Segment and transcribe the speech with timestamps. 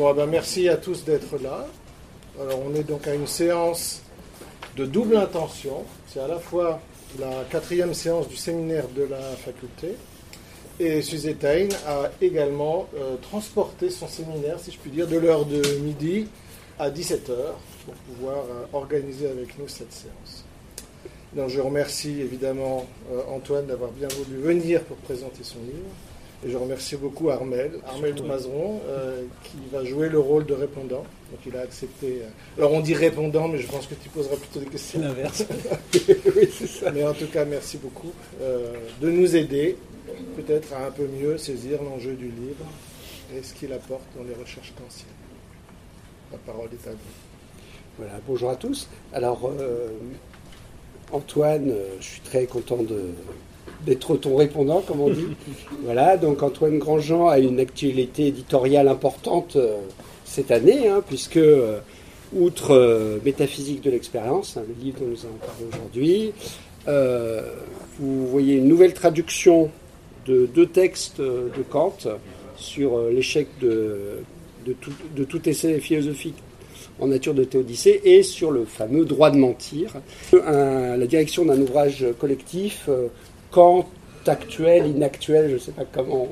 [0.00, 1.66] Bon, ben, merci à tous d'être là.
[2.40, 4.00] Alors, on est donc à une séance
[4.74, 5.84] de double intention.
[6.06, 6.80] C'est à la fois
[7.18, 9.96] la quatrième séance du séminaire de la faculté.
[10.78, 15.60] Et Suzette a également euh, transporté son séminaire, si je puis dire, de l'heure de
[15.82, 16.28] midi
[16.78, 17.36] à 17h
[17.84, 20.46] pour pouvoir euh, organiser avec nous cette séance.
[21.36, 25.90] Donc je remercie évidemment euh, Antoine d'avoir bien voulu venir pour présenter son livre.
[26.44, 30.54] Et je remercie beaucoup Armel, Armel de Mazeron, euh, qui va jouer le rôle de
[30.54, 31.04] répondant.
[31.30, 32.22] Donc il a accepté.
[32.56, 35.00] alors on dit répondant, mais je pense que tu poseras plutôt des questions.
[35.00, 35.44] L'inverse.
[35.94, 36.90] oui, c'est ça.
[36.92, 39.76] Mais en tout cas, merci beaucoup de nous aider,
[40.36, 42.64] peut-être à un peu mieux saisir l'enjeu du livre
[43.36, 45.08] et ce qu'il apporte dans les recherches kantiennes.
[46.32, 46.98] La parole est à vous.
[47.98, 48.88] Voilà, bonjour à tous.
[49.12, 49.88] Alors, euh,
[51.12, 52.78] Antoine, euh, je suis très content
[53.86, 55.26] d'être ton répondant, comme on dit.
[55.84, 59.76] voilà, donc Antoine Grandjean a une actualité éditoriale importante euh,
[60.24, 61.40] cette année, hein, puisque,
[62.32, 66.32] outre Métaphysique de l'expérience, hein, le livre dont nous allons parler aujourd'hui,
[67.98, 69.70] vous voyez une nouvelle traduction
[70.26, 71.96] de deux textes de Kant
[72.56, 74.22] sur l'échec de,
[74.64, 76.36] de, tout, de tout essai philosophique
[77.00, 79.94] en nature de Théodicée et sur le fameux droit de mentir.
[80.32, 83.08] la direction d'un ouvrage collectif, euh,
[83.50, 83.86] Kant
[84.26, 86.28] actuel, inactuel, je ne sais pas comment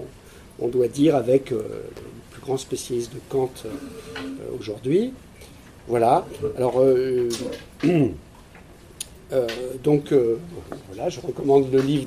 [0.60, 3.70] on doit dire, avec euh, le plus grand spécialiste de Kant euh,
[4.58, 5.12] aujourd'hui.
[5.86, 6.26] Voilà.
[6.56, 6.84] Alors,
[9.82, 10.12] donc,
[10.92, 12.06] voilà, je recommande le livre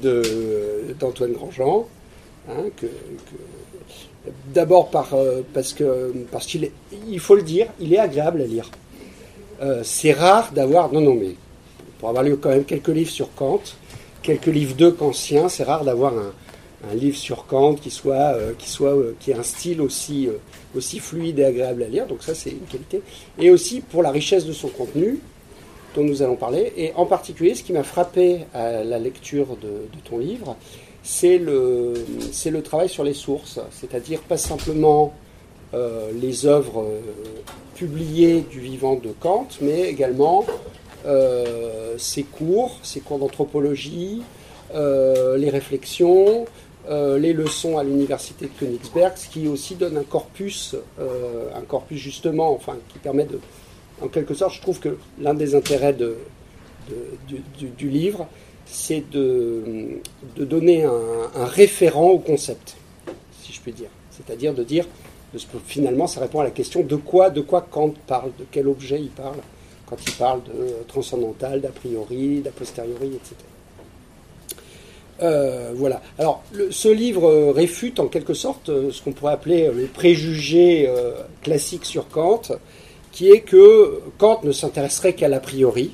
[1.00, 1.88] d'Antoine Grandjean,
[2.48, 2.66] hein,
[4.53, 6.72] D'abord par, euh, parce qu'il
[7.08, 8.70] il faut le dire, il est agréable à lire.
[9.62, 11.36] Euh, c'est rare d'avoir non non mais
[12.00, 13.62] pour avoir lu quand même quelques livres sur Kant,
[14.22, 16.34] quelques livres de kantiens, c'est rare d'avoir un,
[16.96, 20.28] livre sur Kant qui soit euh, qui soit qui ait un style aussi
[20.76, 22.08] aussi fluide et agréable à lire.
[22.08, 23.02] Donc ça c'est une qualité.
[23.38, 25.20] Et aussi pour la richesse de son contenu
[25.96, 26.74] dont nous allons parler.
[26.78, 30.56] Et en particulier, ce qui m'a frappé à la lecture de, de ton livre,
[31.04, 31.94] c'est le,
[32.46, 35.14] le travail sur les sources, c'est-à-dire pas simplement
[35.74, 37.00] euh, les œuvres euh,
[37.76, 40.52] publiées du vivant de Kant, mais également euh,
[41.97, 44.22] ses cours, ses cours d'anthropologie,
[44.73, 46.45] les réflexions,
[46.89, 52.53] les leçons à l'université de Königsberg, ce qui aussi donne un corpus, un corpus justement,
[52.53, 53.39] enfin, qui permet de,
[54.01, 58.28] en quelque sorte, je trouve que l'un des intérêts du, livre,
[58.66, 60.00] c'est de,
[60.35, 62.75] de, donner un, référent au concept,
[63.44, 63.89] si je puis dire.
[64.12, 64.85] C'est-à-dire de dire,
[65.66, 69.00] finalement, ça répond à la question de quoi, de quoi Kant parle, de quel objet
[69.00, 69.38] il parle,
[69.91, 73.35] quand il parle de transcendantal, d'a priori, d'a posteriori, etc.
[75.22, 76.02] Euh, voilà.
[76.18, 81.12] Alors, ce livre réfute en quelque sorte euh, ce qu'on pourrait appeler le préjugé euh,
[81.44, 82.41] classique sur Kant,
[83.12, 85.91] qui est que Kant ne s'intéresserait qu'à l'a priori,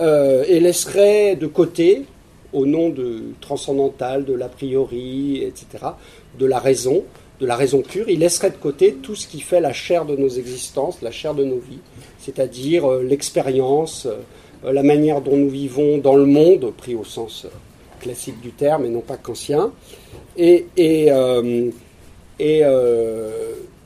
[0.00, 2.06] euh, et laisserait de côté,
[2.52, 5.66] au nom de transcendantal, de l'a priori, etc.,
[6.38, 7.04] de la raison,
[7.40, 10.16] de la raison pure, il laisserait de côté tout ce qui fait la chair de
[10.16, 11.80] nos existences, la chair de nos vies,
[12.18, 17.46] c'est-à-dire euh, l'expérience, euh, la manière dont nous vivons dans le monde, pris au sens
[18.00, 19.72] classique du terme et non pas qu'ancien,
[20.36, 21.10] et, et,
[22.38, 22.64] et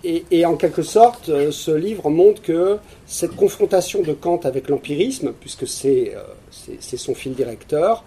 [0.04, 5.32] et, en quelque sorte, euh, ce livre montre que cette confrontation de Kant avec l'empirisme,
[5.40, 8.04] puisque c'est euh, son fil directeur,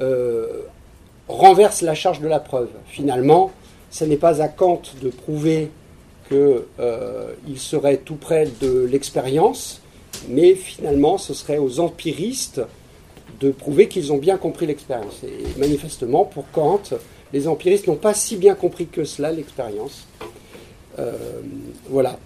[0.00, 0.46] euh,
[1.28, 2.68] renverse la charge de la preuve.
[2.86, 3.50] Finalement,
[3.90, 5.70] ce n'est pas à Kant de prouver
[6.28, 9.80] qu'il serait tout près de l'expérience,
[10.28, 12.60] mais finalement, ce serait aux empiristes
[13.40, 15.22] de prouver qu'ils ont bien compris l'expérience.
[15.24, 16.82] Et manifestement, pour Kant,
[17.32, 20.06] les empiristes n'ont pas si bien compris que cela l'expérience.
[20.98, 21.12] Euh,
[21.88, 22.18] voilà.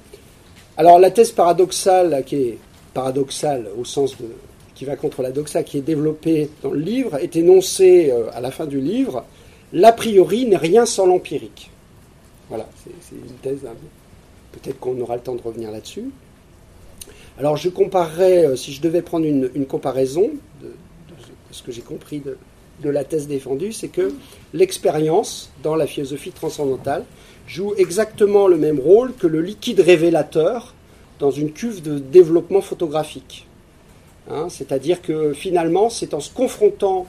[0.76, 2.58] Alors la thèse paradoxale, qui est
[2.92, 4.26] paradoxale au sens de
[4.74, 8.40] qui va contre la doxa, qui est développée dans le livre, est énoncée euh, à
[8.40, 9.24] la fin du livre.
[9.74, 11.70] L'a priori n'est rien sans l'empirique.
[12.48, 13.66] Voilà, c'est une thèse.
[13.66, 13.74] Hein.
[14.52, 16.10] Peut-être qu'on aura le temps de revenir là-dessus.
[17.38, 20.30] Alors je comparerais, euh, si je devais prendre une, comparaison
[20.62, 20.72] de,
[21.50, 24.14] ce que j'ai compris de, la thèse défendue, c'est que
[24.52, 27.04] l'expérience dans la philosophie transcendantale
[27.48, 30.74] joue exactement le même rôle que le liquide révélateur
[31.18, 33.48] dans une cuve de développement photographique.
[34.30, 37.06] Hein, c'est-à-dire que finalement, c'est en se confrontant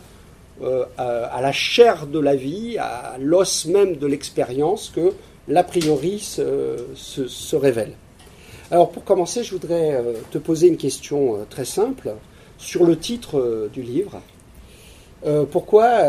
[0.62, 5.12] euh, à, la chair de la vie, à l'os même de l'expérience, que
[5.50, 7.92] l'a priori se, révèle.
[8.72, 12.13] Alors pour commencer, je voudrais euh, te poser une question euh, très simple
[12.57, 14.22] sur le titre du livre.
[15.52, 16.04] Pourquoi,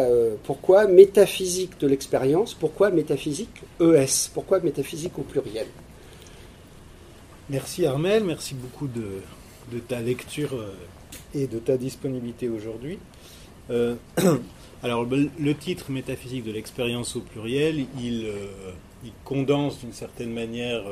[0.45, 5.67] pourquoi métaphysique de l'expérience Pourquoi métaphysique ES Pourquoi métaphysique au pluriel?
[7.49, 10.63] Merci Armel, merci beaucoup de, ta lecture
[11.35, 12.99] et de ta disponibilité aujourd'hui.
[13.71, 13.97] Euh,
[14.83, 18.27] alors le titre Métaphysique de l'expérience au pluriel, il,
[19.05, 20.83] il condense d'une certaine manière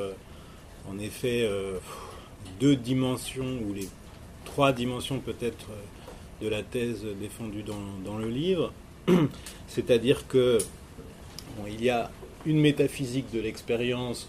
[0.91, 1.49] en effet
[2.61, 3.89] deux dimensions ou les
[4.45, 5.67] trois dimensions peut-être
[6.43, 7.63] de la thèse défendue
[8.05, 8.73] dans, le livre.
[9.69, 10.59] C'est-à-dire que
[11.69, 12.11] il y a
[12.47, 14.29] une métaphysique de l'expérience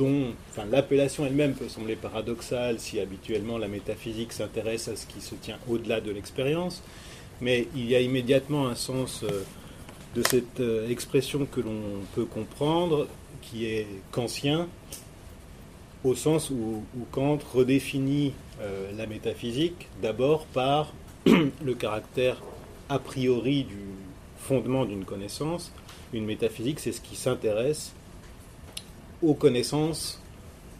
[0.00, 0.32] dont
[0.70, 5.58] l'appellation elle-même peut sembler paradoxale si habituellement la métaphysique s'intéresse à ce qui se tient
[5.68, 6.82] au-delà de l'expérience,
[7.42, 9.44] mais il y a immédiatement un sens euh,
[10.14, 11.82] de cette euh, expression que l'on
[12.14, 13.08] peut comprendre,
[13.42, 14.68] qui est kantien,
[16.02, 18.32] au sens où, Kant redéfinit
[18.62, 20.94] euh, la métaphysique d'abord par
[21.26, 22.38] le caractère
[22.88, 23.76] a priori du
[24.38, 25.72] fondement d'une connaissance.
[26.14, 27.92] Une métaphysique, c'est ce qui s'intéresse
[29.22, 30.20] aux connaissances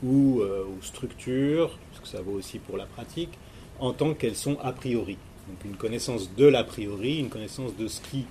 [0.02, 3.31] ou euh, aux structures, parce que ça vaut aussi pour la pratique,
[3.78, 5.16] en tant qu'elles sont a priori.
[5.48, 8.26] Donc une connaissance de l'a priori, une connaissance de ce qui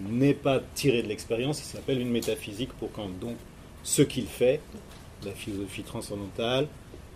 [0.00, 3.10] n'est pas tiré de l'expérience, ça s'appelle une métaphysique pour Kant.
[3.20, 3.36] Donc
[3.82, 4.60] ce qu'il fait,
[5.24, 6.66] la philosophie transcendantale,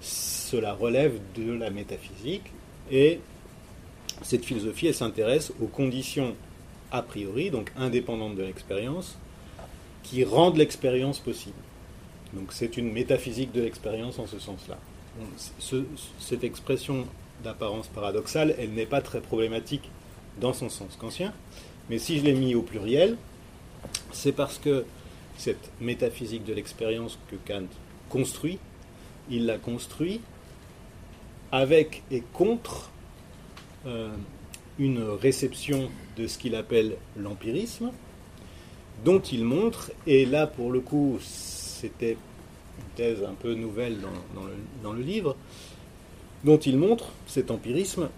[0.00, 2.52] cela relève de la métaphysique
[2.90, 3.20] et
[4.22, 6.34] cette philosophie, elle s'intéresse aux conditions
[6.92, 9.18] a priori, donc indépendantes de l'expérience,
[10.02, 11.56] qui rendent l'expérience possible.
[12.36, 14.78] Donc c'est une métaphysique de l'expérience en ce sens-là.
[16.20, 17.06] cette expression
[17.42, 19.90] d'apparence paradoxale, elle n'est pas très problématique
[20.40, 21.32] dans son sens kantien,
[21.88, 23.16] mais si je l'ai mis au pluriel,
[24.12, 24.84] c'est parce que
[25.38, 27.68] cette métaphysique de l'expérience que Kant
[28.10, 28.58] construit,
[29.30, 30.20] il la construit
[31.52, 32.90] avec et contre
[33.86, 34.08] euh,
[34.78, 37.92] une réception de ce qu'il appelle l'empirisme,
[39.04, 41.18] dont il montre, et là pour le coup
[41.80, 42.12] c'était
[42.78, 43.98] une thèse un peu nouvelle
[44.82, 45.36] dans, le, livre,
[46.44, 48.08] dont il montre, cet empirisme,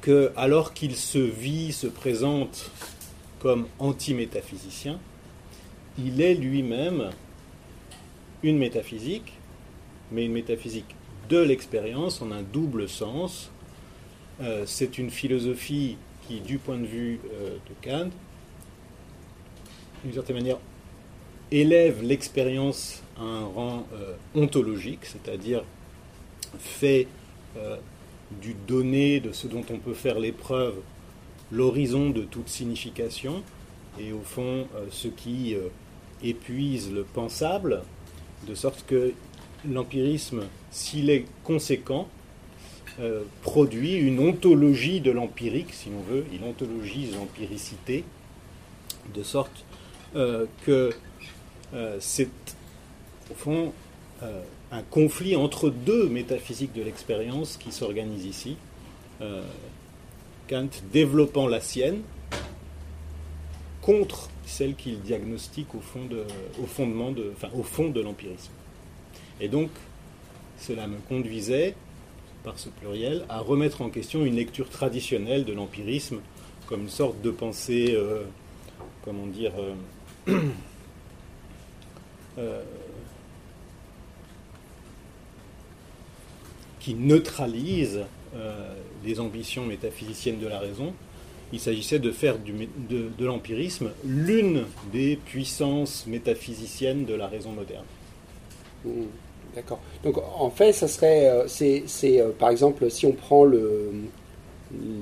[0.00, 2.70] que alors qu'il se vit, se présente
[3.40, 4.98] comme anti-métaphysicien,
[5.98, 7.10] il est lui-même
[8.42, 9.32] une métaphysique,
[10.12, 10.94] mais une métaphysique
[11.28, 13.50] de l'expérience en un double sens.
[14.40, 15.96] Euh, c'est une philosophie
[16.28, 18.10] qui, du point de vue euh, de Kant,
[20.04, 20.58] d'une certaine manière,
[21.50, 25.62] élève l'expérience à un rang euh, ontologique, c'est-à-dire
[26.58, 27.06] fait
[27.56, 27.76] euh,
[28.40, 30.74] du donné, de ce dont on peut faire l'épreuve,
[31.52, 33.42] l'horizon de toute signification,
[33.98, 35.56] et au fond euh, ce qui
[36.22, 37.82] épuise le pensable,
[38.46, 39.12] de sorte que
[39.68, 42.08] l'empirisme, s'il est conséquent,
[43.42, 48.04] produit une ontologie de l'empirique, si l'on veut, il ontologise l'empiricité,
[49.14, 49.64] de sorte
[50.14, 50.90] que
[51.74, 52.28] euh, c'est
[53.30, 53.72] au fond
[54.22, 54.40] euh,
[54.70, 58.56] un conflit entre deux métaphysiques de l'expérience qui s'organisent ici.
[59.20, 59.42] Euh,
[60.48, 62.02] Kant développant la sienne
[63.82, 66.24] contre celle qu'il diagnostique au, fond de,
[66.60, 68.52] au fond de l'empirisme.
[69.40, 69.70] Et donc,
[70.58, 71.74] cela me conduisait,
[72.44, 76.20] par ce pluriel, à remettre en question une lecture traditionnelle de l'empirisme
[76.66, 77.96] comme une sorte de pensée,
[79.04, 79.52] comment dire,
[82.38, 82.62] Euh,
[86.80, 88.02] qui neutralise
[88.36, 88.72] euh,
[89.04, 90.92] les ambitions métaphysiciennes de la raison.
[91.52, 97.84] Il s'agissait de faire de, l'empirisme l'une des puissances métaphysiciennes de la raison moderne.
[98.84, 98.90] Mmh,
[99.56, 99.80] d'accord.
[100.04, 103.90] Donc en fait, ça serait, euh, c'est, par exemple, si on prend le,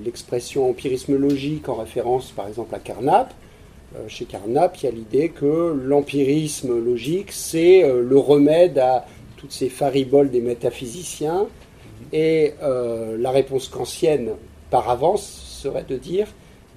[0.05, 3.35] l'expression empirisme logique en référence par exemple à Carnap,
[4.09, 9.53] chez Carnap, il y a l'idée que l'empirisme logique, c'est euh, le remède à toutes
[9.53, 11.47] ces fariboles des métaphysiciens.
[12.13, 14.33] Et euh, la réponse kantienne,
[14.71, 15.23] par avance,
[15.63, 16.29] serait de dire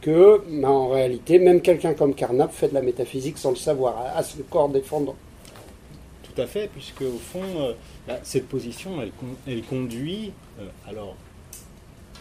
[0.01, 3.97] que, ben, en réalité, même quelqu'un comme Carnap fait de la métaphysique sans le savoir,
[4.15, 5.15] à, corps défendant.
[6.23, 7.73] Tout à fait, puisque au fond,
[8.21, 8.91] cette position,
[9.47, 10.31] elle, conduit,
[10.87, 11.15] alors,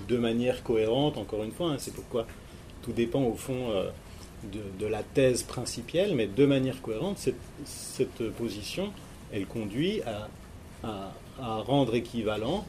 [0.08, 2.26] de manière cohérente, encore une fois, hein, c'est pourquoi
[2.82, 3.72] tout dépend au fond
[4.44, 7.18] de, la thèse principielle, mais de manière cohérente,
[7.64, 8.92] cette, position,
[9.32, 10.28] elle conduit à,
[11.38, 12.64] rendre équivalent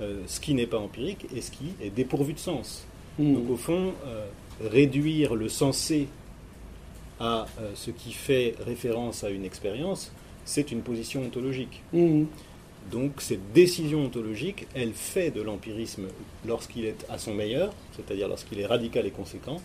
[0.00, 2.86] euh, ce qui n'est pas empirique et ce qui est dépourvu de sens.
[3.18, 3.34] Hmm.
[3.34, 4.26] Donc au fond, euh,
[4.62, 6.08] réduire le sensé
[7.18, 10.12] à euh, ce qui fait référence à une expérience,
[10.44, 11.82] c'est une position ontologique.
[11.92, 12.24] Hmm.
[12.90, 16.06] Donc cette décision ontologique, elle fait de l'empirisme,
[16.46, 19.60] lorsqu'il est à son meilleur, c'est-à-dire lorsqu'il est radical et conséquent,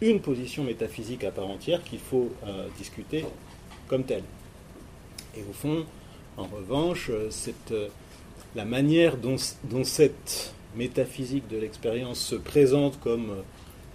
[0.00, 3.24] une position métaphysique à part entière qu'il faut euh, discuter
[3.88, 4.24] comme telle.
[5.36, 5.84] Et au fond,
[6.36, 7.72] En revanche, cette,
[8.56, 9.36] la manière dont,
[9.84, 13.42] cette métaphysique de l'expérience se présente comme,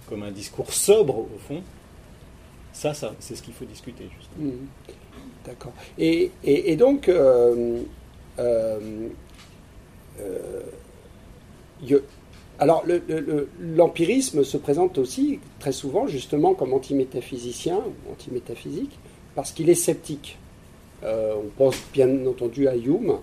[0.08, 1.62] comme un discours sobre, au fond,
[2.72, 4.08] ça, ça c'est ce qu'il faut discuter.
[4.18, 4.52] Justement.
[4.52, 4.66] Mmh.
[5.44, 5.72] D'accord.
[5.98, 7.82] Et, et, donc, euh,
[8.38, 9.08] euh,
[10.20, 10.60] euh,
[12.60, 12.84] alors
[13.58, 18.98] l'empirisme se présente aussi très souvent justement comme antimétaphysicien ou antimétaphysique
[19.34, 20.38] parce qu'il est sceptique.
[21.02, 23.18] on pense bien entendu à Hume.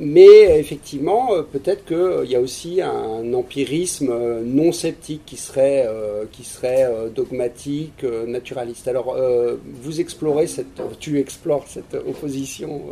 [0.00, 5.36] Mais effectivement, euh, peut-être qu'il euh, y a aussi un empirisme euh, non sceptique qui
[5.36, 5.88] serait,
[6.32, 8.88] qui serait dogmatique, naturaliste.
[8.88, 9.16] Alors,
[9.64, 12.82] vous explorez cette, tu explores cette opposition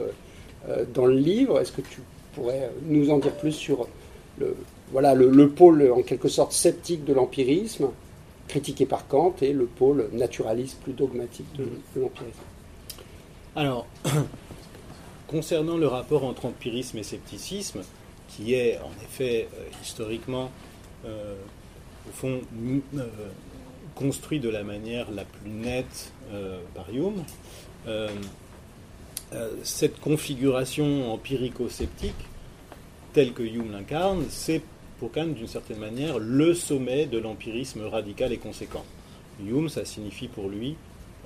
[0.95, 1.61] dans le livre.
[1.61, 2.01] Est-ce que tu
[2.35, 3.89] pourrais nous en dire plus sur
[4.39, 4.57] le,
[4.93, 7.89] voilà, le, pôle en quelque sorte sceptique de l'empirisme,
[8.49, 12.41] critiqué par Kant, et le pôle naturaliste plus dogmatique de, de l'empirisme.
[13.57, 13.87] Alors,
[15.29, 17.83] concernant le rapport entre empirisme et scepticisme,
[18.29, 20.51] qui est en effet euh, historiquement,
[21.05, 21.35] euh,
[22.09, 22.41] au fond,
[22.97, 23.07] euh,
[23.95, 26.13] construit de la manière la plus nette
[26.75, 27.25] par Hume,
[29.63, 32.15] cette configuration empirico-sceptique,
[33.13, 34.63] telle que Hume l'incarne, c'est
[34.99, 38.85] pour Kant, d'une certaine manière, le sommet de l'empirisme radical et conséquent.
[39.45, 40.77] Hume, ça signifie pour lui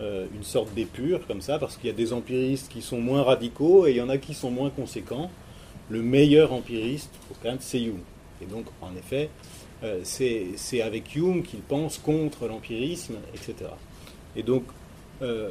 [0.01, 3.23] euh, une sorte d'épure comme ça, parce qu'il y a des empiristes qui sont moins
[3.23, 5.31] radicaux et il y en a qui sont moins conséquents.
[5.89, 8.01] Le meilleur empiriste, pour Kant, c'est Hume.
[8.41, 9.29] Et donc, en effet,
[9.83, 13.71] euh, c'est avec Hume qu'il pense contre l'empirisme, etc.
[14.37, 14.65] Et donc,
[15.23, 15.51] euh,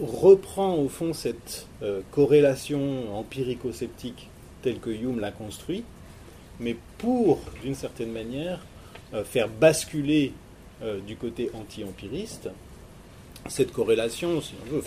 [0.00, 1.66] Reprend au fond cette
[2.10, 4.28] corrélation empirico-sceptique
[4.62, 5.84] telle que Hume l'a construit,
[6.60, 8.60] mais pour, d'une certaine manière,
[9.24, 10.32] faire basculer
[11.06, 12.48] du côté anti-empiriste
[13.48, 14.82] cette corrélation, si on veut,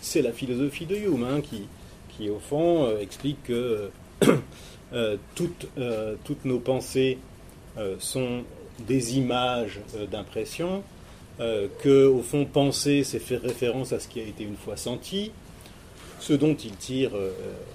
[0.00, 3.90] c'est la philosophie de Hume hein, qui, au fond, euh, explique que
[4.92, 7.18] euh, toutes, euh, toutes, nos pensées
[8.00, 8.42] sont
[8.88, 9.78] des images
[10.10, 10.82] d'impression,
[11.38, 15.30] que, au fond, penser, c'est faire référence à ce qui a été une fois senti,
[16.18, 17.12] ce dont il tire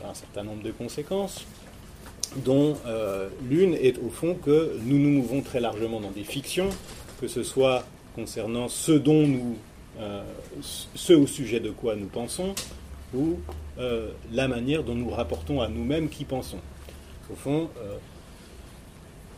[0.06, 1.46] un certain nombre de conséquences,
[2.44, 2.76] dont
[3.50, 6.70] l'une est, au fond, que nous nous mouvons très largement dans des fictions,
[7.22, 9.58] que ce soit concernant ce dont nous
[10.00, 10.24] euh,
[10.96, 12.56] ce au sujet de quoi nous pensons
[13.14, 13.38] ou
[13.78, 16.58] euh, la manière dont nous rapportons à nous-mêmes qui pensons.
[17.32, 17.98] Au fond, euh,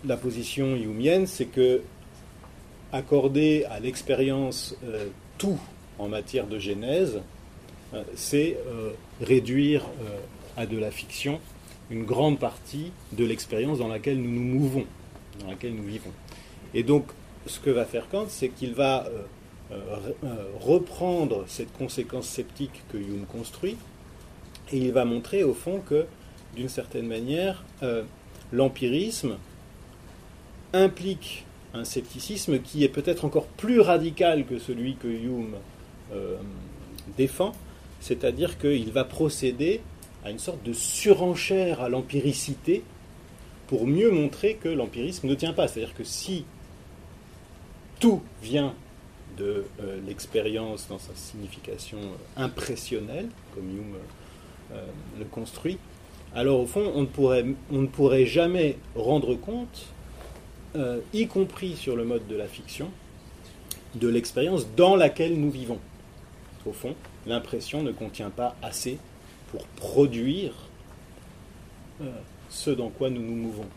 [0.05, 1.81] la position humienne, c'est que
[2.91, 4.75] accorder à l'expérience
[5.37, 5.59] tout
[5.99, 7.19] en matière de genèse,
[8.15, 8.57] c'est
[9.21, 9.85] réduire
[10.57, 11.39] à de la fiction
[11.89, 14.85] une grande partie de l'expérience dans laquelle nous nous mouvons,
[15.39, 16.11] dans laquelle nous vivons.
[16.73, 17.05] Et donc,
[17.45, 19.05] ce que va faire Kant, c'est qu'il va
[19.71, 23.77] euh, euh, reprendre cette conséquence sceptique que Hume construit,
[24.71, 26.05] et il va montrer au fond que,
[26.55, 28.03] d'une certaine manière, euh,
[28.51, 29.37] l'empirisme
[30.73, 35.55] implique un scepticisme qui est peut-être encore plus radical que celui que Hume
[37.17, 37.51] défend,
[37.99, 39.81] c'est-à-dire qu'il va procéder
[40.23, 42.83] à une sorte de surenchère à l'empiricité
[43.67, 45.67] pour mieux montrer que l'empirisme ne tient pas.
[45.67, 46.45] C'est-à-dire que si
[47.99, 48.73] tout vient
[49.37, 53.95] de euh, l'expérience dans sa signification euh, impressionnelle, comme Hume
[54.73, 54.85] euh,
[55.19, 55.77] le construit,
[56.33, 59.87] alors au fond, on ne pourrait, on ne pourrait jamais rendre compte,
[61.13, 62.89] y compris sur le mode de la fiction,
[63.95, 65.79] de l'expérience dans laquelle nous vivons.
[66.65, 66.95] Au fond,
[67.27, 68.97] l'impression ne contient pas assez
[69.51, 70.53] pour produire
[72.49, 73.67] ce dans quoi nous nous mouvons.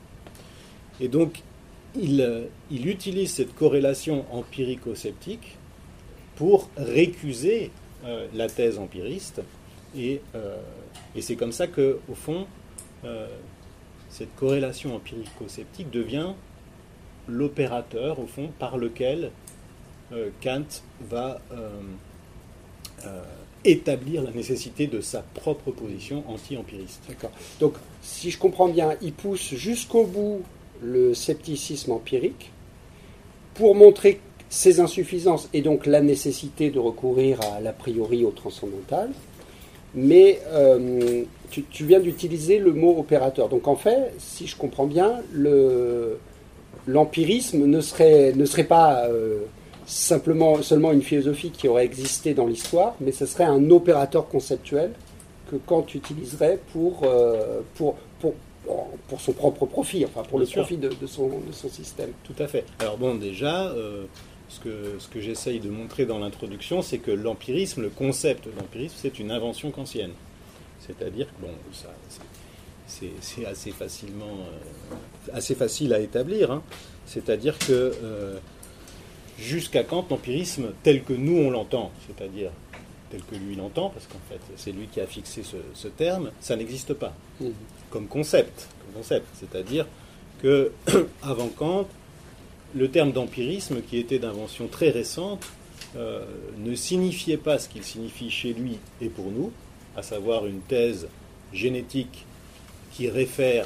[1.00, 1.42] Et donc,
[1.94, 5.56] il, il utilise cette corrélation empirico-sceptique
[6.38, 7.72] pour récuser
[8.04, 9.42] euh, la thèse empiriste.
[9.96, 10.56] Et, euh,
[11.20, 12.46] c'est comme ça que, au fond,
[13.04, 13.26] euh,
[14.08, 16.32] cette corrélation empirico-sceptique devient
[17.28, 19.30] l'opérateur, au fond, par lequel
[20.42, 20.64] Kant
[21.08, 21.40] va
[23.64, 27.02] établir la nécessité de sa propre position anti-empiriste.
[27.08, 27.30] D'accord.
[27.60, 30.42] Donc, si je comprends bien, il pousse jusqu'au bout
[30.82, 32.50] le scepticisme empirique
[33.54, 39.10] pour montrer ses insuffisances et donc la nécessité de recourir à l'a priori au transcendantal.
[39.94, 43.48] Mais euh, tu, viens d'utiliser le mot opérateur.
[43.48, 45.14] Donc en fait, si je comprends bien,
[46.86, 49.40] l'empirisme ne serait, ne serait pas euh,
[49.86, 54.92] simplement seulement une philosophie qui aurait existé dans l'histoire, mais ce serait un opérateur conceptuel
[55.50, 58.34] que Kant utiliserait pour, euh, pour, pour,
[59.08, 62.10] pour son propre profit, enfin pour le profit de, son, de, son, système.
[62.24, 62.64] Tout à fait.
[62.80, 63.72] Alors bon, déjà,
[64.48, 68.94] ce que, ce que j'essaye de montrer dans l'introduction, c'est que l'empirisme, le concept d'empirisme,
[68.98, 70.12] c'est une invention kantienne.
[70.80, 71.88] C'est-à-dire que, bon, ça,
[72.88, 74.94] c'est assez facilement, euh,
[75.32, 76.50] assez facile à établir.
[76.50, 76.62] Hein.
[77.06, 78.38] C'est-à-dire que euh,
[79.38, 82.50] jusqu'à Kant, l'empirisme tel que nous on l'entend, c'est-à-dire
[83.10, 86.56] tel que lui l'entend, parce qu'en fait c'est lui qui a fixé ce, terme, ça
[86.56, 87.46] n'existe pas mmh.
[87.90, 89.26] comme concept, concept.
[89.34, 89.86] C'est-à-dire
[90.42, 90.72] que
[91.22, 91.86] avant Kant,
[92.74, 95.46] le terme d'empirisme, qui était d'invention très récente,
[95.96, 96.24] euh,
[96.58, 99.52] ne signifiait pas ce qu'il signifie chez lui et pour nous,
[99.96, 101.08] à savoir une thèse
[101.52, 102.26] génétique
[102.98, 103.64] qui réfère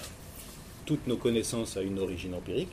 [0.85, 2.69] toutes nos connaissances à une origine empirique.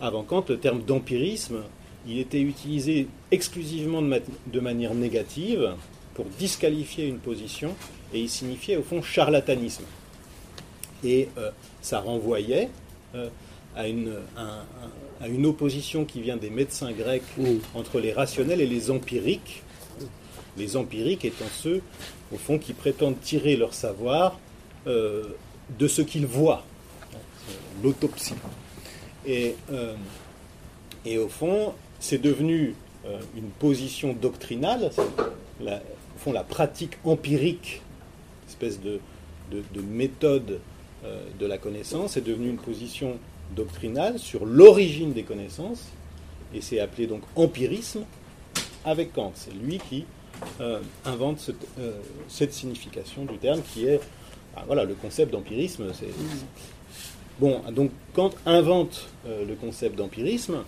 [0.00, 1.62] Avant Kant, le terme d'empirisme,
[2.06, 5.74] il était utilisé exclusivement de, manière négative
[6.14, 7.74] pour disqualifier une position
[8.12, 9.82] et il signifiait au fond charlatanisme.
[11.02, 11.50] Et euh,
[11.82, 12.68] ça renvoyait
[13.16, 13.28] euh,
[13.74, 17.24] à, une, à, une, opposition qui vient des médecins grecs
[17.74, 19.64] entre les rationnels et les empiriques.
[20.56, 21.82] Les empiriques étant ceux,
[22.32, 24.38] au fond, qui prétendent tirer leur savoir
[24.86, 25.22] euh,
[25.78, 26.62] de ce qu'ils voient,
[27.82, 28.34] l'autopsie.
[29.24, 29.94] Et, euh,
[31.06, 32.74] et, au fond, c'est devenu
[33.06, 34.90] euh, une position doctrinale,
[35.62, 37.80] la, au fond, la pratique empirique,
[38.46, 39.00] espèce de,
[39.50, 40.60] de, méthode
[41.38, 43.16] de la connaissance, est devenue une position
[43.56, 45.84] doctrinale sur l'origine des connaissances,
[46.54, 48.04] et c'est appelé donc empirisme
[48.84, 49.32] avec Kant.
[49.34, 50.04] C'est lui qui
[51.06, 51.50] invente
[52.28, 54.00] cette signification du terme qui est
[54.56, 56.08] ah, voilà, le concept d'empirisme, c'est.
[57.40, 60.58] Bon, donc Kant invente euh, le concept d'empirisme,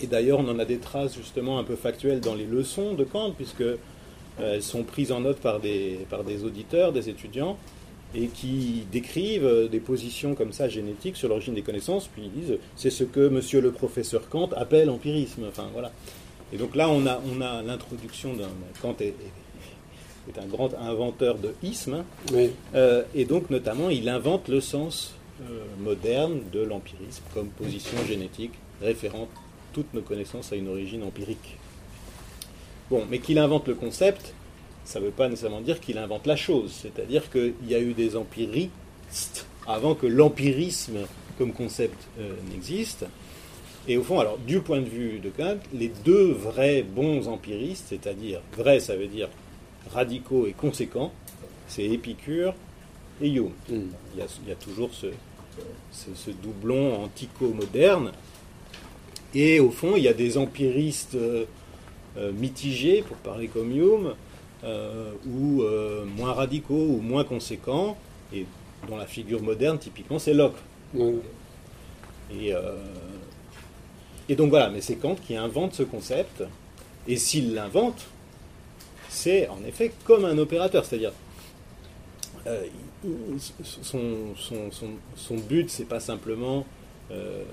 [0.00, 3.02] et d'ailleurs on en a des traces justement un peu factuelles dans les leçons de
[3.02, 3.76] Kant, puisque euh,
[4.38, 6.06] elles sont prises en note par des,
[6.44, 7.56] auditeurs, des étudiants,
[8.14, 12.40] et qui décrivent euh, des positions comme ça génétiques sur l'origine des connaissances, puis ils
[12.40, 15.46] disent c'est ce que monsieur le professeur Kant appelle empirisme.
[15.48, 15.90] Enfin voilà.
[16.52, 18.50] Et donc là on a, on a l'introduction d'un.
[18.80, 19.14] Kant est
[20.38, 22.04] un grand inventeur de isme,
[22.74, 28.52] euh, et donc notamment il invente le sens euh, moderne de l'empirisme comme position génétique
[28.80, 29.28] référente
[29.72, 31.58] toutes nos connaissances à une origine empirique.
[32.90, 34.34] Bon, mais qu'il invente le concept,
[34.84, 37.94] ça ne veut pas nécessairement dire qu'il invente la chose, c'est-à-dire qu'il y a eu
[37.94, 40.98] des empiristes avant que l'empirisme
[41.38, 43.06] comme concept euh, n'existe.
[43.88, 47.86] Et au fond, alors, du point de vue de Kant, les deux vrais bons empiristes,
[47.88, 49.28] c'est-à-dire, vrai, ça veut dire
[49.92, 51.12] radicaux et conséquents,
[51.68, 52.54] c'est Épicure
[53.20, 53.50] et Hume.
[53.68, 53.86] Il,
[54.18, 55.06] y a, toujours ce,
[55.92, 58.12] ce, doublon antico-moderne.
[59.34, 61.44] Et au fond, il y a des empiristes euh,
[62.16, 64.14] euh, mitigés, pour parler comme Hume,
[64.64, 65.62] euh, ou
[66.16, 67.96] moins radicaux ou moins conséquents,
[68.32, 68.46] et
[68.88, 70.56] dont la figure moderne, typiquement, c'est Locke.
[72.32, 72.52] Et,
[74.28, 76.44] et donc voilà, mais c'est Kant qui invente ce concept,
[77.06, 78.06] et s'il l'invente,
[79.14, 81.12] c'est en effet comme un opérateur, c'est-à-dire
[82.46, 82.64] euh,
[83.62, 86.66] son, son, son, son, but, c'est pas simplement
[87.10, 87.44] euh,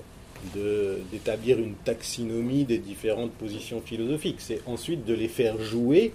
[1.10, 6.12] d'établir une taxinomie des différentes positions philosophiques, c'est ensuite de les faire jouer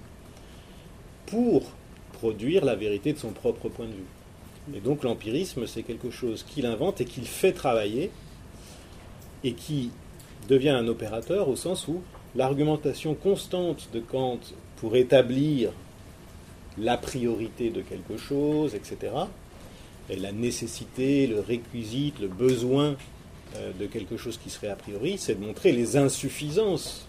[1.25, 1.63] pour
[2.13, 4.75] produire la vérité de son propre point de vue.
[4.75, 8.11] Et donc l'empirisme, c'est quelque chose qu'il invente et qu'il fait travailler
[9.43, 9.91] et qui
[10.49, 12.01] devient un opérateur au sens où
[12.35, 14.39] l'argumentation constante de Kant
[14.77, 15.71] pour établir
[16.77, 19.13] la priorité de quelque chose, etc.
[20.09, 22.95] Et la nécessité, le réquisite, le besoin
[23.55, 27.07] euh, de quelque chose qui serait a priori, c'est de montrer les insuffisances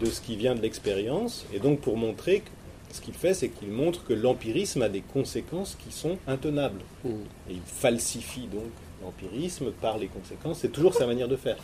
[0.00, 1.46] de ce qui vient de l'expérience.
[1.54, 2.50] Et donc pour montrer que
[2.94, 6.80] ce qu'il fait, c'est qu'il montre que l'empirisme a des conséquences qui sont intenables.
[7.04, 7.10] Mmh.
[7.48, 8.70] Et il falsifie donc
[9.02, 10.58] l'empirisme par les conséquences.
[10.60, 11.56] C'est toujours sa manière de faire.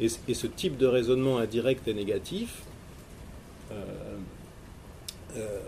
[0.00, 2.62] Et, ce type de raisonnement indirect et négatif,
[3.70, 3.74] euh,
[5.36, 5.58] euh,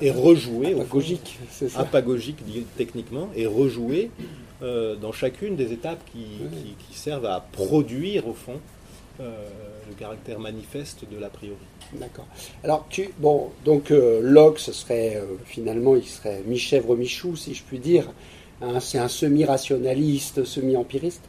[0.00, 1.38] est rejoué, apagogique,
[1.76, 2.38] apagogique
[2.76, 4.10] techniquement, est rejoué
[4.62, 6.26] euh, dans chacune des étapes qui,
[6.92, 8.60] servent à produire au fond
[9.20, 9.46] euh,
[9.88, 11.58] le caractère manifeste de l'a priori.
[11.92, 12.26] D'accord.
[12.64, 17.78] Alors tu bon donc Locke ce serait finalement il serait mi-chèvre mi-chou si je puis
[17.78, 18.10] dire.
[18.62, 21.22] Hein, c'est un semi-rationaliste, semi-empiriste.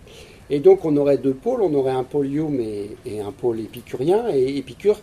[0.49, 3.59] Et donc on aurait deux pôles, on aurait un pôle Hume et, et un pôle
[3.59, 4.27] épicurien.
[4.33, 4.97] Et Épicure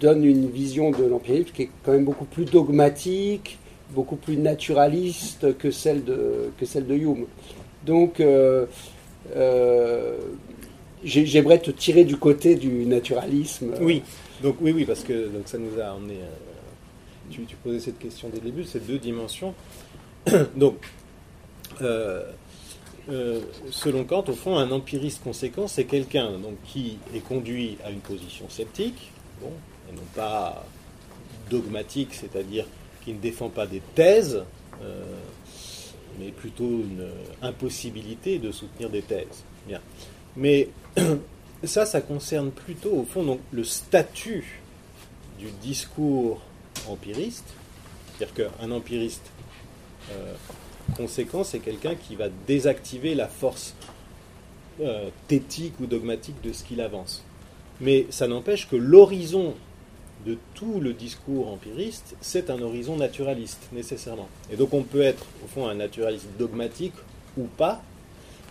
[0.00, 3.58] donne une vision de l'empirisme qui est quand même beaucoup plus dogmatique,
[3.90, 7.26] beaucoup plus naturaliste que celle de, que celle de Hume.
[7.84, 8.66] Donc, euh,
[9.34, 10.16] euh,
[11.04, 13.74] j'aimerais te tirer du côté du naturalisme.
[13.80, 14.02] Oui,
[14.42, 16.14] donc oui, oui, parce que donc ça nous a emmené.
[16.14, 16.30] Euh,
[17.30, 19.54] tu, tu, posais cette question dès le début, ces deux dimensions.
[20.56, 20.76] donc,
[23.08, 26.32] euh, selon Kant, au fond, un empiriste conséquent, c'est quelqu'un
[26.64, 29.12] qui est conduit à une position sceptique,
[29.88, 30.64] et non pas
[31.50, 32.66] dogmatique, c'est-à-dire
[33.04, 34.42] qui ne défend pas des thèses,
[34.82, 35.04] euh,
[36.18, 37.08] mais plutôt une
[37.42, 39.44] impossibilité de soutenir des thèses.
[39.66, 39.80] Bien.
[40.36, 40.68] Mais
[41.64, 44.60] ça, ça concerne plutôt, au fond, le statut
[45.38, 46.40] du discours
[46.88, 47.46] empiriste,
[48.18, 49.30] c'est-à-dire qu'un empiriste
[50.12, 50.34] euh,
[50.96, 53.74] conséquent, c'est quelqu'un qui va désactiver la force
[54.80, 57.24] euh, thétique ou dogmatique de ce qu'il avance.
[57.80, 59.54] Mais ça n'empêche que l'horizon
[60.26, 64.28] de tout le discours empiriste, c'est un horizon naturaliste, nécessairement.
[64.50, 66.94] Et donc on peut être, au fond, un naturaliste dogmatique
[67.36, 67.82] ou pas,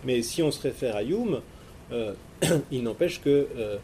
[0.04, 1.40] mais si on se réfère à Hume,
[1.92, 2.14] euh,
[2.70, 3.76] il n'empêche que euh,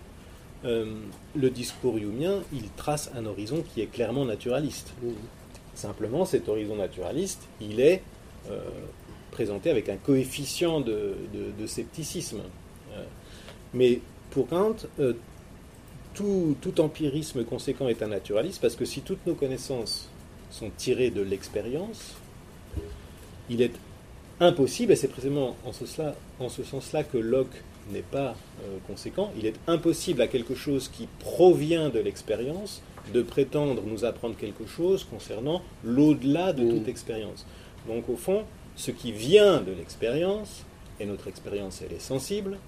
[0.64, 0.94] euh,
[1.36, 4.92] le discours humien, il trace un horizon qui est clairement naturaliste.
[5.74, 8.02] Simplement, cet horizon naturaliste, il est
[9.30, 11.14] présenté avec un coefficient de,
[11.58, 12.40] de scepticisme.
[13.72, 14.00] mais
[14.30, 14.76] pour Kant,
[16.14, 20.08] tout, empirisme conséquent est un naturaliste, parce que si toutes nos connaissances
[20.50, 22.14] sont tirées de l'expérience,
[23.50, 23.72] il est
[24.40, 25.72] impossible, et c'est précisément en
[26.48, 31.08] ce, sens-là que Locke n'est pas euh, conséquent, il est impossible à quelque chose qui
[31.20, 36.90] provient de l'expérience de prétendre nous apprendre quelque chose concernant l'au-delà de toute mm.
[36.90, 37.46] expérience.
[37.88, 38.44] Donc au fond,
[38.76, 40.64] ce qui vient de l'expérience,
[41.00, 42.58] et notre expérience elle est sensible,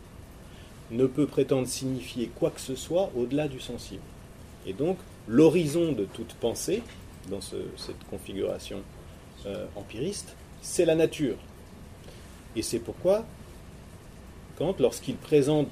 [0.90, 4.02] ne peut prétendre signifier quoi que ce soit au-delà du sensible.
[4.66, 6.82] Et donc, l'horizon de toute pensée,
[7.30, 8.82] dans cette configuration
[9.46, 11.36] euh, empiriste, c'est la nature.
[12.56, 13.24] Et c'est pourquoi,
[14.56, 15.68] Kant, lorsqu'il présente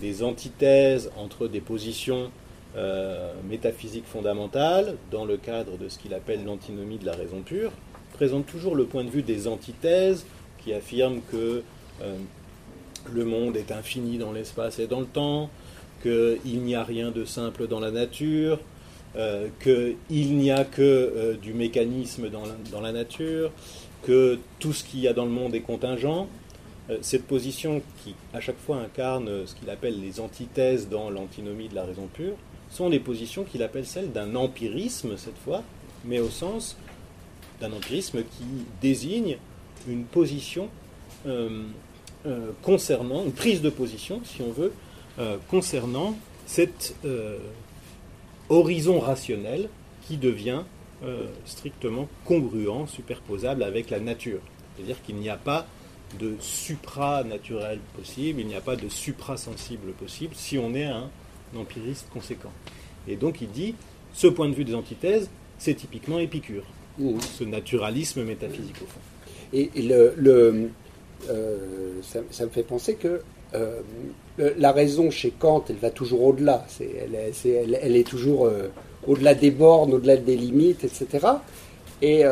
[0.00, 2.30] des antithèses entre des positions
[2.76, 7.70] euh, métaphysiques fondamentales, dans le cadre de ce qu'il appelle l'antinomie de la raison pure,
[8.14, 10.26] présente toujours le point de vue des antithèses
[10.58, 11.62] qui affirment que
[12.02, 12.16] euh,
[13.12, 15.50] le monde est infini dans l'espace et dans le temps,
[16.02, 18.58] qu'il n'y a rien de simple dans la nature,
[19.16, 23.50] euh, qu'il n'y a que euh, du mécanisme dans la, nature,
[24.02, 26.28] que tout ce qu'il y a dans le monde est contingent.
[26.90, 31.68] Euh, cette position qui, à chaque fois, incarne ce qu'il appelle les antithèses dans l'antinomie
[31.68, 32.34] de la raison pure,
[32.70, 35.62] sont les positions qu'il appelle celles d'un empirisme, cette fois,
[36.04, 36.76] mais au sens
[37.60, 38.44] d'un empirisme qui
[38.82, 39.38] désigne
[39.88, 40.68] une position
[42.26, 44.72] euh, concernant, une prise de position, si on veut,
[45.18, 47.36] euh, concernant cet euh,
[48.48, 49.68] horizon rationnel
[50.06, 50.62] qui devient
[51.44, 54.40] strictement congruent, superposable avec la nature.
[54.74, 55.66] C'est-à-dire qu'il n'y a pas
[56.18, 61.10] de supranaturel possible, il n'y a pas de suprasensible possible si on est un
[61.54, 62.52] empiriste conséquent.
[63.06, 63.74] Et donc il dit,
[64.14, 66.64] ce point de vue des antithèses, c'est typiquement Épicure,
[66.98, 67.20] mmh.
[67.20, 69.00] ce naturalisme métaphysique au fond.
[69.52, 70.70] Et le,
[72.02, 73.20] ça, me fait penser que
[73.54, 73.80] euh,
[74.36, 76.66] la raison chez Kant, elle va toujours au-delà.
[76.80, 78.68] elle, est toujours euh,
[79.06, 81.26] au-delà des bornes, au-delà des limites, etc.
[82.02, 82.24] Et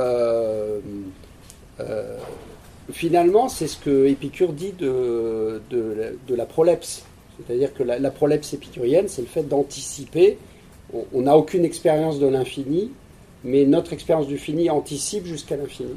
[2.91, 5.61] finalement, c'est ce que Épicure dit de,
[6.29, 7.05] la prolepse.
[7.47, 10.39] C'est-à-dire que la, prolepse épicurienne, c'est le fait d'anticiper.
[11.15, 12.91] On n'a aucune expérience de l'infini,
[13.45, 15.95] mais notre expérience du fini anticipe jusqu'à l'infini.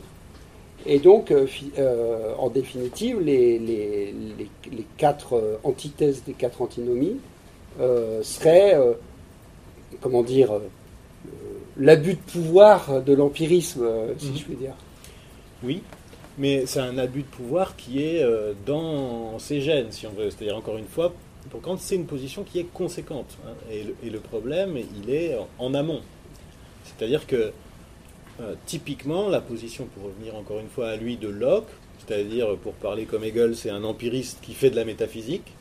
[0.85, 1.47] Et donc, euh,
[1.79, 4.13] euh, en définitive, les, les,
[4.71, 7.17] les, quatre euh, antithèses des quatre antinomies
[8.21, 8.79] seraient,
[9.99, 10.61] comment dire,
[11.77, 13.85] l'abus de pouvoir de l'empirisme,
[14.17, 14.37] si mhm.
[14.37, 14.75] je puis dire.
[15.61, 15.81] Oui,
[16.37, 18.25] mais c'est un abus de pouvoir qui est
[18.65, 20.29] dans ses gènes, si on veut.
[20.29, 21.13] C'est-à-dire, encore une fois,
[21.49, 23.37] pour Kant, c'est une position qui est conséquente.
[23.45, 23.55] Hein.
[23.69, 25.99] et, le, et, le, problème, il est en amont.
[26.85, 27.51] C'est-à-dire que
[28.41, 31.69] euh, typiquement, la position, pour revenir encore une fois à lui, de Locke,
[31.99, 35.53] c'est-à-dire, pour parler comme Hegel, c'est un empiriste qui fait de la métaphysique,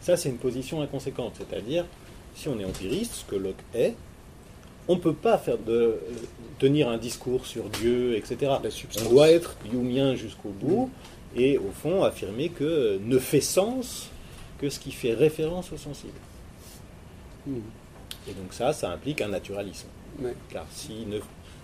[0.00, 1.34] ça c'est une position inconséquente.
[1.38, 1.86] C'est-à-dire,
[2.34, 3.94] si on est empiriste, ce que Locke est,
[4.88, 5.98] on ne peut pas faire de,
[6.58, 8.52] tenir un discours sur Dieu, etc.
[9.04, 10.90] On doit être humien jusqu'au bout
[11.34, 14.10] et au fond affirmer que ne fait sens
[14.58, 16.12] que ce qui fait référence au sensible.
[17.46, 17.58] Mm.
[18.28, 19.88] Et donc ça, ça implique un naturalisme.
[20.50, 21.18] Car si ne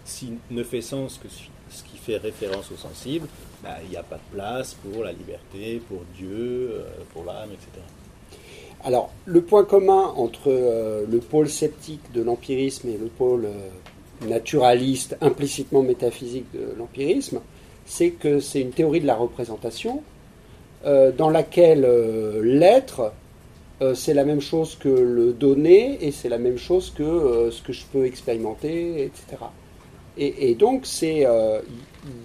[0.08, 3.28] s'il ne fait sens que ce qui fait référence au sensible,
[3.62, 7.50] bah, il n'y a pas de place pour la liberté, pour Dieu, euh, pour l'âme,
[7.50, 7.84] etc.
[8.84, 14.28] Alors, le point commun entre euh, le pôle sceptique de l'empirisme et le pôle euh,
[14.28, 17.40] naturaliste, implicitement métaphysique de l'empirisme,
[17.84, 20.02] c'est que c'est une théorie de la représentation
[20.84, 21.84] dans laquelle
[22.42, 23.12] l'être,
[23.94, 27.72] c'est la même chose que le donné et c'est la même chose que ce que
[27.72, 29.38] je peux expérimenter, etc.
[30.20, 31.60] Et, donc, c'est, euh,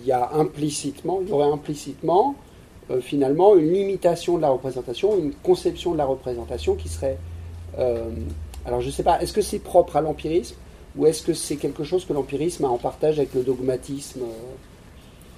[0.01, 2.35] il y a implicitement, il y aurait implicitement
[2.89, 7.17] euh, finalement une limitation de la représentation, une conception de la représentation qui serait...
[7.77, 8.09] Euh,
[8.65, 10.55] alors je ne sais pas, est-ce que c'est propre à l'empirisme
[10.95, 14.21] ou est-ce que c'est quelque chose que l'empirisme a en partage avec le dogmatisme,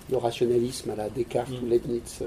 [0.09, 1.69] le rationalisme à la Descartes ou mm.
[1.69, 2.23] Leibniz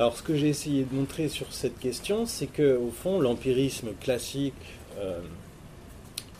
[0.00, 3.88] alors, ce que j'ai essayé de montrer sur cette question, c'est que, au fond, l'empirisme
[4.00, 4.54] classique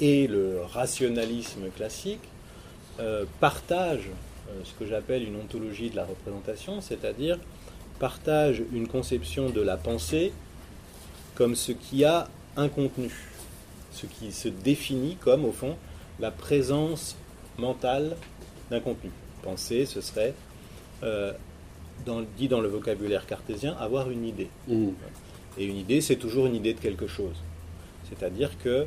[0.00, 2.20] et le rationalisme classique
[3.40, 4.10] partagent
[4.50, 7.38] euh, ce que j'appelle une ontologie de la représentation, c'est-à-dire
[7.98, 10.32] partage une conception de la pensée
[11.34, 13.10] comme ce qui a un contenu,
[13.92, 15.76] ce qui se définit comme, au fond,
[16.18, 17.16] la présence
[17.58, 18.16] mentale
[18.70, 19.10] d'un contenu.
[19.42, 20.34] Penser, ce serait,
[21.02, 21.32] euh,
[22.36, 24.48] dit dans le vocabulaire cartésien, avoir une idée.
[24.68, 24.88] Mmh.
[25.58, 27.36] Et une idée, c'est toujours une idée de quelque chose.
[28.08, 28.84] C'est-à-dire que euh,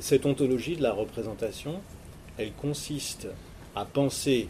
[0.00, 1.80] cette ontologie de la représentation,
[2.38, 3.28] elle consiste
[3.74, 4.48] à penser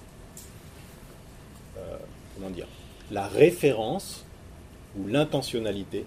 [1.76, 1.96] euh,
[2.34, 2.66] comment dire,
[3.10, 4.24] la référence
[4.96, 6.04] ou l'intentionnalité,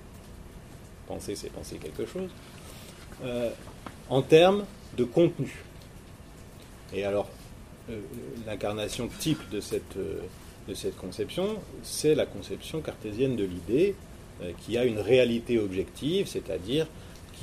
[1.08, 2.30] penser c'est penser quelque chose,
[3.24, 3.50] euh,
[4.10, 4.66] en termes
[4.98, 5.64] de contenu.
[6.94, 7.30] Et alors,
[7.90, 8.00] euh,
[8.46, 13.96] l'incarnation type de cette, de cette conception, c'est la conception cartésienne de l'idée,
[14.66, 16.88] qui a une réalité objective, c'est-à-dire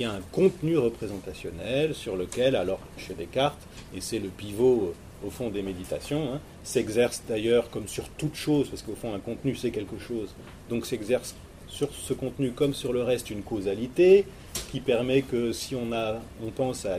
[0.01, 3.61] qui a un contenu représentationnel sur lequel, alors chez Descartes,
[3.95, 8.67] et c'est le pivot au fond des méditations, hein, s'exerce d'ailleurs comme sur toute chose,
[8.67, 10.33] parce qu'au fond un contenu c'est quelque chose,
[10.71, 11.35] donc s'exerce
[11.67, 14.25] sur ce contenu comme sur le reste une causalité
[14.71, 16.97] qui permet que si on, a, on pense à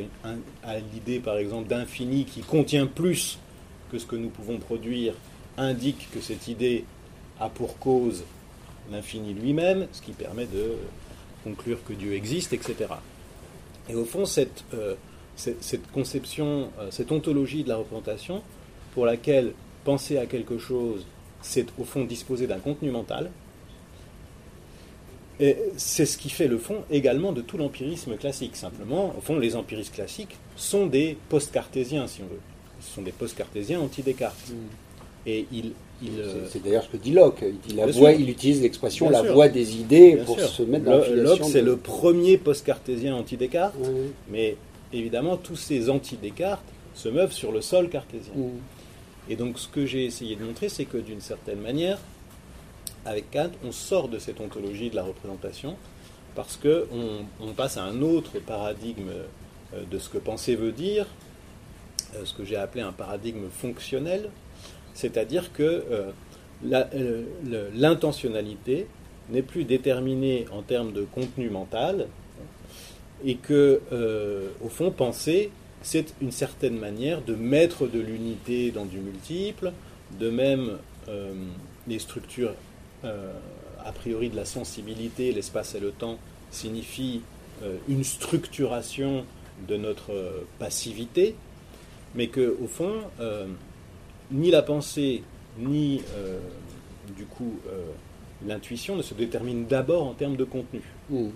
[0.95, 3.41] l'idée par exemple d'infini qui contient plus
[3.91, 5.15] que ce que nous pouvons produire,
[5.59, 6.85] indique que cette idée
[7.41, 8.23] a pour cause
[8.93, 10.77] l'infini lui-même, ce qui permet de
[11.45, 12.75] conclure que Dieu existe, etc.
[13.89, 14.95] Et au fond, cette, euh,
[15.37, 18.43] cette, conception, euh, cette ontologie de la représentation,
[18.95, 19.53] pour laquelle
[19.85, 21.07] penser à quelque chose,
[21.41, 23.31] c'est au fond disposer d'un contenu mental.
[25.41, 28.55] Et c'est ce qui fait le fond également de tout l'empirisme classique.
[28.55, 32.41] Simplement, au fond, les empiristes classiques sont des post-cartésiens, si on veut.
[32.81, 34.51] Ce sont des post-cartésiens anti-Descartes.
[34.51, 34.55] Mm.
[35.27, 35.71] Et il, euh,
[36.51, 37.43] c'est d'ailleurs ce que dit Locke.
[37.43, 40.99] Il, dit la voix, il utilise l'expression la voix des idées pour se mettre dans
[40.99, 43.75] la Locke, c'est le premier post-cartésien anti-Descartes,
[44.31, 44.57] mais
[44.93, 48.33] évidemment, tous ces anti-Descartes se meuvent sur le sol cartésien.
[49.29, 51.99] Et donc, ce que j'ai essayé de montrer, c'est que d'une certaine manière,
[53.05, 55.77] avec Kant, on sort de cette ontologie de la représentation
[56.35, 59.11] parce qu'on on passe à un autre paradigme
[59.75, 61.07] euh, de ce que penser veut dire,
[62.15, 64.31] euh, ce que j'ai appelé un paradigme fonctionnel,
[64.95, 67.25] c'est-à-dire que euh,
[67.75, 68.87] l'intentionnalité
[69.31, 72.09] n'est plus déterminée en termes de contenu mental,
[73.25, 75.51] et que, euh, au fond, penser,
[75.83, 79.73] c'est une certaine manière de mettre de l'unité dans du multiple,
[80.19, 80.79] de même
[81.09, 81.33] euh,
[81.89, 82.55] les structures
[83.05, 83.33] euh,
[83.85, 86.19] a priori de la sensibilité, l'espace et le temps,
[86.51, 87.23] signifient
[87.89, 89.25] une structuration
[89.69, 90.13] de notre
[90.59, 91.37] passivité,
[92.15, 92.95] mais que, au fond,
[94.33, 95.23] ni la pensée,
[95.59, 96.03] ni
[97.17, 97.59] du coup
[98.47, 100.83] l'intuition ne se déterminent d'abord en termes de contenu.
[101.11, 101.29] Mmh.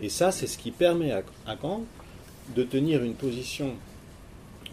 [0.00, 1.84] Et ça, c'est ce qui permet à, Kant
[2.56, 3.74] de tenir une position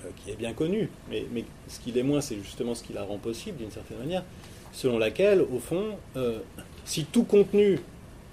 [0.04, 1.26] euh, qui est bien connue, mais,
[1.68, 4.24] ce qui l'est moins, c'est justement ce qui la rend possible d'une certaine manière,
[4.72, 6.40] selon laquelle, au fond, euh,
[6.86, 7.80] si tout contenu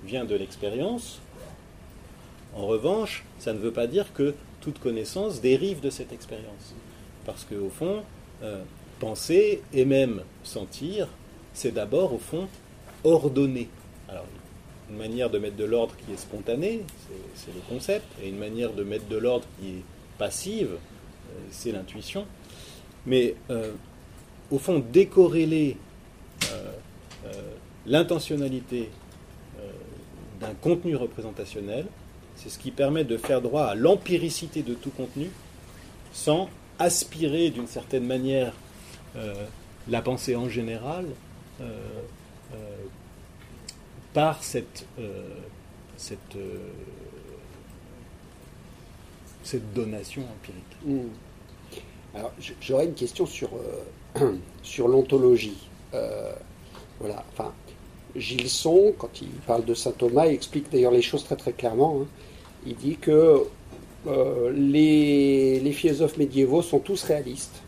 [0.04, 1.20] vient de l'expérience,
[2.54, 6.74] en revanche, ça ne veut pas dire que toute connaissance dérive de cette expérience.
[7.26, 8.02] Parce qu'au fond,
[8.42, 8.62] euh,
[8.98, 11.08] penser et même sentir,
[11.52, 12.48] c'est d'abord, au fond,
[13.04, 13.68] ordonner.
[14.08, 14.26] Alors,
[14.90, 16.82] une manière de mettre de l'ordre qui est spontanée,
[17.34, 19.82] c'est le concept, et une manière de mettre de l'ordre qui est
[20.18, 22.26] passive, euh, c'est l'intuition.
[23.06, 23.72] Mais euh,
[24.50, 25.76] au fond, décorréler
[26.52, 26.72] euh,
[27.86, 28.90] l'intentionnalité
[30.40, 31.86] d'un contenu représentationnel,
[32.36, 35.30] c'est ce qui permet de faire droit à l'empiricité de tout contenu
[36.12, 38.52] sans aspirer d'une certaine manière
[39.88, 41.06] la pensée en général
[44.16, 45.28] par cette, euh,
[46.36, 46.58] euh,
[49.42, 50.64] cette donation empirique.
[50.86, 52.22] Hmm.
[52.62, 53.50] J'aurais une question sur,
[54.16, 54.32] euh,
[54.78, 55.68] l'ontologie.
[56.98, 57.22] voilà,
[58.16, 62.00] Gilson, quand il parle de saint Thomas, il explique d'ailleurs les choses très très clairement.
[62.00, 62.06] Hein.
[62.66, 63.42] Il dit que
[64.54, 67.60] les philosophes médiévaux sont tous réalistes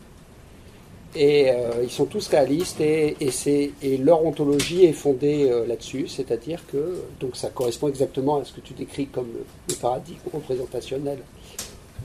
[1.15, 6.61] et euh, ils sont tous réalistes et, et, leur ontologie est fondée euh, là-dessus, c'est-à-dire
[6.71, 9.27] que donc ça correspond exactement à ce que tu décris comme
[9.67, 11.19] le, paradigme représentationnel.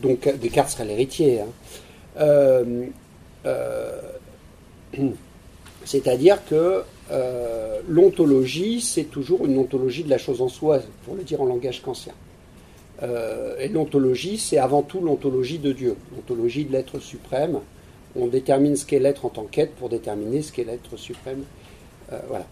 [0.02, 1.40] Donc Descartes serait l'héritier.
[1.40, 1.48] Hein.
[3.46, 4.00] Euh,
[5.84, 11.22] c'est-à-dire que euh, l'ontologie, c'est toujours une ontologie de la chose en soi, pour le
[11.22, 12.14] dire en langage kantien.
[13.02, 17.60] Euh, et l'ontologie, c'est avant tout l'ontologie de Dieu, l'ontologie de l'être suprême.
[18.16, 21.44] On détermine ce qu'est l'être en tant qu'être pour déterminer ce qu'est l'être suprême.
[22.12, 22.46] Euh, voilà.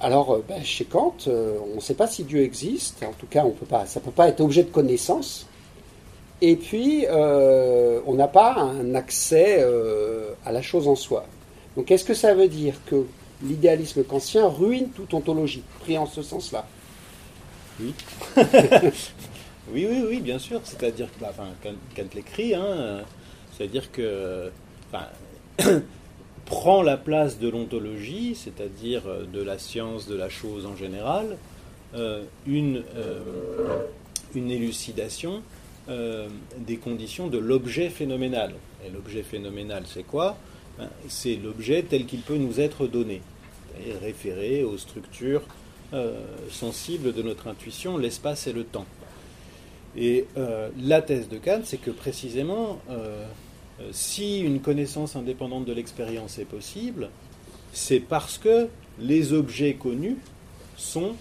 [0.00, 3.02] Alors, ben, chez Kant, on ne sait pas si Dieu existe.
[3.02, 5.46] En tout cas, on peut pas, ça ne peut pas être objet de connaissance.
[6.40, 9.62] Et puis, on n'a pas un accès
[10.46, 11.26] à la chose en soi.
[11.76, 13.04] Donc, est-ce que ça veut dire que
[13.42, 16.66] l'idéalisme kantien ruine toute ontologie, pris en ce sens-là.
[17.80, 17.94] Oui.
[19.72, 20.60] oui, oui, oui, bien sûr.
[20.64, 23.02] C'est-à-dire que, bah, enfin, Kant l'écrit, hein,
[23.56, 24.50] c'est-à-dire que
[26.50, 31.38] prend la place de l'ontologie, c'est-à-dire euh, de la science de la chose en général,
[31.94, 33.20] euh, une, euh,
[34.34, 35.42] une élucidation
[36.56, 38.54] des conditions de l'objet phénoménal.
[38.86, 40.36] Et l'objet phénoménal, c'est quoi?
[40.78, 43.22] Ben, c'est l'objet tel qu'il peut nous être donné,
[43.84, 45.42] et référé aux structures
[46.48, 48.86] sensibles de notre intuition, l'espace et le temps.
[49.96, 50.26] Et
[50.80, 52.78] la thèse de Kant, c'est que précisément,
[53.92, 57.10] si une connaissance indépendante de l'expérience est possible,
[57.72, 60.18] c'est parce que les objets connus
[60.76, 61.14] sont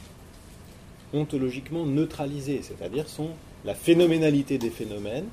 [1.14, 3.30] ontologiquement neutralisés, c'est-à-dire sont
[3.66, 5.26] la phénoménalité des phénomènes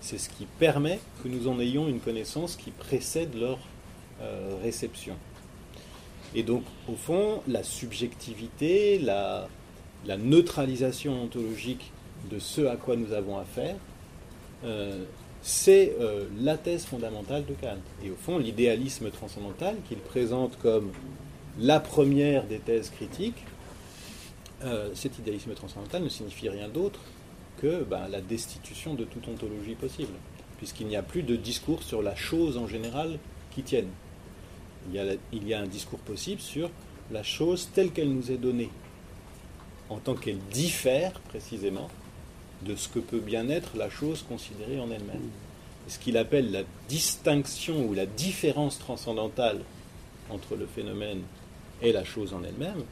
[0.00, 3.58] c'est ce qui permet que nous en ayons une connaissance qui précède leur
[4.20, 5.16] euh, réception.
[6.34, 9.48] Et donc, au fond, la subjectivité, la,
[10.18, 11.90] neutralisation ontologique
[12.30, 13.74] de ce à quoi nous avons affaire,
[14.64, 15.04] euh,
[15.46, 17.78] c'est euh, la thèse fondamentale de Kant.
[18.04, 20.90] Et au fond, l'idéalisme transcendantal qu'il présente comme
[21.60, 23.44] la première des thèses critiques,
[24.94, 26.98] cet idéalisme transcendantal ne signifie rien d'autre
[27.58, 30.12] que ben, la destitution de toute ontologie possible,
[30.58, 33.18] puisqu'il n'y a plus de discours sur la chose en général
[33.54, 33.88] qui tienne.
[34.92, 36.70] Il y a un discours possible sur
[37.12, 38.70] la chose telle qu'elle nous est donnée,
[39.88, 41.88] en tant qu'elle diffère précisément
[42.62, 45.30] de ce que peut bien être la chose considérée en elle-même.
[45.88, 49.60] Ce qu'il appelle la distinction ou la différence transcendantale
[50.30, 51.20] entre le phénomène
[51.82, 52.82] et la chose en elle-même,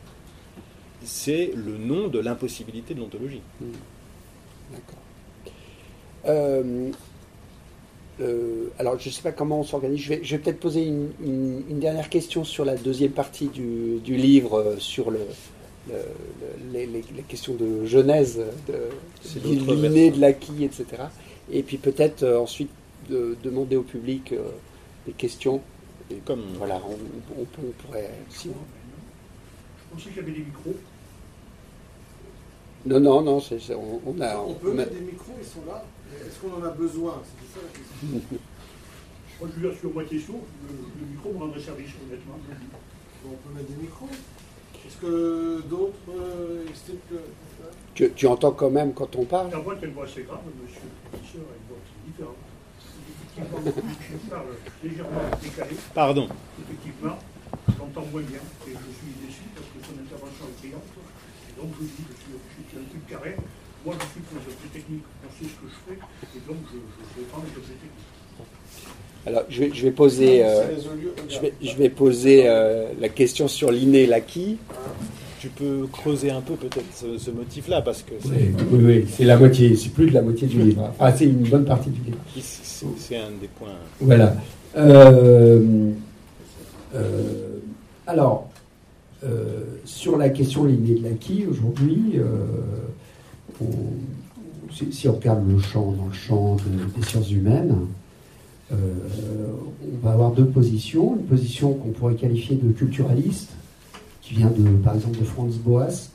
[1.02, 3.42] c'est le nom de l'impossibilité de l'ontologie.
[3.60, 3.64] Mm.
[4.72, 4.98] D'accord.
[6.26, 6.90] Euh,
[8.20, 10.00] euh, alors, je ne sais pas comment on s'organise.
[10.00, 15.10] Je vais, peut-être poser une, dernière question sur la deuxième partie du, livre, euh, sur
[15.10, 15.20] le,
[16.72, 20.86] les, questions de genèse, de, l'inné, de l'acquis, etc.
[21.50, 22.70] Et puis peut-être ensuite
[23.08, 24.34] de, demander au public
[25.06, 25.60] des questions.
[26.10, 26.80] Et comme voilà,
[27.38, 28.10] on, pourrait.
[28.30, 28.48] Je
[29.90, 30.74] pensais qu'il y avait des micros.
[32.86, 34.36] Non, non, non, c'est, on, on, a.
[34.36, 35.84] On peut mettre des micros, ils sont là.
[36.26, 37.22] Est-ce qu'on en a besoin?
[37.24, 38.38] C'est ça la question.
[39.40, 40.42] Moi, je suis sur moitié sourd.
[40.68, 42.38] Le, micro me rendrait service, honnêtement.
[43.26, 44.08] on peut mettre des micros.
[44.86, 47.16] Est-ce que d'autres euh, estiment que.
[47.94, 50.40] Tu, tu, entends quand même quand on parle La voix est une voix assez grave,
[50.60, 52.36] monsieur le professeur a une voix différente.
[53.34, 54.50] Effectivement, je parle
[54.82, 55.76] légèrement décalé.
[55.94, 56.28] Pardon.
[56.60, 57.18] Effectivement,
[57.78, 60.90] j'entends moins bien et je suis déçu parce que son intervention est payante.
[61.56, 63.36] Donc je dis, je suis, je suis un type carré.
[63.84, 66.56] Moi, je suis pour les objets techniques, je sais ce que je fais, et donc
[66.72, 68.13] je, je défends les objets techniques.
[69.26, 70.64] Alors, je vais, je vais poser, euh,
[71.28, 74.58] je vais, je vais poser euh, la question sur l'inné et l'acquis.
[75.40, 78.50] Tu peux creuser un peu peut-être ce, ce motif-là, parce que c'est...
[78.70, 80.90] Oui, oui, c'est la moitié, c'est plus de la moitié du livre.
[80.98, 82.18] Enfin, c'est une bonne partie du livre.
[82.96, 83.68] C'est un des points.
[84.00, 84.36] Voilà.
[84.76, 85.90] Euh,
[86.94, 87.50] euh
[88.06, 88.50] alors,
[89.24, 93.64] euh, sur la question lignée de l'acquis, aujourd'hui, euh,
[94.90, 96.56] si, on regarde le champ dans le champ
[96.96, 97.74] des sciences humaines,
[98.74, 101.16] euh, on va avoir deux positions.
[101.16, 103.50] Une position qu'on pourrait qualifier de culturaliste,
[104.22, 106.10] qui vient de, par exemple de Franz Boas,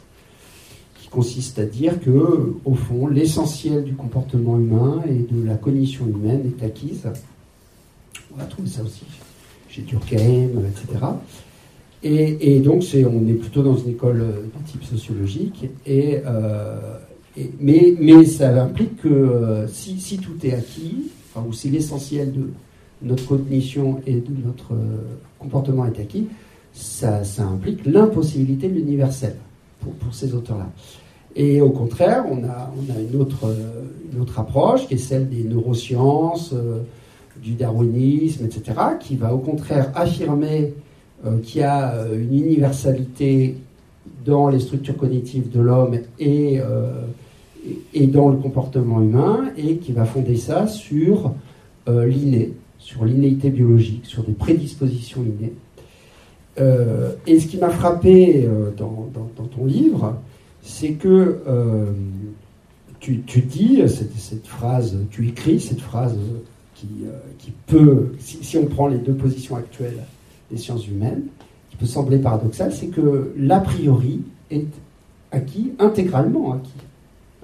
[1.02, 6.08] qui consiste à dire que, au fond, l'essentiel du comportement humain et de la cognition
[6.08, 7.08] humaine est acquise.
[8.34, 9.06] On va trouver ça aussi
[9.70, 11.06] chez Durkheim, etc.
[12.02, 16.80] Et, donc, on est plutôt dans une école de type sociologique, euh,
[17.60, 22.50] mais, ça implique que euh, si, tout est acquis, enfin, ou si l'essentiel de
[23.02, 26.28] notre cognition et de notre euh, comportement est acquis,
[26.74, 29.36] ça, implique l'impossibilité de l'universel
[29.82, 30.70] pour, ces auteurs-là.
[31.36, 36.54] Et au contraire, on a, a une, autre, approche qui est celle des neurosciences,
[37.42, 40.74] du darwinisme, etc., qui va au contraire affirmer
[41.26, 43.58] euh, qui a euh, une universalité
[44.26, 47.02] dans les structures cognitives de l'homme et, euh,
[47.94, 51.34] et dans le comportement humain, et qui va fonder ça sur
[51.88, 55.54] l'inné, sur l'innéité biologique, sur des prédispositions innées.
[57.28, 58.48] et ce qui m'a frappé
[58.78, 59.10] dans,
[59.56, 60.16] ton livre,
[60.62, 61.40] c'est que
[63.00, 66.16] tu, dis cette, phrase, tu écris cette phrase
[66.76, 70.04] qui, peut, si, on prend les deux positions actuelles
[70.52, 71.24] des sciences humaines,
[71.70, 74.68] qui peut sembler paradoxal, c'est que l'a priori est
[75.32, 76.72] acquis, intégralement acquis.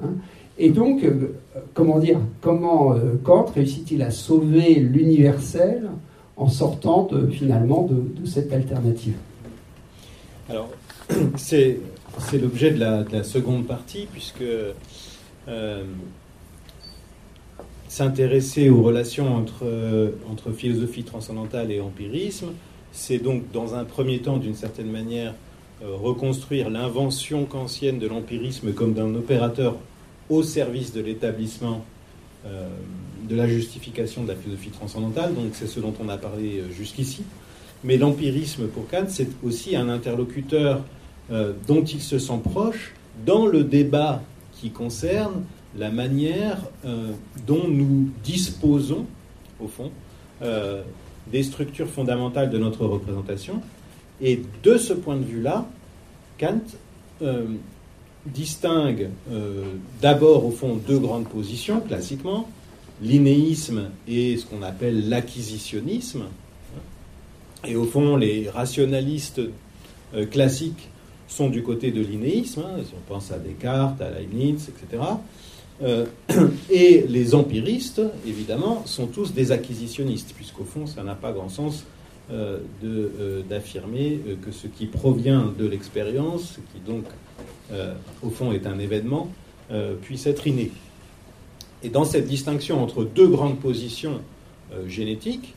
[0.04, 0.10] Hein.
[0.58, 1.34] Et donc, euh,
[1.74, 5.90] comment dire, comment euh, Kant réussit-il à sauver l'universel
[6.38, 9.16] en sortant finalement de, cette alternative?
[10.50, 10.70] Alors,
[11.36, 11.80] c'est,
[12.34, 14.44] l'objet de la, seconde partie, puisque
[15.48, 15.84] euh,
[17.90, 19.66] s'intéresser aux relations entre,
[20.32, 22.48] entre philosophie transcendantale et empirisme,
[22.92, 25.34] c'est donc dans un premier temps, d'une certaine manière,
[25.82, 29.76] reconstruire l'invention kantienne de l'empirisme comme d'un opérateur
[30.30, 31.84] au service de l'établissement
[32.46, 32.68] euh,
[33.28, 36.72] de la justification de la philosophie transcendantale, donc c'est ce dont on a parlé euh,
[36.72, 37.24] jusqu'ici.
[37.84, 40.84] Mais l'empirisme pour Kant, c'est aussi un interlocuteur
[41.32, 42.94] euh, dont il se sent proche
[43.26, 44.22] dans le débat
[44.54, 45.44] qui concerne
[45.76, 46.58] la manière
[47.46, 49.06] dont nous disposons,
[49.60, 49.92] au fond,
[51.30, 53.62] des structures fondamentales de notre représentation.
[54.22, 55.66] Et de ce point de vue-là,
[56.40, 56.62] Kant
[58.26, 59.64] distingue euh,
[60.02, 62.50] d'abord, au fond, deux grandes positions, classiquement,
[63.02, 66.24] l'inéisme et ce qu'on appelle l'acquisitionnisme.
[67.66, 69.42] Et au fond, les rationalistes
[70.14, 70.90] euh, classiques
[71.28, 75.04] sont du côté de l'inéisme, hein, si on pense à Descartes, à Leibniz, etc.
[75.84, 76.06] Euh,
[76.70, 81.84] et les empiristes, évidemment, sont tous des acquisitionnistes, puisqu'au fond, ça n'a pas grand sens
[82.32, 87.06] d'affirmer que ce qui provient de l'expérience, ce qui donc
[87.72, 89.32] euh, au fond est un événement,
[89.72, 90.72] euh, puisse être inné.
[91.82, 94.22] Et dans cette distinction entre deux grandes positions
[94.74, 95.56] euh, génétiques,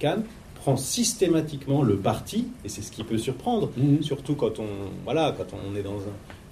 [0.00, 0.22] Kant
[0.54, 4.04] prend systématiquement le parti, et c'est ce qui peut surprendre, mhm.
[4.04, 4.68] surtout quand on,
[5.02, 5.98] voilà, quand on est dans,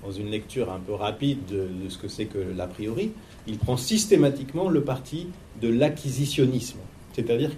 [0.05, 3.13] dans une lecture un peu rapide de, ce que c'est que l'a priori,
[3.47, 5.29] il prend systématiquement le parti
[5.63, 6.79] de l'acquisitionnisme.
[7.13, 7.57] C'est-à-dire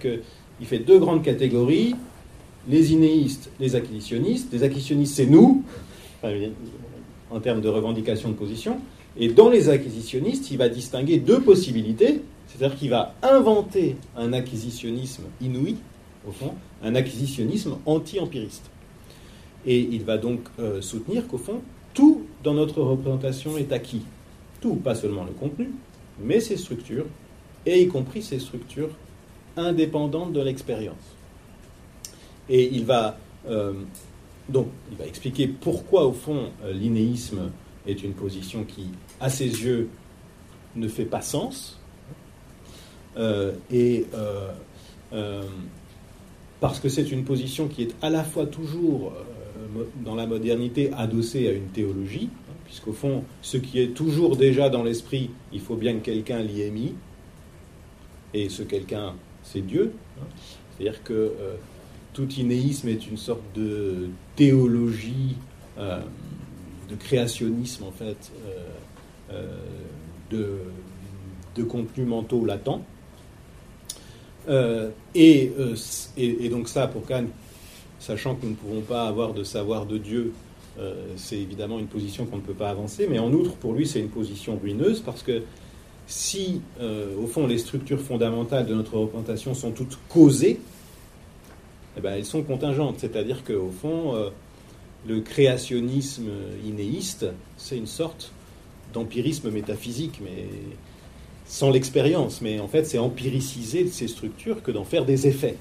[0.63, 1.97] qu'il fait deux grandes catégories,
[2.69, 4.53] les inéistes, les acquisitionnistes.
[4.53, 5.65] Les acquisitionnistes, c'est nous,
[7.33, 8.79] en termes de revendication de position.
[9.17, 15.25] Et dans les acquisitionnistes, il va distinguer deux possibilités, c'est-à-dire qu'il va inventer un acquisitionnisme
[15.41, 15.79] inouï,
[16.29, 16.55] au fond,
[16.85, 18.71] un acquisitionnisme anti-empiriste.
[19.67, 21.61] Et il va donc euh, soutenir qu'au fond,
[21.93, 24.03] tout dans notre représentation est acquis.
[24.61, 25.73] Tout, pas seulement le contenu,
[26.23, 27.07] mais ses structures,
[27.67, 28.91] et y compris ses structures
[29.57, 31.17] indépendantes de l'expérience.
[32.49, 33.17] Et il va
[33.49, 33.73] euh,
[34.49, 37.51] donc, il va expliquer pourquoi, au fond, euh, l'inéisme
[37.87, 38.87] est une position qui,
[39.21, 39.89] à ses yeux,
[40.77, 41.79] ne fait pas sens.
[43.17, 44.07] Euh, et
[46.61, 49.13] parce que c'est une position qui est à la fois toujours,
[50.05, 54.71] dans la modernité, adossée à une théologie, hein, puisqu'au fond, ce qui est toujours déjà
[54.71, 56.95] dans l'esprit, il faut bien que quelqu'un l'y ait mis.
[58.33, 59.93] Et ce quelqu'un, c'est Dieu.
[60.21, 60.27] Hein.
[60.77, 61.33] C'est-à-dire que
[62.13, 65.37] tout inéisme est une sorte de théologie,
[65.79, 66.01] euh,
[66.91, 69.57] de créationnisme en fait, euh, euh,
[70.31, 70.59] de,
[71.57, 72.83] de contenus mentaux latents.
[75.15, 75.53] Et,
[76.17, 77.27] et, donc ça, pour Kant,
[78.01, 80.33] sachant que nous ne pouvons pas avoir de savoir de Dieu,
[81.15, 84.01] c'est évidemment une position qu'on ne peut pas avancer, mais en outre, pour lui, c'est
[84.01, 85.43] une position ruineuse parce que
[86.13, 90.61] si, au fond, les structures fondamentales de notre représentation sont toutes causées,
[91.97, 92.97] eh ben, elles sont contingentes.
[92.99, 94.31] C'est-à-dire qu'au fond, euh,
[95.07, 96.29] le créationnisme
[96.65, 98.33] inéiste, c'est une sorte
[98.93, 100.47] d'empirisme métaphysique, mais
[101.47, 102.41] sans l'expérience.
[102.41, 105.57] Mais en fait, c'est empiriciser ces structures que d'en faire des effets.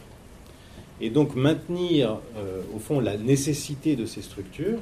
[1.02, 4.78] Et donc maintenir, euh, au fond, la nécessité de ces structures,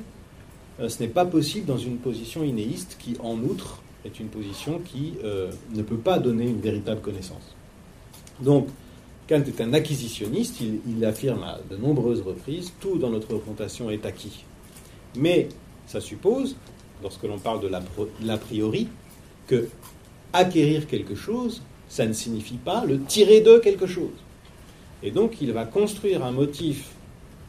[0.79, 4.79] euh, ce n'est pas possible dans une position inéiste qui, en outre, est une position
[4.79, 7.55] qui ne peut pas donner une véritable connaissance.
[8.39, 8.67] Donc,
[9.29, 14.05] Kant est un acquisitionniste, il, affirme à de nombreuses reprises, tout dans notre représentation est
[14.05, 14.43] acquis.
[15.15, 15.49] Mais
[15.85, 16.55] ça suppose,
[17.03, 17.69] lorsque l'on parle de
[18.23, 18.87] l'a priori,
[19.45, 19.67] que
[20.33, 24.09] acquérir quelque chose, ça ne signifie pas le tirer de quelque chose.
[25.03, 26.89] Et donc il va construire un motif,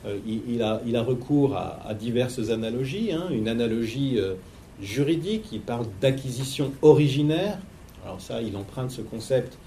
[0.07, 3.28] euh, il, a, recours à, diverses analogies, hein.
[3.30, 4.34] une analogie euh,
[4.82, 7.58] juridique, il parle d'acquisition originaire,
[8.04, 9.58] alors ça il emprunte ce concept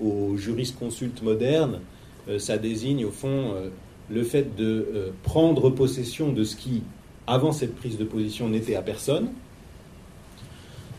[0.00, 1.80] aux jurisconsultes modernes,
[2.28, 3.68] euh, ça désigne au fond euh,
[4.10, 6.82] le fait de euh, prendre possession de ce qui,
[7.26, 9.28] avant cette prise de position, n'était à personne.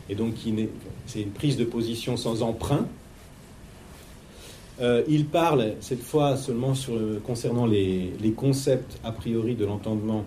[0.08, 0.34] Et donc,
[1.06, 2.86] c'est une prise de position sans emprunt.
[5.08, 6.72] Il parle cette fois seulement
[7.24, 10.24] concernant les, concepts a priori de l'entendement.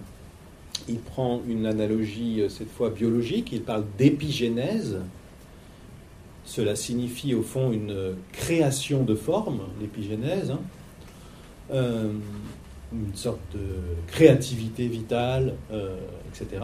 [0.87, 4.99] Il prend une analogie cette fois biologique, il parle d'épigénèse.
[6.45, 10.59] Cela signifie au fond une création de forme, l'épigénèse, hein.
[11.73, 12.11] euh,
[12.93, 13.59] une sorte de
[14.07, 15.97] créativité vitale, euh,
[16.29, 16.61] etc.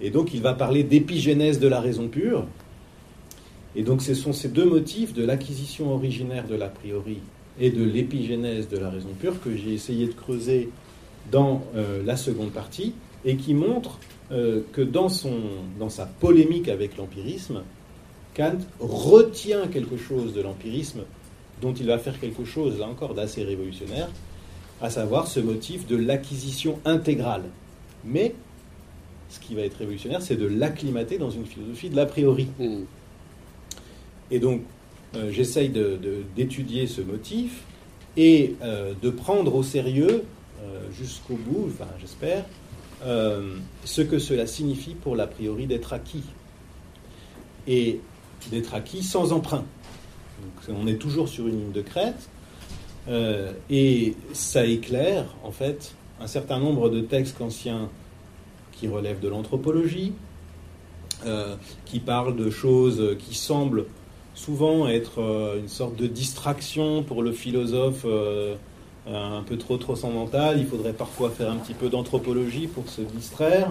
[0.00, 2.46] Et donc il va parler d'épigénèse de la raison pure.
[3.74, 7.18] Et donc ce sont ces deux motifs de l'acquisition originaire de l'a priori
[7.58, 10.70] et de l'épigénèse de la raison pure que j'ai essayé de creuser
[11.30, 12.94] dans euh, la seconde partie
[13.24, 13.98] et qui montrent
[14.28, 15.38] que dans, son,
[15.78, 17.62] dans sa polémique avec l'empirisme,
[18.36, 21.02] Kant retient quelque chose de l'empirisme
[21.62, 24.08] dont il va faire quelque chose, là encore, d'assez révolutionnaire,
[24.80, 27.44] à savoir ce motif de l'acquisition intégrale.
[28.04, 28.34] Mais
[29.28, 32.48] ce qui va être révolutionnaire, c'est de l'acclimater dans une philosophie de l'a priori.
[32.58, 32.84] Hmm.
[34.30, 34.62] Et donc,
[35.14, 35.70] euh, j'essaye
[36.36, 37.62] d'étudier ce motif
[38.16, 40.24] et euh, de prendre au sérieux,
[40.62, 42.44] euh, jusqu'au bout, enfin j'espère,
[43.02, 46.24] ce que cela signifie pour l'a priori d'être acquis.
[47.66, 48.00] Et
[48.50, 49.64] d'être acquis sans emprunt.
[50.68, 52.28] on est toujours sur une ligne de crête.
[53.08, 57.88] Euh, et ça éclaire, en fait, un certain nombre de textes anciens
[58.72, 60.12] qui relèvent de l'anthropologie,
[61.24, 63.86] euh, qui parlent de choses qui semblent
[64.34, 68.04] souvent être euh, une sorte de distraction pour le philosophe
[69.06, 70.58] un peu trop transcendantal.
[70.58, 73.68] Il faudrait parfois faire un petit peu d'anthropologie pour se distraire.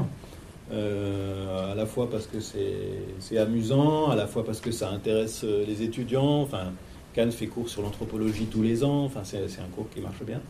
[0.72, 5.42] Euh, à la fois parce que c'est amusant, à la fois parce que ça intéresse
[5.44, 6.42] euh, les étudiants.
[6.42, 6.72] Enfin,
[7.14, 10.42] Cannes fait cours sur l'anthropologie tous les ans, enfin, c'est un cours qui marche bien.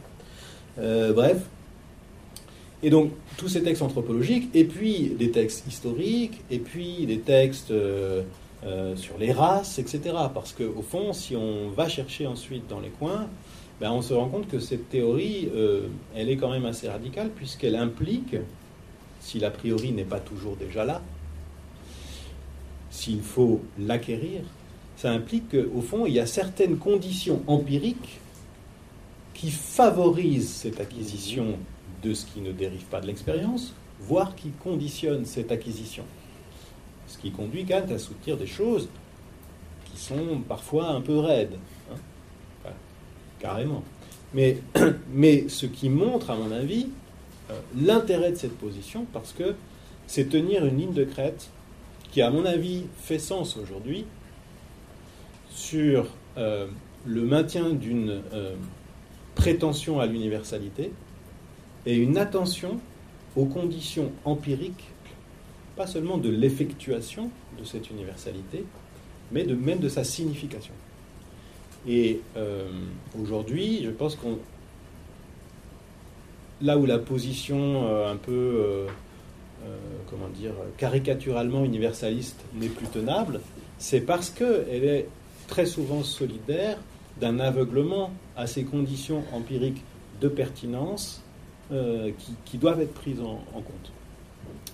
[0.80, 1.38] Euh, bref.
[2.82, 7.74] Et donc, tous ces textes anthropologiques, et puis des textes historiques, et puis des textes
[8.96, 10.02] sur les races, etc.
[10.34, 13.28] Parce qu'au fond, si on va chercher ensuite dans les coins,
[13.80, 15.50] ben, on se rend compte que cette théorie,
[16.16, 18.36] elle est quand même assez radicale, puisqu'elle implique
[19.26, 21.02] si l'a priori n'est pas toujours déjà là,
[22.92, 24.42] s'il faut l'acquérir,
[24.98, 28.20] ça implique qu'au fond, il y a certaines conditions empiriques
[29.34, 31.58] qui favorisent cette acquisition
[32.04, 36.04] de ce qui ne dérive pas de l'expérience, voire qui conditionnent cette acquisition.
[37.08, 38.88] Ce qui conduit Kant à soutenir des choses
[39.86, 41.58] qui sont parfois un peu raides,
[41.92, 42.70] hein.
[43.40, 43.84] carrément.
[45.14, 46.88] Mais, ce qui montre, à mon avis,
[47.50, 49.56] euh, l'intérêt de cette position parce que
[50.08, 51.50] c'est tenir une ligne de crête
[52.12, 54.06] qui, à mon avis, fait sens aujourd'hui
[55.50, 56.68] sur euh,
[57.06, 58.56] le maintien d'une euh,
[59.36, 60.92] prétention à l'universalité
[61.86, 62.80] et une attention
[63.36, 64.90] aux conditions empiriques,
[65.76, 68.66] pas seulement de l'effectuation de cette universalité,
[69.32, 70.74] mais de, même de sa signification.
[71.88, 72.22] Et
[73.16, 74.40] aujourd'hui, je pense qu'on
[76.62, 78.88] là où la position euh, un peu, euh,
[79.66, 79.78] euh,
[80.10, 83.42] comment dire, caricaturalement universaliste n'est plus tenable,
[83.78, 85.08] c'est parce qu'elle est
[85.48, 86.78] très souvent solidaire
[87.20, 89.84] d'un aveuglement à ces conditions empiriques
[90.22, 91.22] de pertinence
[92.46, 93.92] qui, doivent être prises en, compte.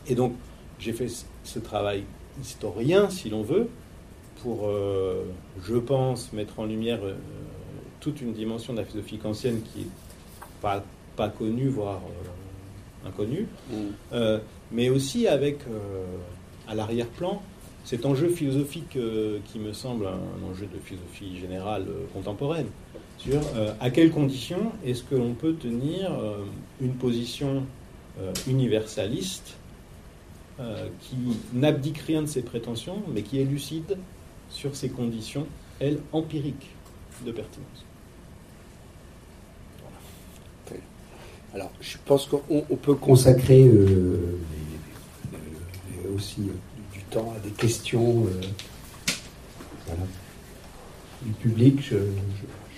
[0.07, 0.33] Et donc,
[0.81, 1.07] j'ai fait
[1.43, 2.03] ce travail
[2.41, 3.69] historien, si l'on veut,
[4.41, 4.69] pour,
[5.61, 6.99] je pense, mettre en lumière
[7.99, 9.85] toute une dimension de la philosophie kantienne qui n'est
[10.61, 10.83] pas
[11.15, 12.01] pas connu, voire
[13.05, 13.75] euh, inconnu, mm.
[14.13, 14.39] euh,
[14.71, 16.03] mais aussi avec euh,
[16.67, 17.41] à l'arrière-plan
[17.83, 18.95] cet enjeu philosophique
[19.51, 22.67] qui me semble un, enjeu de philosophie générale contemporaine,
[23.17, 23.41] sur
[23.79, 26.11] à quelles conditions est-ce que l'on peut tenir
[26.79, 27.63] une position
[28.47, 29.57] universaliste
[30.99, 31.15] qui
[31.53, 33.97] n'abdique rien de ses prétentions, mais qui est lucide
[34.49, 35.47] sur ses conditions,
[35.79, 36.69] elles, empiriques
[37.25, 37.85] de pertinence.
[41.53, 44.39] Alors, je pense qu'on peut consacrer euh,
[45.33, 46.53] euh, aussi euh,
[46.93, 48.25] du temps à des questions
[51.21, 51.81] du public.
[51.81, 51.97] Je,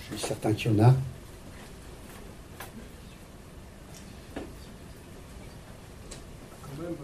[0.09, 0.95] suis certain qu'il y en a.
[6.63, 6.95] Quand même,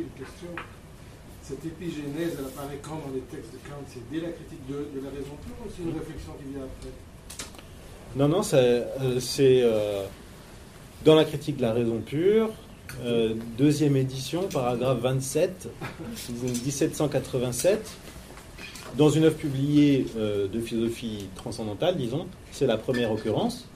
[0.00, 0.48] une question.
[1.42, 3.82] Cette épigénèse, elle apparaît quand dans les textes de Kant?
[3.86, 6.90] C'est dès la critique de, la raison pure ou c'est une réflexion qui vient après?
[8.14, 9.64] Non, non, c'est
[11.04, 12.50] dans la critique de la raison pure,
[13.04, 15.68] euh, deuxième édition, paragraphe 27,
[16.32, 17.90] 1787,
[18.96, 23.66] dans une œuvre publiée euh, de philosophie transcendantale, disons, c'est la première occurrence.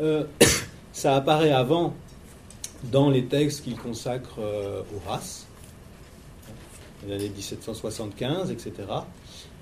[0.00, 0.24] Euh,
[0.92, 1.94] ça apparaît avant
[2.92, 5.46] dans les textes qu'il consacre aux races,
[7.08, 8.72] l'année 1775, etc.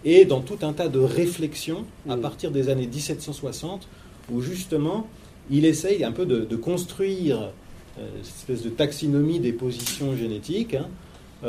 [0.05, 2.20] et dans tout un tas de réflexions à Mm.
[2.20, 3.87] partir des années 1760,
[4.33, 5.07] où justement
[5.51, 7.51] il essaye un peu de, de construire
[7.99, 10.89] euh, cette espèce de taxinomie des positions génétiques, hein,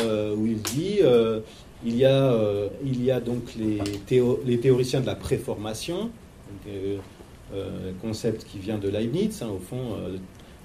[0.01, 1.39] euh, où il dit euh,
[1.85, 5.97] il, y a, euh, il y a donc les, théo- les théoriciens de la préformation,
[6.03, 6.11] donc,
[6.67, 6.97] euh,
[7.53, 10.17] euh, concept qui vient de Leibniz, hein, au fond, euh,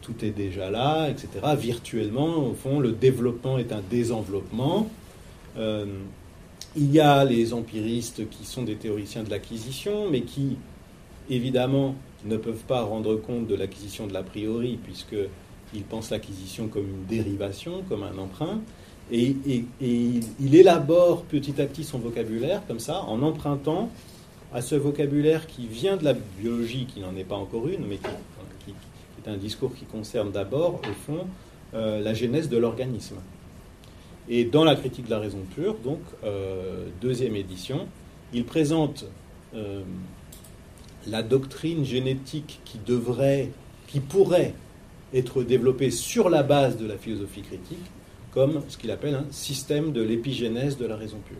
[0.03, 1.28] tout est déjà là, etc.
[1.59, 4.88] Virtuellement, au fond, le développement est un désenveloppement.
[5.59, 5.86] Euh,
[6.76, 10.57] il y a les empiristes qui sont des théoriciens de l'acquisition, mais qui,
[11.28, 11.94] évidemment,
[12.24, 17.05] ne peuvent pas rendre compte de l'acquisition de l'a priori, puisqu'ils pensent l'acquisition comme une
[17.07, 18.61] dérivation, comme un emprunt.
[19.12, 23.90] Et, et- il- élabore petit à petit son vocabulaire, comme ça, en empruntant
[24.53, 27.96] à ce vocabulaire qui vient de la biologie, qui n'en est pas encore une, mais
[27.96, 28.05] qui
[29.24, 31.26] est un discours qui concerne d'abord, au fond,
[31.74, 33.16] euh, la genèse de l'organisme.
[34.28, 37.86] Et dans la critique de la raison pure, donc, euh, deuxième édition,
[38.32, 39.06] il présente
[39.54, 39.82] euh,
[41.06, 43.50] la doctrine génétique qui devrait,
[43.88, 44.54] qui pourrait
[45.12, 47.84] être développée sur la base de la philosophie critique,
[48.30, 51.38] comme ce qu'il appelle un système de l'épigénèse de la raison pure,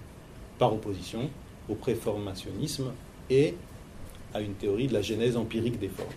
[0.59, 1.31] par opposition
[1.69, 2.91] au préformationnisme
[3.29, 3.55] et
[4.35, 6.09] à une théorie de la genèse empirique des formes.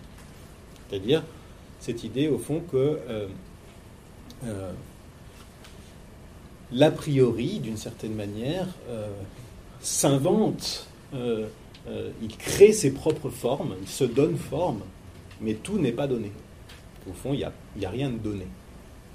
[0.88, 1.22] C'est-à-dire
[1.84, 3.28] cette idée, au fond, que euh,
[4.46, 4.72] euh,
[6.72, 9.10] l'a priori, d'une certaine manière, euh,
[9.80, 14.80] s'invente, il crée ses propres formes, il se donne forme,
[15.42, 16.32] mais tout n'est pas donné.
[17.08, 18.46] Au fond, il n'y a, il y a rien de donné,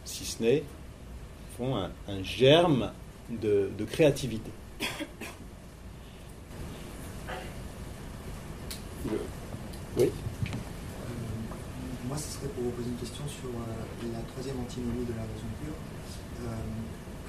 [0.06, 2.92] si ce n'est au fond, un, un germe
[3.30, 4.52] de, de créativité.
[9.98, 10.12] Oui.
[12.10, 15.30] Moi, ce serait pour vous poser une question sur euh, la troisième antinomie de la
[15.30, 15.78] raison pure,
[16.42, 16.58] euh,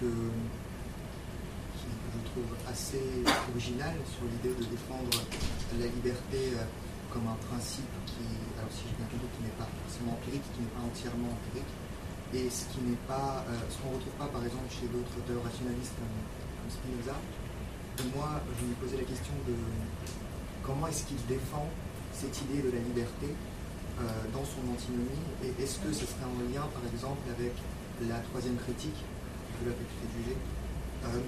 [0.01, 3.21] que, je trouve assez
[3.53, 5.21] originale sur l'idée de défendre
[5.77, 6.65] la liberté euh,
[7.13, 8.25] comme un principe qui,
[8.57, 11.73] alors si j'ai bien compris, qui n'est pas forcément empirique, qui n'est pas entièrement empirique,
[12.33, 15.45] et ce qui n'est pas, ce qu'on ne retrouve pas par exemple chez d'autres auteurs
[15.45, 16.17] rationalistes comme,
[16.73, 17.21] Spinoza.
[18.17, 19.53] Moi, je me posais la question de
[20.65, 21.69] comment est-ce qu'il défend
[22.17, 23.37] cette idée de la liberté
[24.33, 27.53] dans son antinomie et est-ce que ce serait en lien par exemple avec
[28.09, 29.01] la troisième critique
[29.61, 30.37] de la faculté
[31.05, 31.21] euh,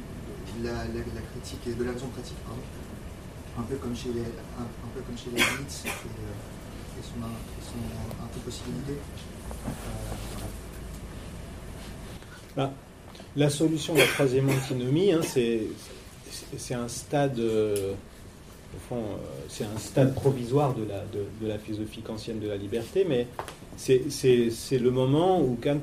[0.63, 2.63] la, critique de la raison pratique pardon
[3.59, 7.21] un peu comme chez les un, peu comme chez les Leibniz et, euh, et son,
[7.21, 7.81] son
[8.25, 8.97] impossibilité
[9.67, 9.71] Euh.
[12.57, 12.73] Bah,
[13.37, 17.95] la solution de la troisième antinomie, hein, c'est, un stade, euh,
[18.75, 19.17] au fond, euh,
[19.49, 20.87] c'est un stade provisoire de
[21.47, 23.27] la, philosophie kantienne de la liberté, mais
[23.77, 25.81] c'est, le moment où Kant,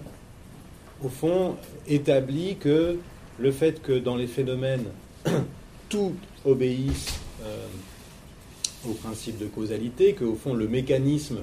[1.03, 1.55] au fond,
[1.87, 2.97] établit que
[3.37, 4.85] le fait que dans les phénomènes,
[5.89, 6.13] tout
[6.45, 7.67] obéisse euh,
[8.87, 11.39] au principe de causalité, qu'au fond, le mécanisme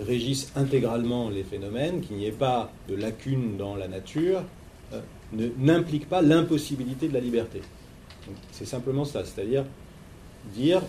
[0.00, 4.42] régisse intégralement les phénomènes, qu'il n'y ait pas de lacunes dans la nature,
[4.92, 5.00] euh,
[5.58, 7.60] n'implique pas l'impossibilité de la liberté.
[8.50, 9.64] C'est simplement ça, c'est-à-dire
[10.54, 10.82] dire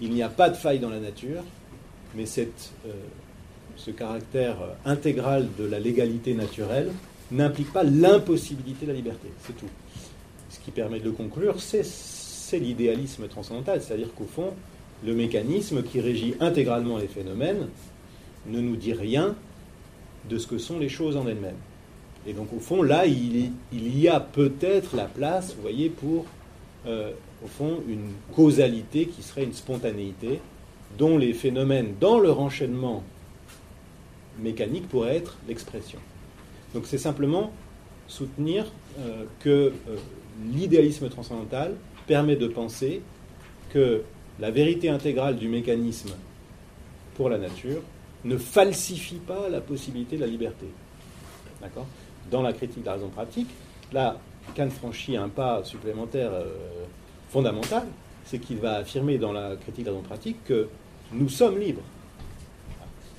[0.00, 1.42] il n'y a pas de faille dans la nature,
[2.14, 2.92] mais cette, euh,
[3.76, 6.90] ce caractère euh, intégral de la légalité naturelle
[7.30, 9.68] n'implique pas l'impossibilité de la liberté, c'est tout.
[10.50, 14.52] Ce qui permet de le conclure, c'est l'idéalisme transcendantal, c'est-à-dire qu'au fond,
[15.04, 17.68] le mécanisme qui régit intégralement les phénomènes
[18.46, 19.34] ne nous dit rien
[20.28, 21.58] de ce que sont les choses en elles-mêmes.
[22.26, 26.26] Et donc au fond, là, il, il y a peut-être la place, vous voyez, pour,
[26.86, 27.12] euh,
[27.44, 30.40] au fond, une causalité qui serait une spontanéité,
[30.98, 33.02] dont les phénomènes, dans leur enchaînement
[34.38, 35.98] mécanique, pourraient être l'expression.
[36.74, 37.52] Donc c'est simplement
[38.08, 38.66] soutenir
[38.98, 39.96] euh, que euh,
[40.52, 41.74] l'idéalisme transcendantal
[42.06, 43.02] permet de penser
[43.70, 44.02] que
[44.38, 46.10] la vérité intégrale du mécanisme
[47.14, 47.80] pour la nature
[48.24, 50.66] ne falsifie pas la possibilité de la liberté.
[51.60, 51.86] D'accord?
[52.30, 53.48] Dans la critique de la raison pratique,
[53.92, 54.18] là,
[54.54, 56.44] Kant franchit un pas supplémentaire euh,
[57.36, 57.82] fondamental,
[58.24, 60.68] c'est qu'il va affirmer dans la critique de la pratique que
[61.12, 61.82] nous sommes libres.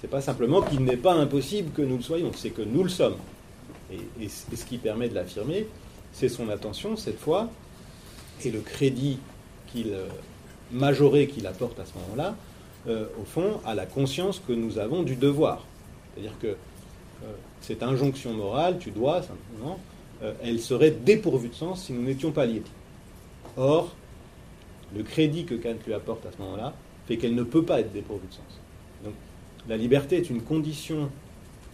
[0.02, 2.90] C'est pas simplement qu'il n'est pas impossible que nous le soyons, c'est que nous le
[2.90, 3.18] sommes.
[3.92, 5.68] Et, ce qui permet de l'affirmer,
[6.14, 7.48] c'est son attention, cette fois,
[8.44, 9.20] et le crédit
[9.68, 10.08] qu'il euh,
[10.72, 12.36] majoré qu'il apporte à ce moment-là,
[12.88, 15.64] euh, au fond, à la conscience que nous avons du devoir.
[16.16, 19.80] C'est-à-dire que euh, cette injonction morale, tu dois, simplement,
[20.42, 22.72] elle serait dépourvue de sens si nous n'étions pas libres.
[23.56, 23.96] Or,
[24.96, 26.74] le crédit que Kant lui apporte à ce moment-là
[27.08, 28.60] fait qu'elle ne peut pas être dépourvue de sens.
[29.04, 29.14] Donc,
[29.68, 31.10] la liberté est une condition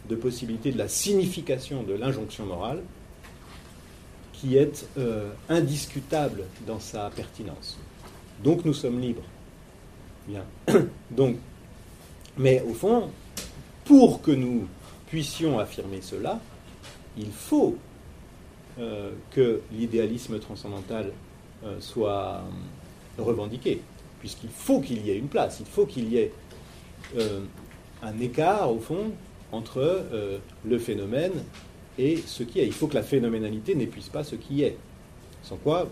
[0.10, 2.82] de possibilité de la signification de l'injonction morale
[4.34, 7.78] qui est euh, indiscutable dans sa pertinence.
[8.44, 9.24] Donc nous sommes libres.
[10.28, 10.44] Bien.
[11.12, 11.38] Donc,
[12.38, 13.10] mais au fond,
[13.86, 14.68] pour que nous
[15.08, 16.42] puissions affirmer cela,
[17.18, 17.78] il faut
[18.80, 21.12] euh, que l'idéalisme transcendantal
[21.64, 22.44] euh, soit
[23.20, 23.82] euh, revendiqué,
[24.20, 26.32] puisqu'il faut qu'il y ait une place, il faut qu'il y ait
[28.02, 29.12] un écart, au fond,
[29.52, 30.02] entre
[30.66, 31.34] le phénomène
[32.00, 32.66] et ce qui est.
[32.66, 34.78] Il faut que la phénoménalité n'épuise pas ce qui est.
[35.44, 35.90] Sans quoi,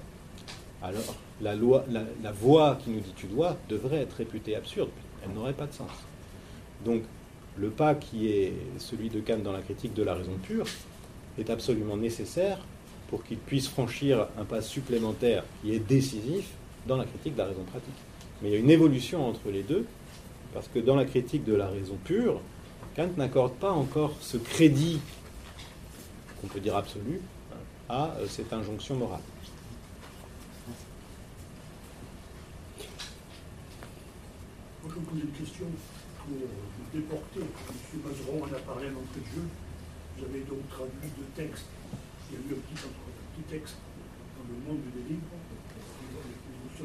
[0.81, 4.89] alors, la, loi, la, voie qui nous dit tu dois devrait être réputée absurde.
[5.23, 5.91] Elle n'aurait pas de sens.
[6.83, 7.03] Donc,
[7.57, 10.65] le pas qui est celui de Kant dans la critique de la raison pure
[11.37, 12.59] est absolument nécessaire
[13.09, 16.47] pour qu'il puisse franchir un pas supplémentaire qui est décisif
[16.87, 17.93] dans la critique de la raison pratique.
[18.41, 19.85] Mais il y a une évolution entre les deux,
[20.53, 22.41] parce que dans la critique de la raison pure,
[22.95, 24.99] Kant n'accorde pas encore ce crédit,
[26.39, 27.21] qu'on peut dire absolu,
[27.87, 29.21] à euh, cette injonction morale.
[34.83, 35.65] Moi, je me pose une question
[36.17, 37.39] pour vous déporter.
[37.39, 37.99] M.
[38.03, 39.47] Mazeron en a parlé à l'entrée de jeu.
[40.17, 41.67] Vous avez donc traduit deux textes.
[42.29, 43.75] Il y a eu un petit, un petit texte
[44.37, 45.37] dans le monde des livres,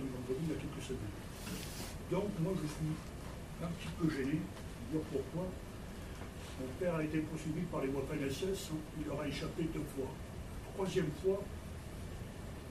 [0.00, 1.16] du vendredi, il y a quelques semaines.
[2.10, 2.92] Donc, moi, je suis
[3.62, 4.40] un petit peu gêné
[4.92, 5.48] dire pourquoi.
[6.60, 10.08] Mon père a été poursuivi par les voies PNSS, il leur a échappé deux fois.
[10.74, 11.42] Troisième fois,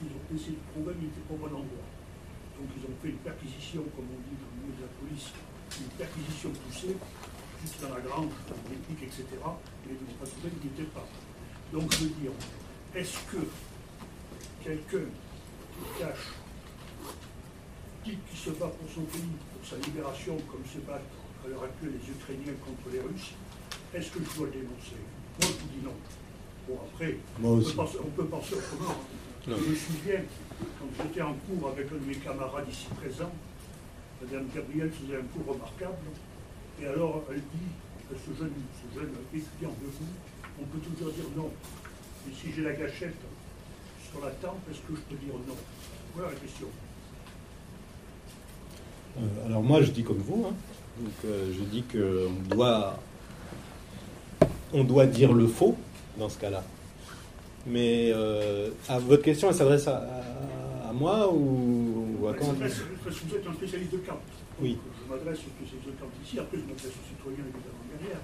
[0.01, 1.87] ils ont essayé de prouver qu'il n'était pas au bon endroit.
[2.57, 5.29] Donc ils ont fait une perquisition, comme on dit dans le milieu de la police,
[5.77, 6.95] une perquisition poussée,
[7.61, 9.25] juste dans la grange, dans l'épique, etc.
[9.27, 11.05] Et ils n'ont pas trouvé qu'il n'était pas.
[11.71, 12.31] Donc je veux dire,
[12.95, 13.43] est-ce que
[14.63, 16.33] quelqu'un qui cache,
[18.05, 21.09] qui, qui se bat pour son pays, pour sa libération, comme se battent
[21.43, 23.33] à l'heure actuelle les Ukrainiens contre les Russes,
[23.93, 25.01] est-ce que je dois le dénoncer?
[25.41, 25.97] Moi je vous dis non.
[26.69, 28.95] Bon après, on peut, penser, on, peut penser, autrement.
[29.45, 30.21] Je me souviens,
[30.79, 33.33] quand j'étais en cours avec un de mes camarades ici présents,
[34.21, 36.05] Madame Gabrielle faisait un cours remarquable,
[36.81, 37.73] et alors elle dit
[38.13, 40.13] à ce jeune, ce jeune étudiant de vous,
[40.61, 41.51] on peut toujours dire non.
[42.25, 43.17] Mais si j'ai la gâchette
[44.09, 45.57] sur la tempe, est-ce que je peux dire non?
[46.15, 46.69] Voilà la question.
[49.17, 50.53] Euh, alors moi je dis comme vous, hein.
[50.99, 52.99] donc euh, je dis qu'on doit,
[54.73, 55.77] on doit dire le faux
[56.17, 56.63] dans ce cas-là.
[57.67, 62.53] Mais euh, à votre question, elle s'adresse à, à, à, moi ou, ou à quand
[62.59, 64.19] Parce que vous êtes un spécialiste de Kant.
[64.61, 64.77] Oui.
[65.03, 68.19] Je m'adresse aux spécialistes de Kant ici, après je m'adresse aux citoyens évidemment derrière.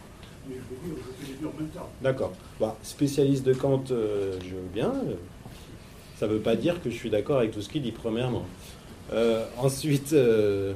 [0.47, 1.89] Mais je veux dire, je fais les deux en même temps.
[2.01, 2.33] D'accord.
[2.59, 4.91] Bah, spécialiste de Kant, je veux bien.
[6.17, 8.45] Ça ne veut pas dire que je suis d'accord avec tout ce qu'il dit, premièrement.
[9.13, 10.73] Euh, ensuite, euh,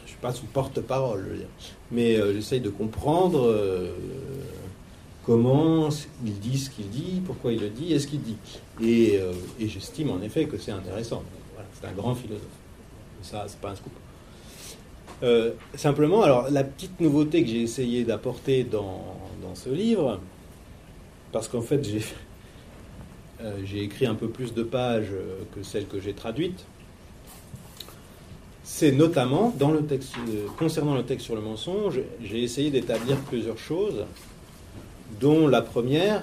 [0.00, 1.46] je ne suis pas son porte-parole.
[1.90, 3.54] Mais euh, j'essaye de comprendre
[5.24, 5.88] comment
[6.24, 8.36] il dit ce qu'il dit, pourquoi il le dit et ce qu'il dit.
[8.82, 9.20] Et,
[9.60, 11.22] j'estime en effet que c'est intéressant.
[11.80, 12.44] C'est un grand philosophe.
[13.22, 13.92] Ça, c'est pas un scoop.
[15.74, 19.16] Simplement, alors la petite nouveauté que j'ai essayé d'apporter dans,
[19.54, 20.20] ce livre,
[21.32, 21.84] parce qu'en fait
[23.64, 25.12] j'ai écrit un peu plus de pages
[25.54, 26.64] que celles que j'ai traduites,
[28.80, 33.18] c'est notamment dans le texte, euh, concernant le texte sur le mensonge, j'ai essayé d'établir
[33.18, 34.06] plusieurs choses,
[35.20, 36.22] dont la première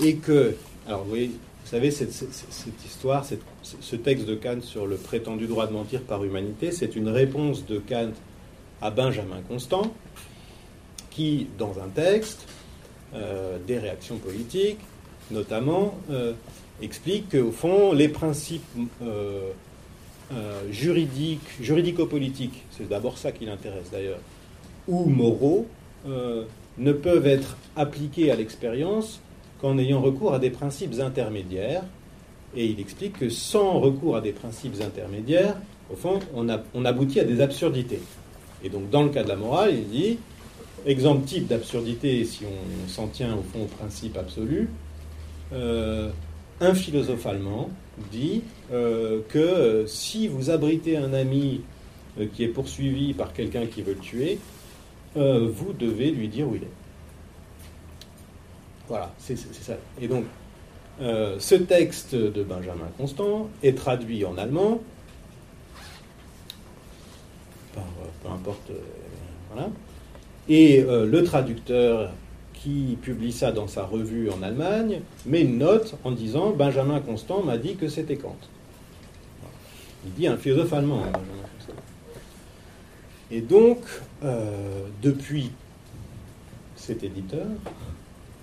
[0.00, 0.56] est que,
[0.86, 2.14] alors vous voyez, vous savez, cette,
[2.86, 3.26] histoire,
[3.62, 7.66] ce texte de Kant sur le prétendu droit de mentir par humanité, c'est une réponse
[7.66, 8.12] de Kant
[8.80, 9.92] à Benjamin Constant,
[11.10, 12.46] qui, dans un texte,
[13.14, 14.80] euh, des réactions politiques,
[15.30, 16.32] notamment, euh,
[16.80, 18.64] explique qu'au fond, les principes
[19.02, 19.50] euh,
[20.70, 24.20] juridiques, juridico-politiques, c'est d'abord ça qui l'intéresse d'ailleurs,
[24.88, 25.66] ou moraux,
[26.06, 29.20] ne peuvent être appliqués à l'expérience
[29.60, 31.82] qu'en ayant recours à des principes intermédiaires.
[32.54, 35.56] Et il explique que sans recours à des principes intermédiaires,
[35.90, 38.00] au fond, on aboutit à des absurdités.
[38.64, 40.18] Et donc, dans le cas de la morale, il dit,
[40.86, 44.68] exemple type d'absurdité, si on s'en tient au fond au principe absolu,
[45.52, 46.10] euh,
[46.60, 47.70] un philosophe allemand
[48.10, 48.42] dit
[48.72, 51.62] euh, que euh, si vous abritez un ami
[52.18, 54.38] euh, qui est poursuivi par quelqu'un qui veut le tuer,
[55.14, 56.76] vous devez lui dire où il est.
[58.86, 59.72] Voilà, c'est ça.
[59.98, 60.26] Et donc,
[61.00, 64.82] ce texte de Benjamin Constant est traduit en allemand
[67.74, 67.86] par,
[68.22, 68.72] peu importe,
[69.50, 69.70] voilà.
[70.50, 72.10] Et le traducteur
[73.00, 77.58] publie ça dans sa revue en Allemagne met une note en disant Benjamin Constant m'a
[77.58, 78.36] dit que c'était Kant.
[80.04, 81.82] Il dit un philosophe allemand, hein, Benjamin Constant.
[83.30, 83.78] Et donc,
[84.22, 85.50] euh, depuis
[86.76, 87.46] cet éditeur,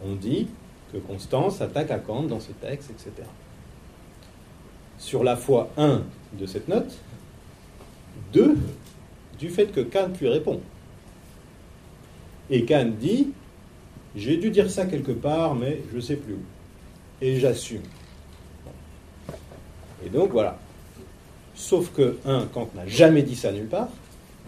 [0.05, 0.47] on dit
[0.91, 3.11] que Constant s'attaque à Kant dans ce texte, etc.
[4.97, 6.03] sur la foi, un,
[6.33, 6.97] de cette note,
[8.31, 8.57] deux,
[9.39, 10.61] du fait que Kant lui répond.
[12.49, 13.31] Et Kant dit,
[14.15, 16.43] j'ai dû dire ça quelque part, mais je ne sais plus où.
[17.21, 17.81] Et j'assume.
[20.05, 20.59] Et donc voilà.
[21.55, 23.87] Sauf que, un, Kant n'a jamais dit ça nulle part.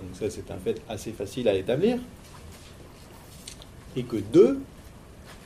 [0.01, 1.97] Donc ça, c'est un fait assez facile à établir.
[3.95, 4.59] Et que deux,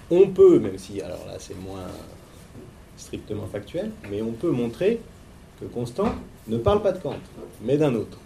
[0.10, 1.88] on peut, même si, alors là, c'est moins
[2.98, 5.00] strictement factuel, mais on peut montrer
[5.60, 6.16] que Constant
[6.48, 7.18] ne parle pas de Kant,
[7.62, 8.18] mais d'un autre.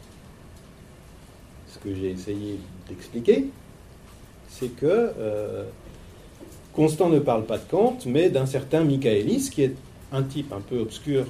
[1.67, 3.47] Ce que j'ai essayé d'expliquer,
[4.47, 5.65] c'est que euh,
[6.75, 9.75] Constant ne parle pas de Kant, mais d'un certain Michaelis, qui est
[10.11, 11.25] un type un peu obscur.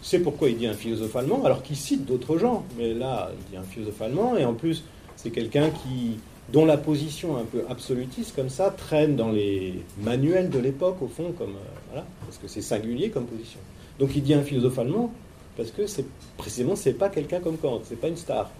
[0.00, 2.64] C'est pourquoi il dit un philosophe allemand, alors qu'il cite d'autres gens.
[2.78, 4.84] Mais là, il dit un philosophe allemand, et en plus,
[5.16, 6.18] c'est quelqu'un qui,
[6.52, 11.08] dont la position un peu absolutiste, comme ça, traîne dans les manuels de l'époque, au
[11.08, 13.58] fond, comme, euh, voilà, parce que c'est singulier comme position.
[13.98, 15.12] Donc il dit un philosophe allemand,
[15.56, 16.04] parce que c'est
[16.36, 18.50] précisément, c'est pas quelqu'un comme Kant, c'est pas une star.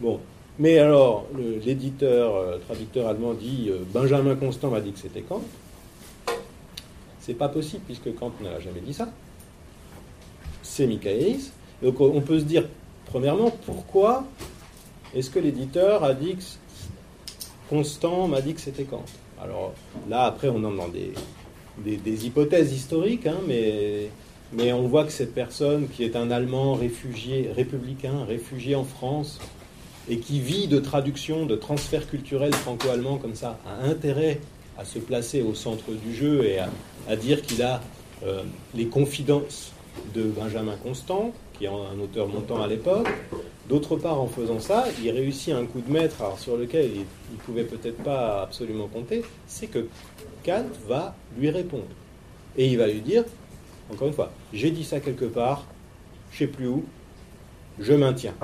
[0.00, 0.20] Bon,
[0.58, 1.26] mais alors,
[1.64, 5.42] l'éditeur, euh, traducteur allemand dit euh, Benjamin Constant m'a dit que c'était Kant.
[7.20, 9.08] C'est pas possible puisque Kant n'a jamais dit ça.
[10.62, 11.52] C'est Michaelis.
[11.82, 12.68] Donc on peut se dire,
[13.06, 14.24] premièrement, pourquoi
[15.14, 16.42] est-ce que l'éditeur a dit que
[17.68, 19.04] Constant m'a dit que c'était Kant?
[19.42, 19.72] Alors
[20.08, 21.12] là, après, on entre dans des,
[21.96, 24.08] des, hypothèses historiques, hein, mais,
[24.52, 29.40] mais on voit que cette personne qui est un Allemand réfugié, républicain, réfugié en France,
[30.08, 34.40] et qui vit de traduction, de transfert culturel franco-allemand comme ça, a intérêt
[34.78, 37.80] à se placer au centre du jeu et à, dire qu'il a
[38.24, 38.42] euh,
[38.74, 39.72] les confidences
[40.14, 43.08] de Benjamin Constant, qui est un auteur montant à l'époque.
[43.68, 47.38] D'autre part, en faisant ça, il réussit un coup de maître sur lequel il ne
[47.44, 49.86] pouvait peut-être pas absolument compter, c'est que
[50.44, 51.84] Kant va lui répondre.
[52.56, 53.24] Et il va lui dire,
[53.90, 55.64] encore une fois, j'ai dit ça quelque part,
[56.32, 56.84] je ne sais plus où,
[57.78, 58.34] je maintiens.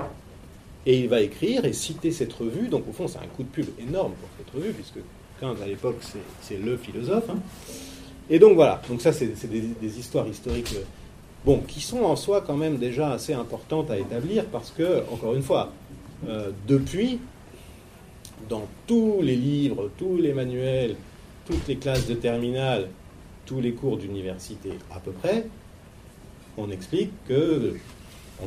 [0.89, 2.67] Et il va écrire et citer cette revue.
[2.67, 4.97] Donc au fond, c'est un coup de pub énorme pour cette revue, puisque
[5.39, 5.97] Kant, à l'époque,
[6.41, 7.29] c'est le philosophe.
[7.29, 7.37] Hein.
[8.27, 10.83] Et donc voilà, donc ça, c'est des, histoires historiques euh,
[11.45, 15.35] bon, qui sont en soi quand même déjà assez importantes à établir, parce que, encore
[15.35, 15.71] une fois,
[16.27, 17.19] euh, depuis,
[18.49, 20.95] dans tous les livres, tous les manuels,
[21.45, 22.87] toutes les classes de terminale,
[23.45, 25.45] tous les cours d'université à peu près,
[26.57, 27.75] on explique que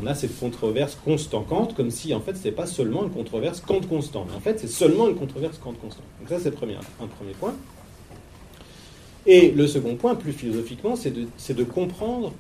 [0.01, 3.61] on a cette controverse constant-Kant, comme si en fait ce n'était pas seulement une controverse
[3.61, 6.03] Kant-Constant, en fait c'est seulement une controverse Kant-Constant.
[6.21, 7.55] Donc ça c'est un premier point.
[9.25, 12.33] Et le second point, plus philosophiquement, c'est de, de, comprendre,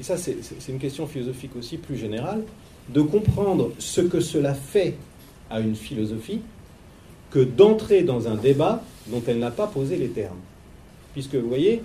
[0.00, 0.36] et ça c'est
[0.68, 2.42] une question philosophique aussi plus générale,
[2.88, 4.96] de comprendre ce que cela fait
[5.50, 6.40] à une philosophie
[7.30, 10.38] que d'entrer dans un débat dont elle n'a pas posé les termes.
[11.12, 11.82] Puisque vous voyez,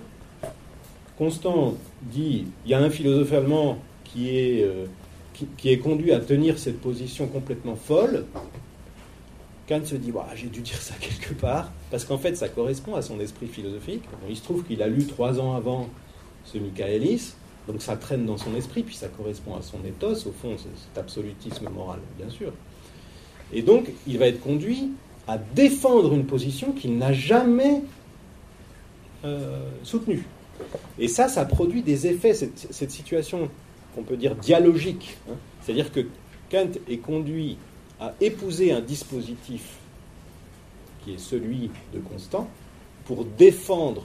[1.18, 4.86] Constant dit, il y a un philosophe allemand qui est euh,
[5.32, 8.26] qui, est conduit à tenir cette position complètement folle,
[9.68, 13.02] Kant se dit j'ai dû dire ça quelque part, parce qu'en fait ça correspond à
[13.02, 14.02] son esprit philosophique.
[14.28, 15.88] il se trouve qu'il a lu trois ans avant
[16.44, 17.34] ce Michaelis,
[17.68, 20.98] donc ça traîne dans son esprit, puis ça correspond à son ethos, au fond, cet
[20.98, 22.52] absolutisme moral, bien sûr.
[23.52, 24.90] Et donc il va être conduit
[25.28, 27.82] à défendre une position qu'il n'a jamais
[29.24, 30.24] euh, soutenue.
[30.98, 33.48] Et ça, ça produit des effets, cette situation
[33.94, 35.16] qu'on peut dire dialogique.
[35.30, 35.34] Hein.
[35.62, 36.00] C'est-à-dire que
[36.50, 37.56] Kant est conduit
[38.00, 39.78] à épouser un dispositif
[41.04, 42.48] qui est celui de Constant
[43.04, 44.04] pour défendre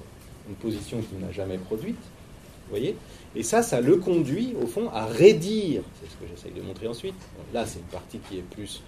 [0.50, 2.00] une position qu'il n'a jamais produite.
[2.70, 2.96] Voyez
[3.36, 5.84] Et ça, ça le conduit, au fond, à rédire.
[6.02, 7.16] C'est ce que j'essaye de montrer ensuite.
[7.54, 8.82] là, c'est une partie qui est plus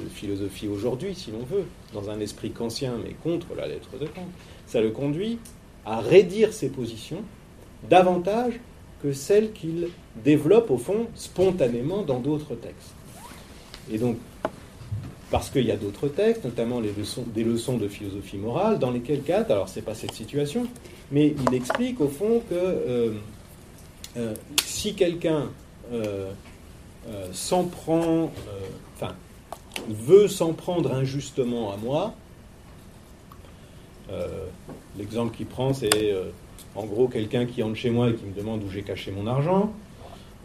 [0.00, 4.06] de philosophie aujourd'hui, si l'on veut, dans un esprit kantien, mais contre la lettre de
[4.06, 4.28] Kant.
[4.66, 5.38] Ça le conduit
[5.84, 7.22] à rédire ses positions
[7.88, 8.60] davantage
[9.02, 9.88] que celle qu'il
[10.24, 12.94] développe au fond spontanément dans d'autres textes.
[13.90, 14.16] Et donc,
[15.30, 19.44] parce qu'il y a d'autres textes, notamment des leçons de philosophie morale, dans lesquels Kant,
[19.50, 20.66] alors c'est pas cette situation,
[21.12, 23.12] mais il explique au fond que euh,
[24.16, 24.34] euh,
[24.64, 25.50] si quelqu'un
[25.92, 26.30] euh,
[27.32, 28.30] s'en prend,
[28.96, 29.14] enfin,
[29.88, 32.14] veut s'en prendre injustement à moi,
[34.96, 36.14] l'exemple qu'il prend, c'est
[36.74, 39.26] en gros quelqu'un qui entre chez moi et qui me demande où j'ai caché mon
[39.26, 39.72] argent,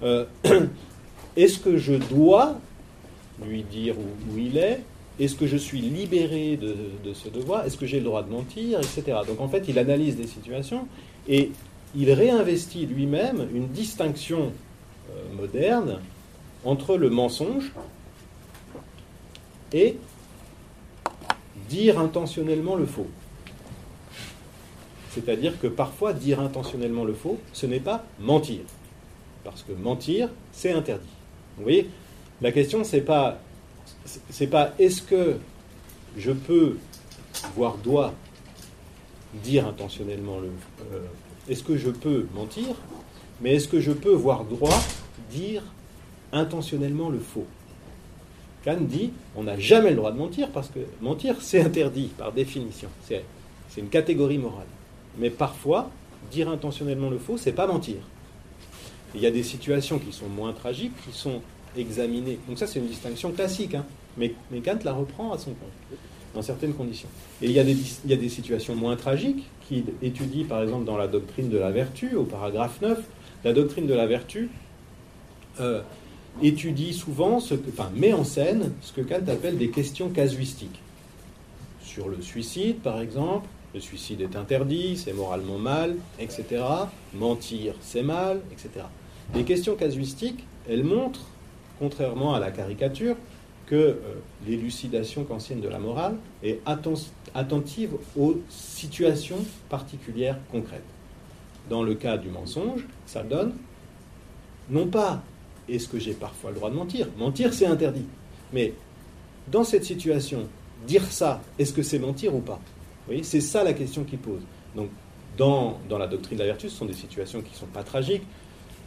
[0.04, 0.26] euh,
[1.36, 2.60] est-ce que je dois
[3.46, 4.82] lui dire où, il est?
[5.20, 7.66] Est-ce que je suis libéré de, ce devoir?
[7.66, 9.04] Est-ce que j'ai le droit de mentir Etc.
[9.28, 10.88] Donc en fait, il analyse des situations
[11.28, 11.52] et
[11.96, 14.52] il réinvestit lui-même une distinction
[15.12, 16.00] euh, moderne
[16.66, 17.72] entre le mensonge
[19.72, 19.98] et
[21.70, 23.08] dire intentionnellement le faux.
[25.14, 28.62] C'est-à-dire que parfois, dire intentionnellement le faux, ce n'est pas mentir.
[29.44, 31.08] parce que mentir, c'est interdit.
[31.58, 31.90] Vous voyez,
[32.42, 33.40] la question, c'est pas,
[34.30, 35.38] c'est pas est-ce que
[36.18, 36.78] je peux,
[37.56, 38.14] voire dois,
[39.44, 40.50] dire intentionnellement le.
[40.94, 41.06] Euh,
[41.50, 42.76] est-ce que je peux mentir,
[43.42, 44.82] mais est-ce que je peux, voire droit,
[45.30, 45.62] dire
[46.32, 47.46] intentionnellement le faux?
[48.64, 52.32] Kant dit on n'a jamais le droit de mentir parce que mentir, c'est interdit par
[52.32, 52.90] définition.
[53.06, 53.24] C'est
[53.78, 54.68] une catégorie morale.
[55.18, 55.90] Mais parfois,
[56.32, 57.98] dire intentionnellement le faux, c'est pas mentir.
[59.16, 61.42] Il y a des situations qui sont moins tragiques, qui sont
[61.78, 62.40] examinées.
[62.48, 63.76] Donc ça, c'est une distinction classique.
[63.76, 63.86] Hein.
[64.18, 64.34] Mais,
[64.64, 66.00] Kant la reprend à son compte,
[66.34, 67.10] dans certaines conditions.
[67.42, 71.50] Et il y, a des, situations moins tragiques qu'il étudie, par exemple, dans la doctrine
[71.50, 73.00] de la vertu, au paragraphe 9.
[73.44, 74.50] La doctrine de la vertu
[75.60, 75.82] euh,
[76.42, 80.80] étudie souvent, ce que, met en scène ce que Kant appelle des questions casuistiques.
[81.82, 86.64] Sur le suicide, par exemple, le suicide est interdit, c'est moralement mal, etc.
[87.14, 88.86] Mentir, c'est mal, etc.
[89.34, 91.26] Les questions casuistiques, elles montrent,
[91.80, 93.16] contrairement à la caricature,
[93.66, 93.98] que euh,
[94.46, 96.60] l'élucidation kantienne de la morale est
[97.34, 100.84] attentive aux situations particulières concrètes.
[101.70, 103.54] Dans le cas du mensonge, ça donne
[104.70, 105.24] non pas
[105.70, 108.06] est-ce que j'ai parfois le droit de mentir Mentir, c'est interdit.
[108.52, 108.74] Mais
[109.52, 110.48] dans cette situation,
[110.86, 112.60] dire ça, est-ce que c'est mentir ou pas?
[113.24, 114.42] C'est ça la question qu'il pose.
[114.76, 114.90] Donc,
[115.38, 118.24] dans, la doctrine de la vertu, ce sont des situations qui ne sont pas tragiques.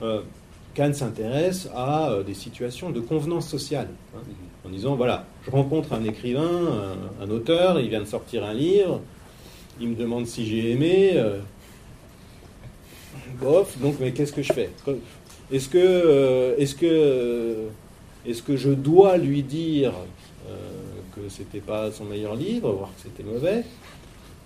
[0.02, 0.22] Euh,
[0.74, 4.20] Kant s'intéresse à euh, des situations de convenance sociale, hein,
[4.64, 9.00] en disant voilà, je rencontre un écrivain, un, auteur, il vient de sortir un livre,
[9.80, 11.12] il me demande si j'ai aimé.
[11.14, 11.38] Euh,
[13.40, 14.70] bof, donc, mais qu'est-ce que je fais?
[15.50, 16.56] Est-ce que,
[18.46, 19.92] que je dois lui dire
[21.14, 23.64] que c'était pas son meilleur livre, voire que c'était mauvais?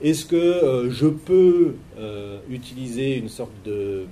[0.02, 4.06] Est-ce que euh, je peux euh, utiliser une sorte de,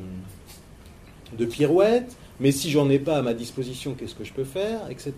[1.47, 5.13] pirouette Mais si j'en ai pas à ma disposition, qu'est-ce que je peux faire Etc.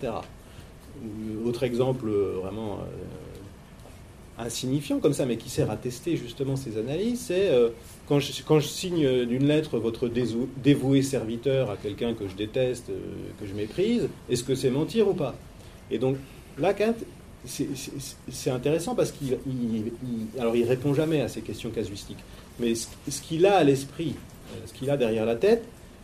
[1.45, 2.79] Autre exemple euh, vraiment
[4.37, 7.51] insignifiant comme ça, mais qui sert à tester justement ces analyses, c'est
[8.07, 12.87] quand, je, signe d'une lettre votre dévoué serviteur à quelqu'un que je déteste,
[13.39, 15.35] que je méprise, est-ce que c'est mentir ou pas?
[15.91, 16.17] Et donc
[16.57, 16.95] là, Kant
[17.45, 19.37] c'est intéressant parce qu'il
[20.63, 22.23] répond jamais à ces questions casuistiques,
[22.59, 24.15] mais ce, qu'il a à l'esprit,
[24.53, 25.63] euh, ce qu'il a derrière la tête,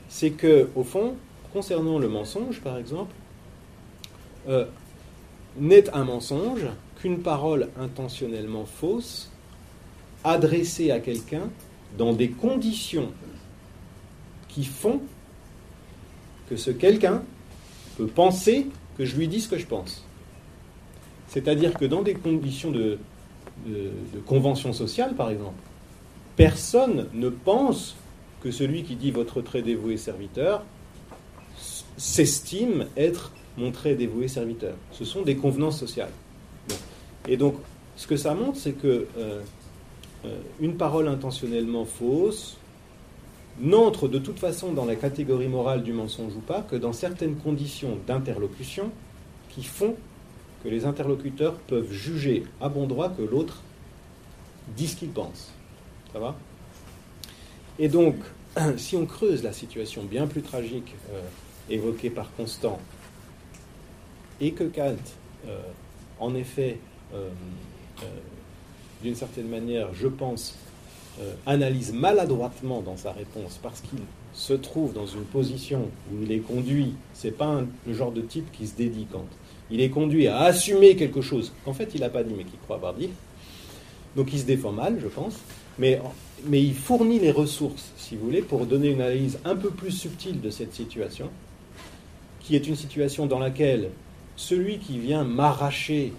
[0.10, 1.14] c'est que au fond,
[1.54, 3.14] concernant le mensonge, par exemple,
[4.48, 4.66] euh,
[5.58, 9.30] n'est un mensonge qu'une parole intentionnellement fausse
[10.24, 11.50] adressée à quelqu'un
[11.98, 13.12] dans des conditions
[14.48, 15.02] qui font
[16.50, 17.22] que ce quelqu'un
[17.98, 18.68] peut penser
[18.98, 20.07] que je lui dis ce que je pense.
[21.28, 22.98] C'est-à-dire que dans des conditions de,
[24.26, 25.60] convention sociale, par exemple,
[26.36, 27.96] personne ne pense
[28.42, 30.64] que celui qui dit votre très dévoué serviteur
[31.98, 34.76] s'estime être mon très dévoué serviteur.
[34.92, 36.12] Ce sont des convenances sociales.
[37.28, 37.56] Et donc,
[37.96, 39.42] ce que ça montre, c'est que euh,
[40.26, 42.58] euh, une parole intentionnellement fausse
[43.60, 47.36] n'entre de toute façon dans la catégorie morale du mensonge ou pas que dans certaines
[47.36, 48.92] conditions d'interlocution
[49.50, 49.96] qui font
[50.64, 53.62] que les interlocuteurs peuvent juger à bon droit que l'autre
[54.76, 55.54] dit ce qu'il pense.
[56.14, 56.36] Ça va?
[57.80, 58.16] Et donc,
[58.78, 61.22] si on creuse la situation bien plus tragique euh,
[61.70, 62.80] évoquée par Constant,
[64.40, 64.96] et que Kant,
[65.48, 65.60] euh,
[66.20, 66.80] en effet,
[67.14, 67.30] euh,
[69.02, 70.56] d'une certaine manière, je pense,
[71.48, 74.02] analyse maladroitement dans sa réponse parce qu'il
[74.34, 78.52] se trouve dans une position où il est conduit, c'est pas le genre de type
[78.52, 79.26] qui se dédie Kant
[79.72, 82.60] il est conduit à assumer quelque chose qu'en fait il n'a pas dit mais qu'il
[82.60, 83.10] croit avoir dit.
[84.16, 85.36] Donc il se défend mal, je pense,
[85.80, 86.02] mais,
[86.52, 90.42] il fournit les ressources, si vous voulez, pour donner une analyse un peu plus subtile
[90.42, 91.30] de cette situation,
[92.40, 93.90] qui est une situation dans laquelle
[94.36, 96.14] celui qui vient m'arracher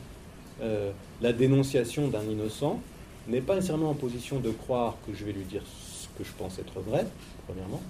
[0.61, 0.91] euh,
[1.23, 2.81] la dénonciation d'un innocent
[3.29, 6.33] n'est pas nécessairement en position de croire que je vais lui dire ce que je
[6.39, 7.07] pense être vrai,
[7.47, 7.83] premièrement.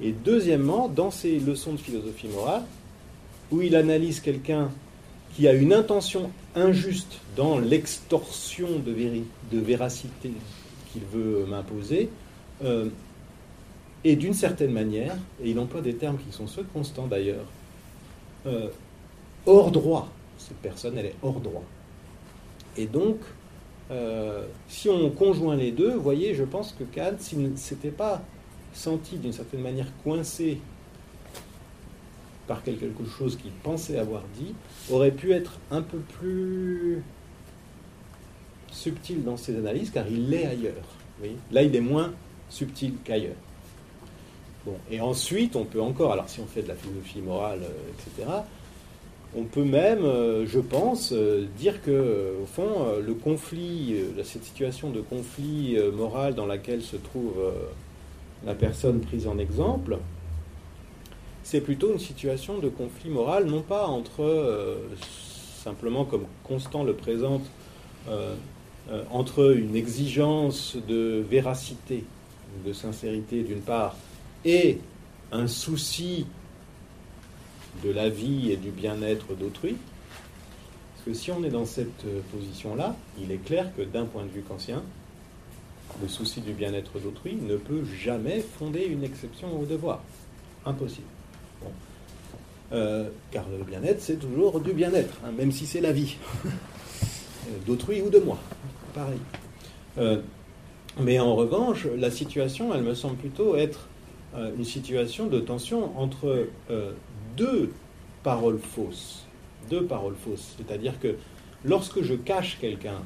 [0.00, 2.62] Et deuxièmement, dans ses leçons de philosophie morale,
[3.50, 4.70] où il analyse quelqu'un
[5.34, 10.32] qui a une intention injuste dans l'extorsion de, de, véracité
[10.92, 12.10] qu'il veut m'imposer,
[12.64, 12.88] euh,
[14.04, 17.44] et d'une certaine manière, et il emploie des termes qui sont ceux constants d'ailleurs,
[18.46, 18.68] euh,
[19.46, 20.08] hors droit.
[20.38, 21.64] Cette personne, elle est hors droit.
[22.76, 23.16] Et donc,
[23.90, 27.90] euh, si on conjoint les deux, vous voyez, je pense que Kant, s'il ne s'était
[27.90, 28.22] pas
[28.72, 30.58] senti d'une certaine manière coincé
[32.48, 34.54] par quelque chose qu'il pensait avoir dit,
[34.90, 37.02] aurait pu être un peu plus
[38.72, 40.74] subtil dans ses analyses, car il l'est ailleurs.
[41.52, 42.12] Là, il est moins
[42.48, 43.36] subtil qu'ailleurs.
[44.90, 48.28] Et ensuite, on peut encore, alors si on fait de la philosophie morale, euh, etc.,
[49.36, 53.94] on peut même, euh, je pense, euh, dire que, au fond, le conflit,
[54.24, 57.34] cette situation de conflit moral dans laquelle se trouve
[58.46, 59.98] la personne prise en exemple,
[61.50, 64.76] c'est plutôt une situation de conflit moral, non pas entre, euh,
[65.64, 67.44] simplement comme Constant le présente,
[68.06, 68.34] euh,
[68.90, 72.04] euh, entre une exigence de véracité,
[72.66, 73.96] de sincérité d'une part,
[74.44, 74.78] et
[75.32, 76.26] un souci
[77.82, 79.76] de la vie et du bien-être d'autrui.
[80.96, 84.30] Parce que si on est dans cette position-là, il est clair que d'un point de
[84.30, 84.82] vue kantien,
[86.02, 90.02] le souci du bien-être d'autrui ne peut jamais fonder une exception au devoir.
[90.66, 91.17] Impossible.
[92.72, 96.16] Euh, car le bien-être, c'est toujours du bien-être, hein, même si c'est la vie.
[97.46, 98.36] Euh, d'autrui ou de moi.
[98.92, 99.16] Pareil.
[99.96, 100.20] Euh,
[101.00, 103.88] mais en revanche, la situation, elle me semble plutôt être
[104.36, 106.48] une situation de tension entre
[107.38, 107.72] deux
[108.22, 109.24] paroles fausses.
[109.70, 110.56] Deux paroles fausses.
[110.58, 111.14] C'est-à-dire que
[111.64, 113.00] lorsque je cache quelqu'un,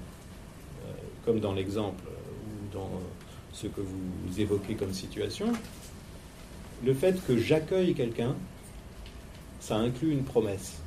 [1.25, 2.91] comme dans l'exemple ou dans
[3.53, 5.53] ce que vous évoquez comme situation,
[6.85, 8.35] le fait que j'accueille quelqu'un,
[9.63, 10.79] ça inclut une promesse.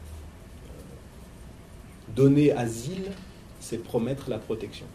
[2.13, 3.11] Donner asile,
[3.61, 4.85] c'est promettre la protection.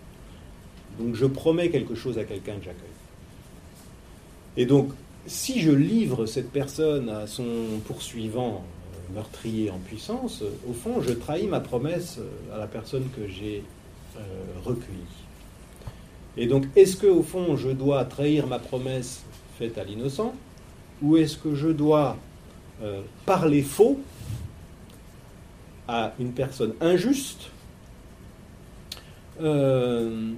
[0.98, 2.88] Donc je promets quelque chose à quelqu'un que j'accueille.
[4.58, 4.90] Et donc,
[5.26, 11.00] si je livre cette personne à son poursuivant euh, meurtrier en puissance, euh, au fond,
[11.00, 13.64] je trahis ma promesse euh, à la personne que j'ai
[14.62, 14.98] recueillie.
[16.36, 19.22] Et donc, est-ce que au fond, je dois trahir ma promesse
[19.58, 20.34] faite à l'innocent,
[21.00, 22.18] ou est-ce que je dois
[22.82, 24.00] euh, parler faux
[25.86, 27.50] à une personne injuste
[29.42, 30.32] euh,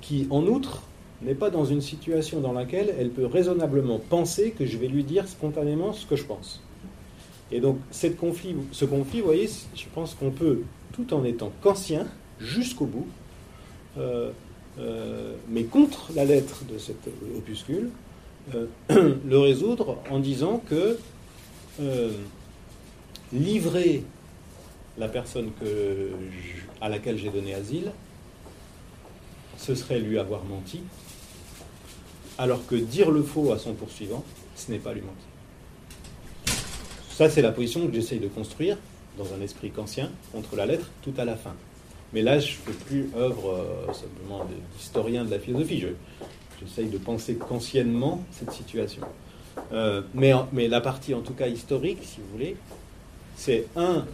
[0.00, 0.82] qui, en outre,
[1.22, 5.02] n'est pas dans une situation dans laquelle elle peut raisonnablement penser que je vais lui
[5.02, 6.62] dire spontanément ce que je pense.
[7.50, 10.60] Et donc, cette conflit, ce conflit, vous voyez, je pense qu'on peut,
[10.92, 12.06] tout en étant kantien,
[12.38, 13.08] jusqu'au bout,
[13.98, 14.30] euh,
[15.48, 17.90] mais contre la lettre de cet opuscule,
[18.88, 20.96] le résoudre en disant que
[21.80, 22.12] euh,
[23.32, 24.02] livrer
[24.98, 25.50] la personne
[26.80, 27.92] à laquelle j'ai donné asile,
[29.56, 30.80] ce serait lui avoir menti,
[32.38, 34.24] alors que dire le faux à son poursuivant,
[34.56, 36.56] ce n'est pas lui mentir.
[37.10, 38.76] Ça, c'est la position que j'essaye de construire
[39.16, 41.54] dans un esprit kantien contre la lettre tout à la fin.
[42.12, 45.80] Mais là, je ne fais plus œuvre euh, simplement d'historien de la philosophie.
[45.80, 45.88] Je-
[46.60, 49.02] J'essaye de penser kantiennement cette situation.
[49.72, 52.56] Euh, mais, la partie, en tout cas historique, si vous voulez,
[53.36, 54.04] c'est un,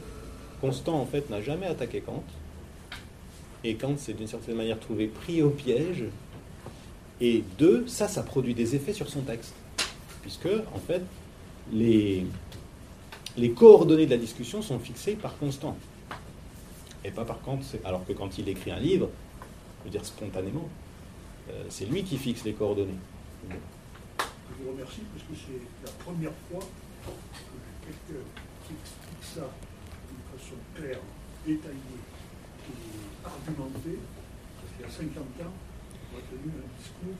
[0.60, 2.24] Constant, en fait, n'a jamais attaqué Kant.
[3.64, 6.04] Et Kant s'est d'une certaine manière trouvé pris au piège.
[7.20, 9.54] Et deux, ça, ça produit des effets sur son texte.
[10.22, 11.02] Puisque, en fait,
[11.72, 12.24] les,
[13.36, 15.76] les coordonnées de la discussion sont fixées par Constant.
[17.04, 17.58] Et pas par Kant.
[17.84, 19.10] Alors que quand il écrit un livre,
[19.80, 20.68] je veux dire spontanément,
[21.50, 22.92] euh, c'est lui qui fixe les coordonnées.
[24.54, 28.24] Je vous remercie parce que c'est la première fois que j'ai quelqu'un
[28.66, 31.02] qui explique ça d'une façon claire,
[31.44, 32.00] détaillée
[32.70, 33.98] et argumentée.
[34.60, 35.54] Parce qu'il y a 50 ans,
[36.12, 37.18] on a tenu un discours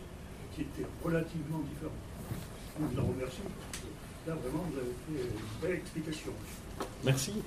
[0.55, 1.99] qui était relativement différent.
[2.79, 3.91] Donc, je la remercie parce que
[4.31, 6.33] là, vraiment, vous avez fait une belle explication.
[7.05, 7.43] Merci.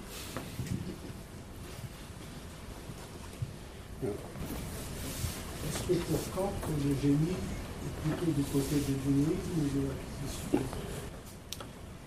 [5.64, 6.54] Est-ce que pour Kant,
[6.86, 7.36] le génie
[8.04, 10.60] plutôt du côté du génisme ou de l'acquisition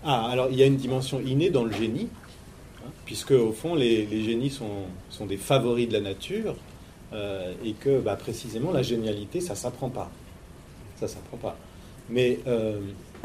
[0.04, 2.08] Ah, alors il y a une dimension innée dans le génie,
[2.84, 6.56] hein, puisque au fond les, les génies sont, sont des favoris de la nature,
[7.12, 10.10] euh, et que bah, précisément la génialité, ça s'apprend pas.
[10.98, 11.56] Ça s'apprend pas.
[12.08, 12.80] Mais euh,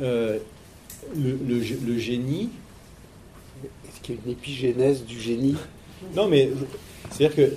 [0.00, 0.38] euh,
[1.14, 2.50] le, le gé- le génie,
[3.86, 5.56] Est-ce qu'il y a une épigénèse du génie?
[6.14, 6.50] Non mais
[7.10, 7.52] c'est-à-dire que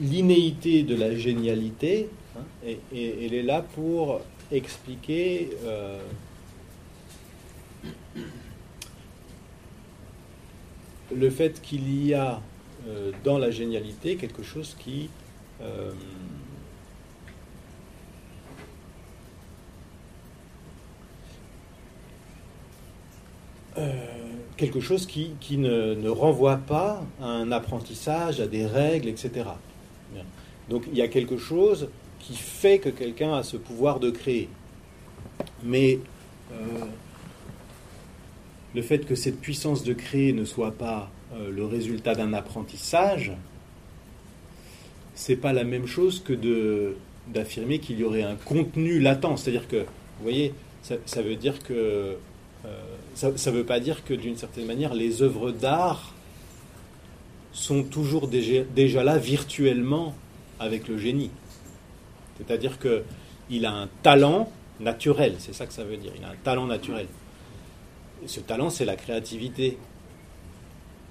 [0.00, 2.78] l'innéité de la génialité, hein, et-
[3.26, 4.20] elle est là pour
[4.50, 5.98] expliquer euh,
[11.14, 12.40] le fait qu'il y a
[12.86, 15.08] euh, dans la génialité quelque chose qui
[15.62, 15.90] euh,
[24.56, 29.46] quelque chose qui, qui ne, renvoie pas à un apprentissage, à des règles, etc.
[30.70, 31.88] Donc il y a quelque chose
[32.26, 34.48] qui fait que quelqu'un a ce pouvoir de créer.
[35.62, 35.98] Mais
[36.52, 36.56] euh,
[38.74, 43.32] le fait que cette puissance de créer ne soit pas euh, le résultat d'un apprentissage,
[45.14, 46.94] c'est pas la même chose que
[47.28, 49.36] d'affirmer qu'il y aurait un contenu latent.
[49.36, 49.84] C'est-à-dire que
[50.18, 52.16] Vous voyez, ça, veut dire que
[52.64, 52.82] euh,
[53.14, 56.14] ça ne veut pas dire que d'une certaine manière, les œuvres d'art
[57.52, 60.14] sont toujours déjà, là virtuellement
[60.58, 61.30] avec le génie.
[62.38, 64.50] C'est-à-dire qu'il a un talent
[64.80, 67.06] naturel, c'est ça que ça veut dire, il a un talent naturel.
[68.26, 69.78] Ce talent, c'est la créativité.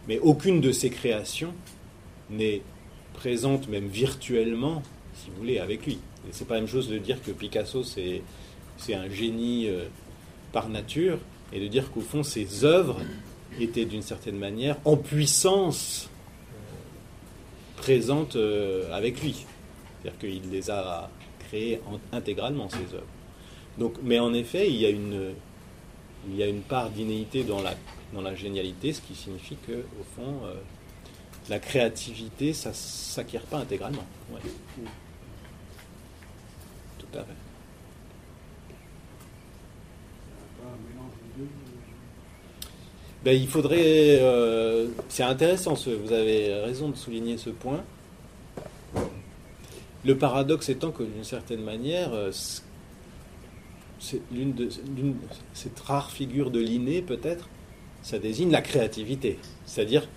[0.08, 1.54] Mais aucune de ces créations
[2.30, 2.62] n'est
[3.14, 4.84] présente même virtuellement,
[5.16, 6.00] si vous voulez, avec lui.
[6.28, 8.22] Et c'est pas la même chose de dire que Picasso, c'est,
[8.94, 9.86] un génie euh,
[10.52, 11.20] par nature,
[11.54, 13.00] et de dire qu'au fond, ses œuvres
[13.60, 16.10] étaient d'une certaine manière en puissance
[17.78, 19.46] présente euh, avec lui.
[20.04, 21.10] C'est-à-dire qu'il les a
[21.40, 21.82] créées
[22.12, 23.08] intégralement, ces œuvres.
[23.78, 25.34] Donc, mais en effet, il y a une,
[26.30, 27.74] il y a une part d'inéité dans la,
[28.14, 30.56] dans la génialité, ce qui signifie que, au fond, euh,
[31.50, 34.06] la créativité, ça ne s'acquiert pas intégralement.
[37.00, 37.34] Tout à fait.
[43.24, 44.20] Ben, il faudrait.
[44.22, 47.82] Euh, c'est intéressant, vous avez raison de souligner ce point.
[50.06, 52.32] Le paradoxe étant que, d'une certaine manière, euh,
[54.00, 54.70] c'est l'une de
[55.54, 57.48] cette rare figure de l'inné, peut-être,
[58.02, 59.40] ça désigne la créativité.
[59.66, 60.08] C'est-à-dire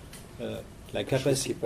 [0.41, 0.61] euh,
[0.93, 1.57] la, capacité,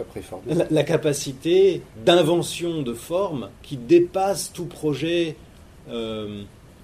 [0.48, 5.36] la, la, capacité d'invention de formes qui dépasse tout projet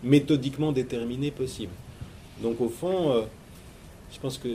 [0.03, 1.73] méthodiquement déterminé possible.
[2.43, 3.25] Donc, au fond
[4.13, 4.49] je pense que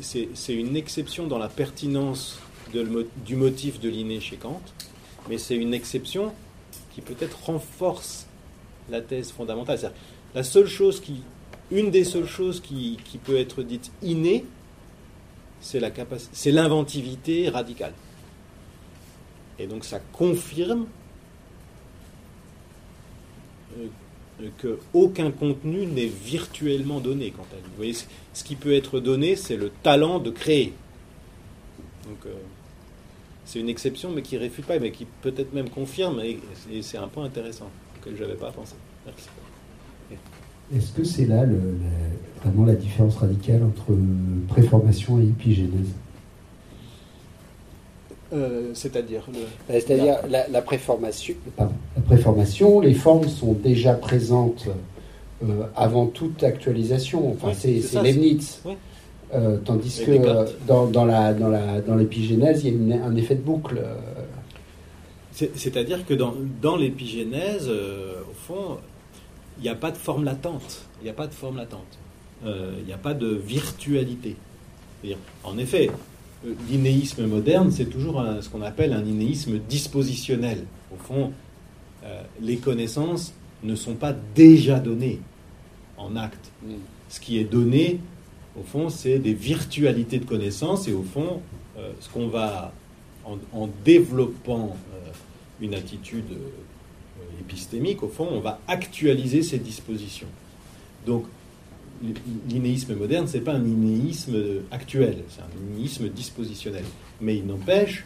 [0.00, 2.40] c'est une exception dans la pertinence
[3.24, 4.60] du motif de l'inné chez Kant,
[5.28, 6.32] mais c'est une exception
[6.94, 8.26] qui peut-être renforce
[8.90, 9.92] la thèse fondamentale.
[10.34, 11.22] La seule chose qui,
[11.70, 14.44] une des seules choses qui, peut être dite innée,
[15.60, 15.80] c'est
[16.50, 17.92] l'inventivité radicale.
[19.58, 20.86] Et donc ça confirme
[23.78, 27.56] euh, qu'aucun contenu n'est virtuellement donné quant à.
[27.56, 27.94] Vous voyez,
[28.32, 30.72] ce qui peut être donné, c'est le talent de créer.
[32.04, 32.34] Donc, euh,
[33.48, 36.38] c'est une exception, mais qui ne réfute pas, mais qui peut-être même confirme, et,
[36.82, 38.74] c'est un point intéressant auquel je n'avais pas pensé.
[39.06, 39.26] Merci.
[40.76, 41.44] Est-ce que c'est là
[42.42, 43.96] vraiment la différence radicale entre
[44.48, 45.94] préformation et épigénèse?
[48.34, 49.40] Euh, c'est-à-dire ben,
[49.80, 54.68] C'est-à-dire la, préformation, la préformation, les formes sont déjà présentes
[55.42, 57.32] euh, avant toute actualisation.
[57.32, 58.60] Enfin, c'est Leibniz.
[58.66, 58.74] Euh,
[59.64, 63.42] tandis que dans, dans, la, dans, la, dans l'épigénèse, il y a un effet de
[63.42, 63.80] boucle.
[65.32, 68.78] C'est-à-dire que dans, dans l'épigénèse, au fond,
[69.58, 70.86] il n'y a pas de forme latente.
[71.00, 71.98] Il n'y a pas de forme latente.
[72.44, 74.36] Il n'y a pas de virtualité.
[75.44, 75.90] En effet,
[76.70, 80.64] l'innéisme moderne, c'est toujours ce qu'on appelle un innéisme dispositionnel.
[80.92, 81.32] Au fond,
[82.04, 83.32] euh, les connaissances
[83.62, 85.20] ne sont pas déjà données
[85.96, 86.50] en acte.
[86.62, 86.74] Mm.
[87.08, 87.98] Ce qui est donné,
[88.58, 91.40] au fond, c'est des virtualités de connaissances et au fond,
[91.78, 92.72] euh, ce qu'on va,
[93.24, 95.10] en, développant euh,
[95.60, 96.24] une attitude
[97.40, 100.28] épistémique, au fond, on va actualiser ces dispositions.
[101.06, 101.24] Donc,
[102.48, 104.36] l'innéisme moderne, ce n'est pas un innéisme
[104.70, 106.84] actuel, c'est un innéisme dispositionnel.
[107.20, 108.04] Mais il n'empêche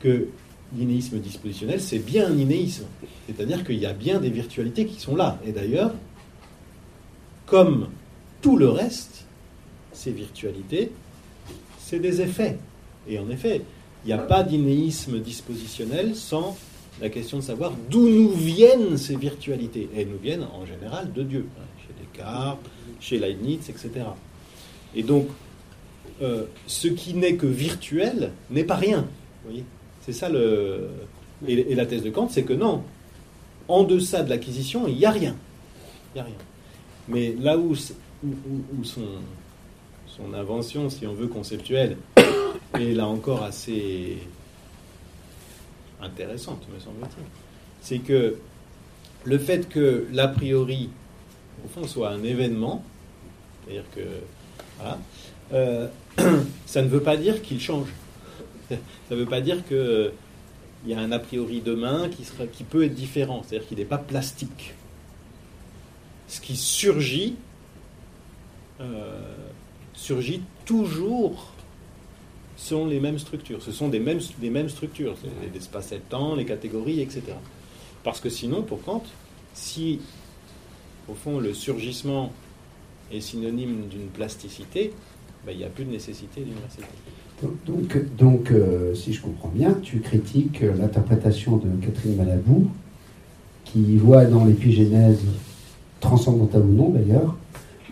[0.00, 0.28] que
[0.76, 2.84] l'innéisme dispositionnel, c'est bien un innéisme.
[3.26, 5.38] C'est-à-dire qu'il y a bien des virtualités qui sont là.
[5.46, 5.92] Et d'ailleurs,
[7.46, 7.88] comme
[8.40, 9.26] tout le reste,
[9.92, 10.90] ces virtualités,
[11.78, 12.58] c'est des effets.
[13.08, 13.62] Et en effet,
[14.04, 16.56] il n'y a pas d'innéisme dispositionnel sans
[17.00, 19.88] la question de savoir d'où nous viennent ces virtualités.
[19.96, 21.46] Elles nous viennent en général de Dieu.
[21.78, 22.66] Chez Descartes,
[23.00, 23.90] chez Leibniz, etc.
[24.94, 25.28] Et donc,
[26.20, 29.06] euh, ce qui n'est que virtuel n'est pas rien.
[30.02, 30.88] C'est ça le.
[31.46, 32.82] Et, la thèse de Kant, c'est que non,
[33.66, 35.34] en deçà de l'acquisition, il n'y a rien.
[36.14, 36.34] Il a rien.
[37.08, 37.74] Mais là où,
[38.22, 39.00] où, son,
[40.16, 41.96] son invention, si on veut, conceptuelle,
[42.74, 44.18] est là encore assez
[46.00, 47.24] intéressante, me semble-t-il,
[47.80, 48.36] c'est que
[49.24, 50.90] le fait que l'a priori,
[51.64, 52.84] au fond, soit un événement,
[53.64, 54.00] c'est-à-dire que.
[54.78, 54.98] Voilà.
[55.52, 55.88] Euh,
[56.66, 57.88] ça ne veut pas dire qu'il change.
[58.70, 58.76] Ça
[59.10, 60.10] ne veut pas dire qu'il euh,
[60.86, 64.74] y a un a priori demain qui peut être différent, c'est-à-dire qu'il n'est pas plastique.
[66.28, 67.36] Ce qui surgit,
[68.80, 69.20] euh,
[70.02, 71.52] surgit toujours
[72.56, 73.62] selon les mêmes structures.
[73.62, 75.14] Ce sont des mêmes, les mêmes structures,
[75.54, 77.22] l'espace et le temps, les catégories, etc.
[78.02, 79.04] Parce que sinon, pour Kant,
[79.54, 80.00] si,
[81.08, 82.32] au fond, le surgissement
[83.12, 84.92] est synonyme d'une plasticité,
[85.46, 86.84] ben, il n'y a plus de nécessité d'université.
[87.66, 92.70] Donc, donc euh, si je comprends bien, tu critiques l'interprétation de Catherine Malabou,
[93.64, 95.20] qui voit dans l'épigénèse
[96.00, 97.36] transcendantale ou non d'ailleurs,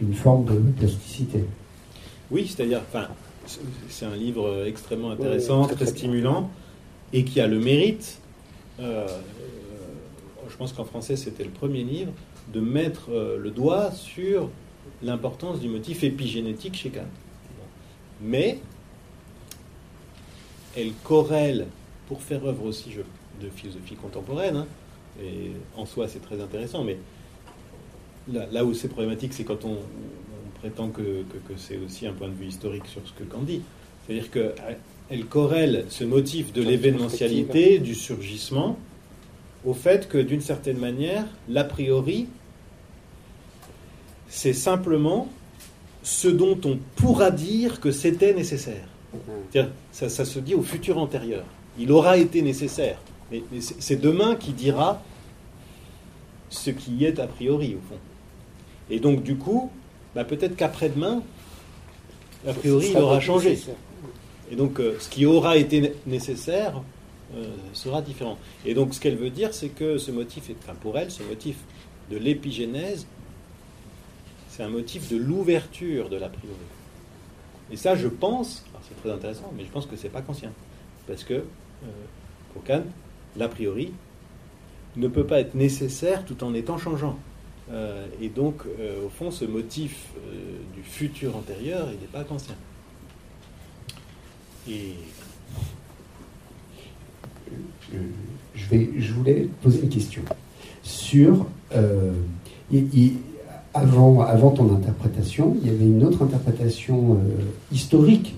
[0.00, 1.44] une forme de plasticité.
[2.30, 3.08] Oui, c'est-à-dire, enfin,
[3.88, 6.50] c'est un livre extrêmement intéressant, très, stimulant,
[7.12, 8.20] et qui a le mérite,
[8.78, 9.06] euh,
[10.48, 12.12] je pense qu'en français c'était le premier livre,
[12.52, 14.48] de mettre euh, le doigt sur
[15.02, 17.00] l'importance du motif épigénétique chez Kant.
[18.20, 18.58] Mais
[20.76, 21.66] elle corrèle,
[22.06, 22.90] pour faire œuvre aussi
[23.40, 24.66] de philosophie contemporaine, hein,
[25.22, 26.98] et en soi c'est très intéressant, mais
[28.28, 29.76] là, où c'est problématique, c'est quand on,
[30.60, 31.24] prétend que,
[31.56, 33.62] c'est aussi un point de vue historique sur ce que Kant dit.
[34.06, 38.78] C'est-à-dire qu'elle corrèle ce motif de l'événementialité, du surgissement,
[39.64, 42.28] au fait que d'une certaine manière, l'a priori,
[44.28, 45.28] c'est simplement
[46.02, 48.86] ce dont on pourra dire que c'était nécessaire.
[49.92, 51.44] Ça, ça, se dit au futur antérieur.
[51.78, 52.98] Il aura été nécessaire.
[53.30, 55.02] Mais, c'est demain qui dira
[56.48, 57.98] ce qui est a priori, au fond.
[58.88, 59.70] Et donc, du coup,
[60.14, 61.22] bah, peut-être qu'après-demain,
[62.46, 63.58] a priori, il aura changé.
[64.50, 66.82] Et donc, euh, ce qui aura été nécessaire
[67.36, 68.38] euh, sera différent.
[68.64, 71.22] Et donc, ce qu'elle veut dire, c'est que ce motif, est, enfin, pour elle, ce
[71.22, 71.56] motif
[72.10, 73.06] de l'épigénèse,
[74.48, 76.56] c'est un motif de l'ouverture de l'a priori.
[77.70, 80.50] Et ça, je pense, c'est très intéressant, mais je pense que c'est pas conscient.
[81.06, 81.86] Parce que, euh,
[82.52, 82.82] pour Kant,
[83.36, 83.92] l'a priori
[84.96, 87.16] ne peut pas être nécessaire tout en étant changeant.
[87.70, 90.08] Euh, et donc, euh, au fond, ce motif
[90.74, 92.54] du futur antérieur, il n'est pas conscient.
[94.68, 94.94] Et
[98.54, 100.22] je, vais, je voulais poser une question
[100.82, 101.46] sur.
[103.74, 108.34] avant, ton interprétation, il y avait une autre interprétation euh, historique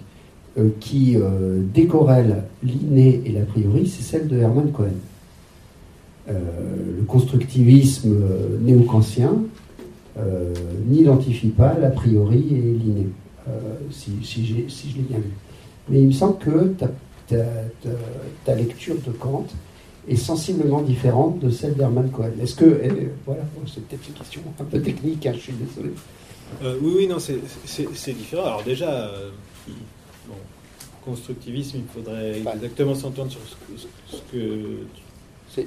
[0.58, 4.90] euh, qui euh, décorrèle l'inné et l'a priori, c'est celle de Hermann Cohen.
[6.28, 8.16] Le constructivisme
[8.60, 9.34] néo-kantien
[10.86, 13.08] n'identifie pas l'a priori et l'inné,
[13.90, 15.32] si, si, je l'ai bien vu.
[15.88, 16.74] Mais il me semble que
[18.44, 19.46] ta lecture de Kant
[20.08, 22.32] est sensiblement différente de celle d'Hermann Cohen.
[22.40, 22.64] Est-ce que.
[22.64, 25.92] Euh, voilà, c'est peut-être une question un peu technique, hein, je suis désolé.
[26.62, 28.44] Euh, oui, oui, non, c'est différent.
[28.44, 29.30] Alors, déjà, euh,
[30.26, 30.34] bon,
[31.04, 33.40] constructivisme, il faudrait exactement s'entendre sur
[34.06, 34.78] ce, que.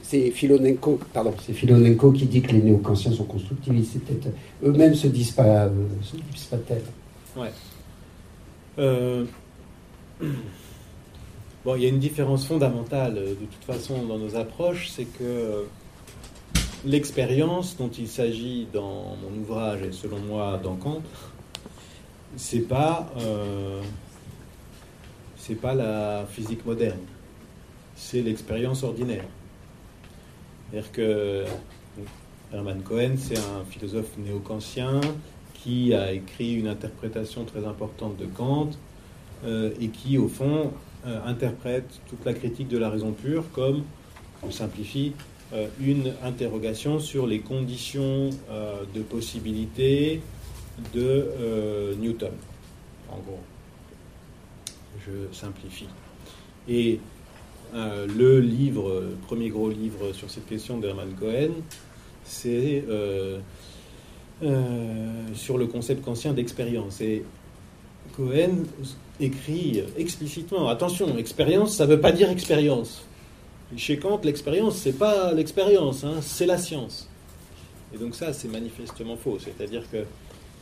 [0.02, 3.92] C'est Filonenko, pardon, c'est Filonenko qui dit que les néo-kantiens sont constructivistes.
[3.94, 5.70] C'est peut-être eux-mêmes se disent pas,
[6.02, 6.82] se disent pas tel.
[7.38, 7.52] Ouais.
[11.66, 15.06] Bon, il y a une différence fondamentale euh, de toute façon dans nos approches, c'est
[15.06, 15.64] que euh,
[16.86, 21.02] l'expérience dont il s'agit dans mon ouvrage et selon moi dans Kant,
[22.36, 23.82] c'est pas euh,
[25.38, 27.00] c'est pas la physique moderne,
[27.96, 29.26] c'est l'expérience ordinaire.
[30.76, 31.46] C'est-à-dire que
[32.52, 35.00] Hermann Cohen, c'est un philosophe néo-kantien
[35.54, 38.72] qui a écrit une interprétation très importante de Kant
[39.46, 40.74] et qui, au fond,
[41.08, 43.84] euh, interprète toute la critique de la raison pure comme,
[44.44, 45.14] on simplifie,
[45.54, 50.22] euh, une interrogation sur les conditions euh, de possibilité
[50.94, 52.34] de Newton.
[53.10, 53.40] En gros,
[55.08, 55.88] je simplifie.
[56.68, 57.00] Et
[57.74, 61.52] le livre, premier gros livre sur cette question d'Hermann Cohen,
[62.24, 62.84] c'est
[65.34, 67.02] sur le concept kantien d'expérience.
[67.02, 67.24] Et
[68.16, 68.64] Cohen
[69.20, 73.04] écrit explicitement, attention, expérience, ça ne veut pas dire expérience.
[73.76, 77.10] Chez Kant, l'expérience, c'est pas l'expérience, hein, c'est la science.
[77.94, 79.38] Et donc ça, c'est manifestement faux.
[79.40, 80.04] C'est-à-dire que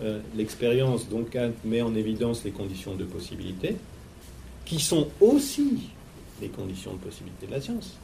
[0.01, 3.75] euh, l'expérience, donc met en évidence les conditions de possibilité,
[4.65, 5.89] qui sont aussi
[6.41, 7.97] les conditions de possibilité de la science.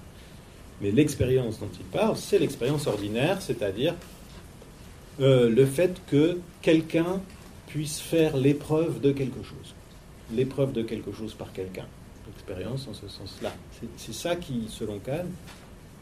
[0.82, 3.96] Mais l'expérience dont il parle, c'est l'expérience ordinaire, c'est-à-dire
[5.20, 7.22] euh, le fait que quelqu'un
[7.68, 9.74] puisse faire l'épreuve de quelque chose
[10.34, 11.86] l'épreuve de quelque chose par quelqu'un.
[12.28, 13.52] L'expérience en ce sens-là.
[13.98, 15.28] C'est ça qui, selon Kahn,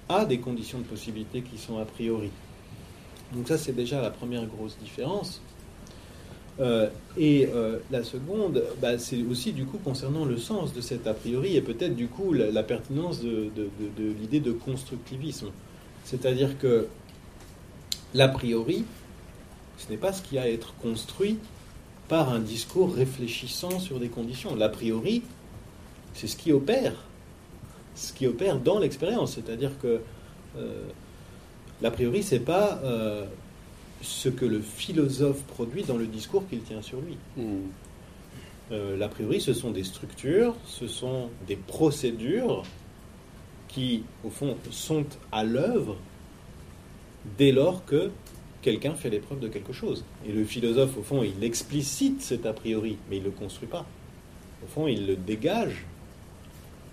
[0.09, 2.29] a des conditions de possibilité qui sont a priori.
[3.33, 5.41] Donc ça, c'est déjà la première grosse différence.
[6.59, 11.05] Euh, et euh, la seconde, bah, c'est aussi du coup concernant le sens de cet
[11.05, 13.51] a priori et peut-être du coup la, pertinence de,
[13.97, 15.49] l'idée de constructivisme.
[16.03, 16.87] C'est-à-dire que
[18.13, 18.85] l'a priori,
[19.77, 21.37] ce n'est pas ce qui a à être construit
[22.07, 24.55] par un discours réfléchissant sur des conditions.
[24.55, 25.21] L'a priori,
[26.13, 26.93] c'est ce qui opère,
[27.93, 29.35] ce qui opère dans l'expérience.
[29.35, 29.99] C'est-à-dire que
[30.57, 30.83] euh,
[31.81, 32.79] l'a priori, c'est pas
[34.01, 37.17] ce que le philosophe produit dans le discours qu'il tient sur lui.
[37.35, 37.67] Hmm.
[38.71, 42.63] Euh, l'a priori, ce sont des structures, ce sont des procédures
[43.67, 45.95] qui, au fond, sont à l'œuvre
[47.37, 48.11] dès lors que
[48.61, 50.03] quelqu'un fait l'épreuve de quelque chose.
[50.27, 53.67] Et le philosophe, au fond, il explicite cet a priori, mais il ne le construit
[53.67, 53.85] pas.
[54.63, 55.85] Au fond, il le dégage,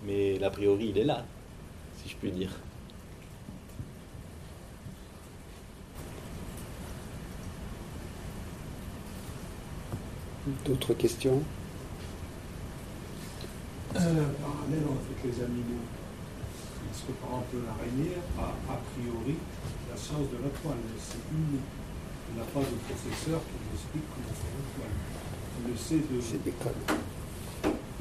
[0.07, 1.25] mais l'a priori, il est là,
[2.03, 2.51] si je puis dire.
[10.45, 11.41] D'autres questions?
[13.97, 15.89] Euh, Parallèle avec les animaux.
[16.85, 19.41] Parce que par exemple, l'araignée a a priori
[19.89, 20.85] la science de la toile.
[21.01, 21.65] C'est unique.
[22.29, 24.97] Il n'a pas de professeur qui lui explique comment faire une toile.
[25.57, 26.13] Il le sait de,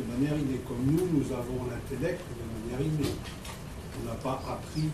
[0.04, 0.60] manière innée.
[0.68, 3.16] Comme nous, nous avons l'intellect de manière innée.
[3.96, 4.92] On n'a pas appris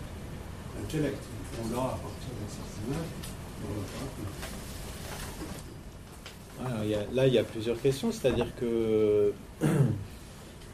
[0.77, 1.23] l'intellect.
[1.57, 3.09] On l'a à partir d'un certain âge.
[3.65, 4.58] On l'a pas appris.
[6.65, 9.31] Alors, il y a- là, il y a plusieurs questions, c'est-à-dire que,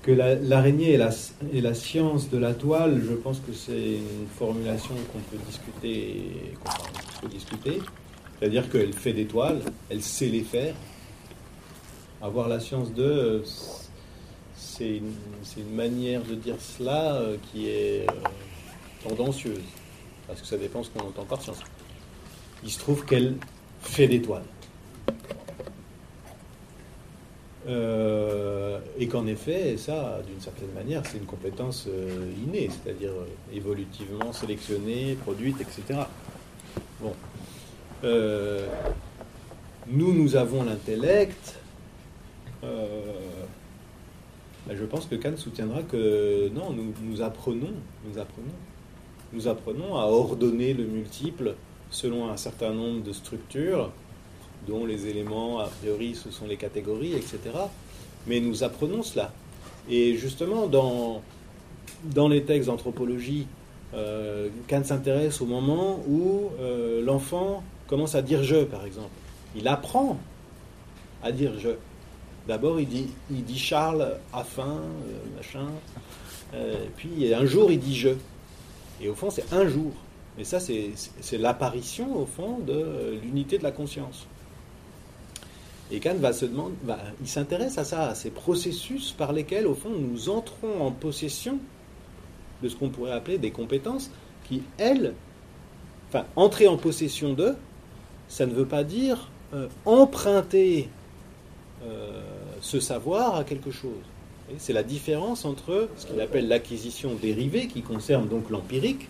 [0.02, 1.10] que la- l'araignée la,
[1.53, 6.53] est la science de la toile, je pense que c'est une formulation qu'on peut discuter,
[6.64, 7.80] qu'on peut discuter.
[8.40, 10.76] C'est-à-dire qu'elle fait des toiles, elle sait les faire.
[12.22, 13.44] Avoir la science de,
[14.56, 15.14] c'est une,
[15.57, 19.62] une manière de dire cela euh, qui est euh, tendancieuse,
[20.28, 21.60] parce que ça dépend ce qu'on entend par science.
[22.64, 23.36] Il se trouve qu'elle
[23.82, 24.44] fait des toiles.
[27.68, 33.26] Euh, et qu'en effet, ça, d'une certaine manière, c'est une compétence euh, innée, c'est-à-dire euh,
[33.56, 36.02] évolutivement sélectionnée, produite, etc.
[37.02, 37.14] Bon.
[39.88, 41.60] Nous, nous avons l'intellect.
[44.68, 47.74] Je pense que Kant soutiendra que non, nous apprenons,
[48.08, 48.48] nous apprenons,
[49.34, 51.56] nous apprenons à ordonner le multiple
[51.90, 53.92] selon un certain nombre de structures
[54.68, 57.40] dont les éléments, a priori, ce sont les catégories, etc.
[58.28, 59.32] Mais nous apprenons cela.
[59.90, 61.22] Et justement, dans,
[62.04, 63.48] dans les textes d'anthropologie,
[63.94, 69.10] euh, Kant s'intéresse au moment où euh, l'enfant commence à dire je, par exemple.
[69.56, 70.18] Il apprend
[71.24, 71.70] à dire je.
[72.48, 75.68] D'abord, il dit, il dit Charles a faim, euh, machin.
[76.54, 78.10] Euh, puis un jour, il dit je.
[79.02, 79.92] Et au fond, c'est un jour.
[80.38, 84.28] Et ça, c'est c'est l'apparition, au fond, de euh, l'unité de la conscience.
[85.91, 89.68] Et Kant va se demander, va- il s'intéresse à ça, à ces processus par lesquels,
[89.68, 91.60] au fond, nous entrons en possession
[92.64, 94.10] de ce qu'on pourrait appeler des compétences
[94.48, 95.14] qui, elles,
[96.10, 97.56] enfin, entrer en possession d'eux,
[98.28, 100.90] ça ne veut pas dire euh, emprunter
[101.86, 102.22] euh,
[102.62, 103.91] ce savoir à quelque chose.
[104.57, 109.07] C'est la différence entre ce qu'il appelle l'acquisition dérivée, qui concerne donc l'empirique,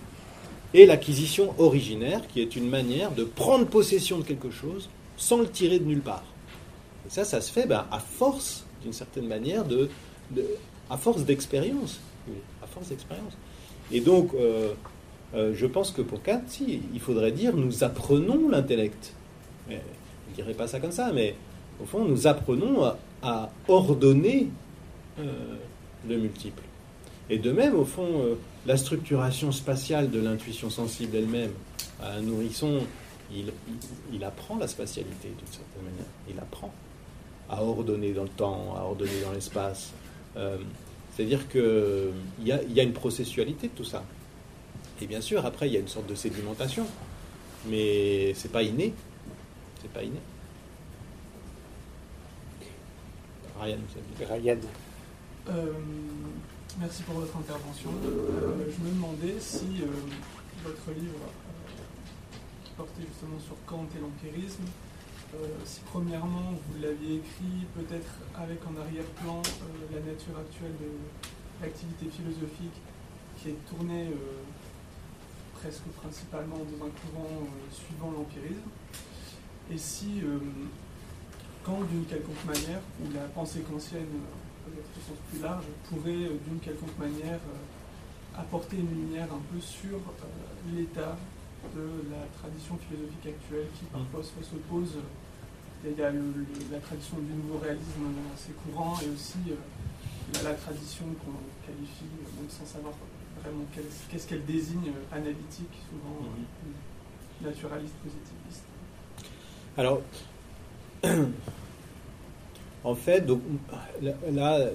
[0.73, 5.47] et l'acquisition originaire, qui est une manière de prendre possession de quelque chose sans le
[5.47, 6.25] tirer de nulle part.
[7.07, 9.89] Et ça, ça se fait ben, à force, d'une certaine manière, de,
[10.89, 11.99] à force d'expérience.
[12.63, 13.33] À force d'expérience.
[13.91, 14.73] Et donc, euh,
[15.35, 19.13] euh, je pense que pour Kant, si, il faudrait dire nous apprenons l'intellect.
[19.69, 21.35] Je ne dirais pas ça comme ça, mais
[21.81, 22.83] au fond, nous apprenons
[23.21, 24.47] à, ordonner
[25.19, 25.55] euh,
[26.07, 26.61] le multiple.
[27.29, 28.37] Et de même, au fond,
[28.67, 31.51] la structuration spatiale de l'intuition sensible elle-même,
[32.01, 32.81] à un nourrisson,
[33.33, 33.51] il-
[34.13, 36.05] il apprend la spatialité d'une certaine manière.
[36.29, 36.71] Il apprend
[37.49, 39.91] à ordonner dans le temps, à ordonner dans l'espace.
[40.37, 40.57] Euh,
[41.15, 42.13] C'est-à-dire qu'il
[42.43, 44.03] y a, il y a une processualité de tout ça.
[45.01, 46.85] Et bien sûr, après, il y a une sorte de sédimentation.
[47.67, 48.93] Mais c'est pas inné.
[49.81, 50.19] C'est pas inné.
[53.59, 54.43] Ryan, vous avez dit.
[54.43, 54.57] Ryan.
[55.49, 55.73] Euh,
[56.79, 57.89] merci pour votre intervention.
[58.05, 59.85] Euh, je me demandais si euh,
[60.63, 64.63] votre livre, euh, qui portait justement sur Kant et l'empirisme,
[65.63, 70.89] si premièrement vous l'aviez écrit peut-être avec en arrière-plan euh, la nature actuelle de
[71.61, 72.77] l'activité philosophique
[73.37, 74.43] qui est tournée euh,
[75.53, 78.69] presque principalement dans un courant euh, suivant l'empirisme,
[79.71, 80.39] et si euh,
[81.63, 84.05] Kant d'une quelconque manière, ou la pensée kantienne
[84.67, 89.41] euh, au sens plus large, pourrait euh, d'une quelconque manière euh, apporter une lumière un
[89.51, 91.17] peu sur euh, l'état
[91.73, 94.97] de la tradition philosophique actuelle qui parfois se s'oppose.
[95.83, 99.55] Il y a- le- le- la tradition du nouveau réalisme assez courant et aussi euh,
[100.33, 102.93] la, la tradition qu'on qualifie, euh, même sans savoir
[103.43, 103.65] vraiment
[104.09, 108.63] qu'est-ce qu'elle désigne, euh, analytique, souvent euh, naturaliste, positiviste.
[109.77, 110.01] Alors,
[112.83, 113.41] en fait, donc,
[114.01, 114.69] là,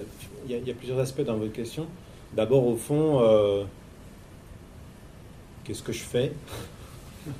[0.45, 1.87] il y, a- il y a plusieurs aspects dans votre question.
[2.33, 3.65] D'abord, au fond, euh,
[5.65, 6.31] qu'est-ce que je fais?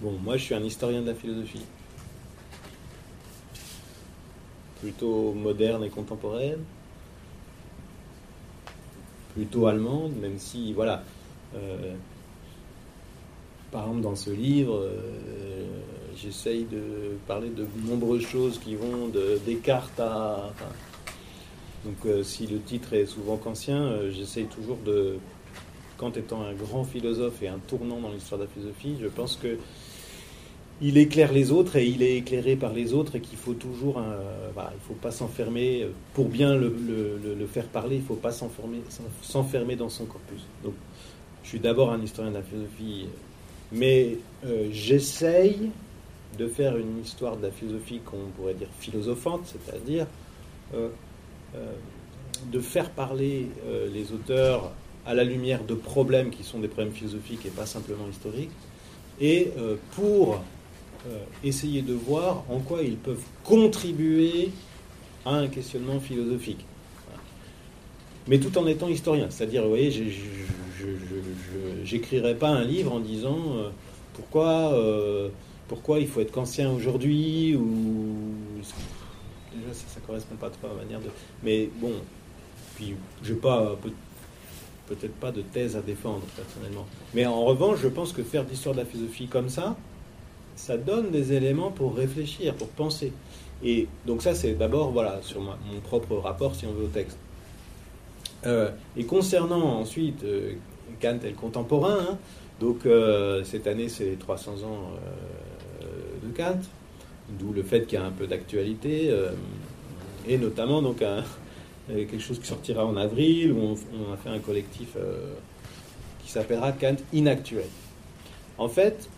[0.00, 1.64] Bon, moi, je suis un historien de la philosophie.
[4.80, 6.60] Plutôt moderne et contemporaine.
[9.34, 11.02] Plutôt allemande, même si, voilà.
[11.54, 11.94] euh,
[13.70, 15.66] par exemple, dans ce livre, euh,
[16.16, 20.52] j'essaye de parler de nombreuses choses qui vont de Descartes à.
[21.84, 25.16] donc, euh, si le titre est souvent kantien, j'essaye toujours de.
[25.98, 29.34] Kant étant un grand philosophe et un tournant dans l'histoire de la philosophie, je pense
[29.34, 29.58] que
[30.80, 33.98] il éclaire les autres et il est éclairé par les autres et qu'il faut toujours,
[33.98, 34.16] un-
[34.54, 36.72] voilà, il faut pas s'enfermer euh, pour bien le,
[37.52, 40.42] faire parler, il faut pas s'enfermer, dans son corpus.
[40.62, 40.74] Donc,
[41.42, 43.06] je suis d'abord un historien de la philosophie,
[43.72, 45.70] mais euh, j'essaye
[46.38, 50.06] de faire une histoire de la philosophie qu'on pourrait dire philosophante, c'est-à-dire
[50.74, 50.88] euh,
[52.52, 53.46] de faire parler
[53.92, 54.70] les auteurs
[55.06, 58.50] à la lumière de problèmes qui sont des problèmes philosophiques et pas simplement historiques,
[59.20, 59.50] et
[59.96, 60.42] pour
[61.44, 64.50] essayer de voir en quoi ils peuvent contribuer
[65.24, 66.64] à un questionnement philosophique.
[68.26, 69.26] Mais tout en étant historien.
[69.30, 70.02] C'est-à-dire, vous voyez, je
[71.94, 73.70] n'écrirai pas un livre en disant euh,
[74.14, 75.28] pourquoi, euh,
[75.66, 78.16] pourquoi il faut être kantien aujourd'hui, ou.
[79.54, 81.08] Déjà, ça ne correspond pas trop à ma manière de.
[81.42, 81.92] Mais bon,
[82.76, 83.76] puis je n'ai pas.
[83.82, 83.92] peut-
[84.86, 86.86] Peut-être pas de thèse à défendre personnellement.
[87.12, 89.76] Mais en revanche, je pense que faire de l'histoire de la philosophie comme ça,
[90.58, 93.12] ça donne des éléments pour réfléchir, pour penser.
[93.62, 95.54] Et donc ça, c'est d'abord voilà sur mon
[95.84, 97.16] propre rapport, si on veut, au texte.
[98.44, 100.52] Euh, et concernant ensuite euh,
[101.00, 102.18] Kant et le contemporain, hein,
[102.60, 104.90] donc euh, cette année c'est les 300 ans
[106.22, 106.60] de Kant,
[107.30, 109.12] d'où le fait qu'il y a un peu d'actualité,
[110.26, 111.02] et notamment donc
[111.88, 114.96] quelque chose qui sortira en avril, où on, on a fait un collectif
[116.24, 117.66] qui s'appellera Kant Inactuel.
[118.56, 119.08] En fait,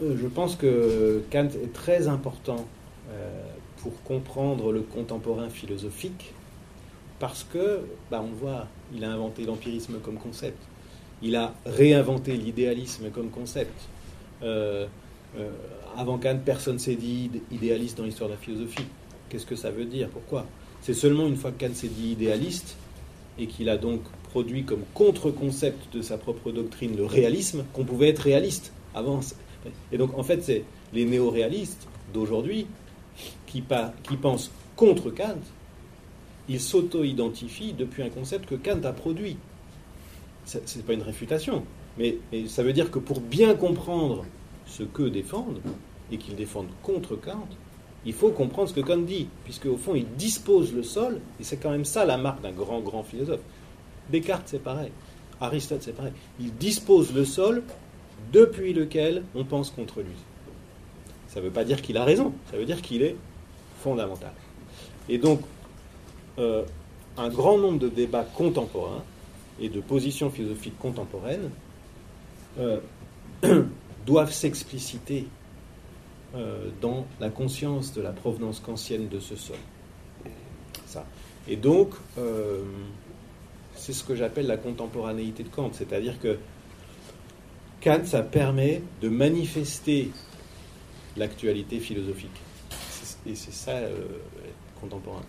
[0.00, 2.66] je pense que Kant est très important
[3.10, 3.42] euh,
[3.78, 6.32] pour comprendre le contemporain philosophique,
[7.18, 10.58] parce que, bah, on voit, il a inventé l'empirisme comme concept,
[11.22, 13.78] il a réinventé l'idéalisme comme concept.
[14.42, 14.86] Euh,
[15.38, 15.50] euh,
[15.96, 18.86] avant Kant, personne s'est dit idé- idéaliste dans l'histoire de la philosophie.
[19.28, 20.08] Qu'est-ce que ça veut dire?
[20.08, 20.46] Pourquoi?
[20.80, 22.76] C'est seulement une fois que Kant s'est dit idéaliste
[23.38, 24.00] et qu'il a donc
[24.30, 28.72] produit comme contre-concept de sa propre doctrine le réalisme qu'on pouvait être réaliste.
[28.94, 29.20] Avant,
[29.92, 32.66] et donc en fait, c'est les néo-réalistes d'aujourd'hui
[33.46, 35.40] qui, pensent contre Kant.
[36.48, 39.36] Ils s'auto-identifient depuis un concept que Kant a produit.
[40.44, 41.64] Ce n'est pas une réfutation,
[41.98, 44.24] mais, mais ça veut dire que pour bien comprendre
[44.66, 45.60] ce qu'eux défendent,
[46.12, 47.46] et qu'ils défendent contre Kant,
[48.04, 51.44] il faut comprendre ce que Kant dit, puisque au fond, il dispose le sol, et
[51.44, 53.40] c'est quand même ça la marque d'un grand, grand philosophe.
[54.10, 54.90] Descartes, c'est pareil.
[55.40, 56.12] Aristote, c'est pareil.
[56.40, 57.62] Il dispose le sol
[58.32, 60.16] depuis lequel on pense contre lui.
[61.28, 63.16] Ça ne veut pas dire qu'il a raison, ça veut dire qu'il est
[63.80, 64.32] fondamental.
[65.08, 65.40] Et donc,
[66.38, 66.64] euh,
[67.16, 69.02] un grand nombre de débats contemporains
[69.60, 71.50] et de positions philosophiques contemporaines
[72.58, 72.80] euh,
[74.06, 75.26] doivent s'expliciter
[76.34, 79.56] euh, dans la conscience de la provenance kantienne de ce sol.
[80.86, 81.04] Ça.
[81.48, 81.94] Et donc,
[83.74, 86.38] c'est ce que j'appelle la contemporanéité de Kant, c'est-à-dire que
[87.82, 90.10] Kant, ça permet de manifester
[91.16, 92.38] l'actualité philosophique.
[93.26, 94.06] Et c'est ça, euh,
[94.80, 95.22] contemporain.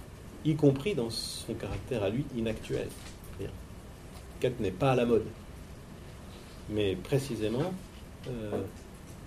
[0.43, 2.87] Y compris dans son caractère à lui inactuel.
[4.41, 5.25] Kant n'est pas à la mode.
[6.69, 7.73] Mais précisément,
[8.27, 8.61] euh,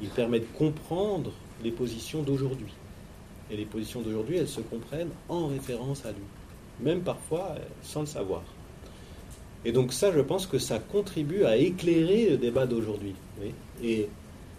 [0.02, 1.32] il permet de comprendre
[1.62, 2.72] les positions d'aujourd'hui.
[3.50, 6.24] Et les positions d'aujourd'hui, elles se comprennent en référence à lui.
[6.80, 8.42] Même parfois euh, sans le savoir.
[9.64, 13.14] Et donc ça, je pense que ça contribue à éclairer le débat d'aujourd'hui.
[13.82, 14.08] Et,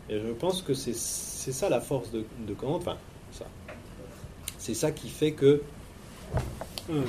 [0.09, 2.75] je pense que c'est ça la force de, de Kant.
[2.75, 2.97] Enfin,
[3.31, 3.45] ça.
[4.59, 5.61] C'est ça qui fait que,
[6.91, 7.01] euh,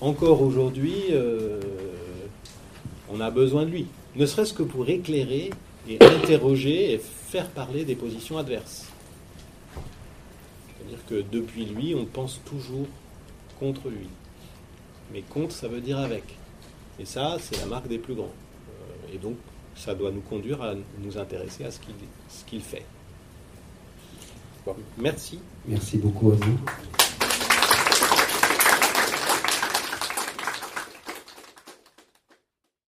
[0.00, 1.60] encore aujourd'hui, euh,
[3.10, 3.86] on a besoin de lui.
[4.14, 5.50] Ne serait-ce que pour éclairer
[5.88, 8.86] et interroger et faire parler des positions adverses.
[10.76, 12.86] C'est-à-dire que depuis lui, on pense toujours
[13.58, 14.08] contre lui.
[15.12, 16.24] Mais contre, ça veut dire avec.
[16.98, 18.24] Et ça, c'est la marque des plus grands.
[18.24, 19.36] Euh, et donc,
[19.74, 21.78] ça doit nous conduire à nous intéresser à ce
[22.46, 22.84] qu'il fait.
[24.98, 25.38] Merci.
[25.66, 26.58] Merci beaucoup à vous.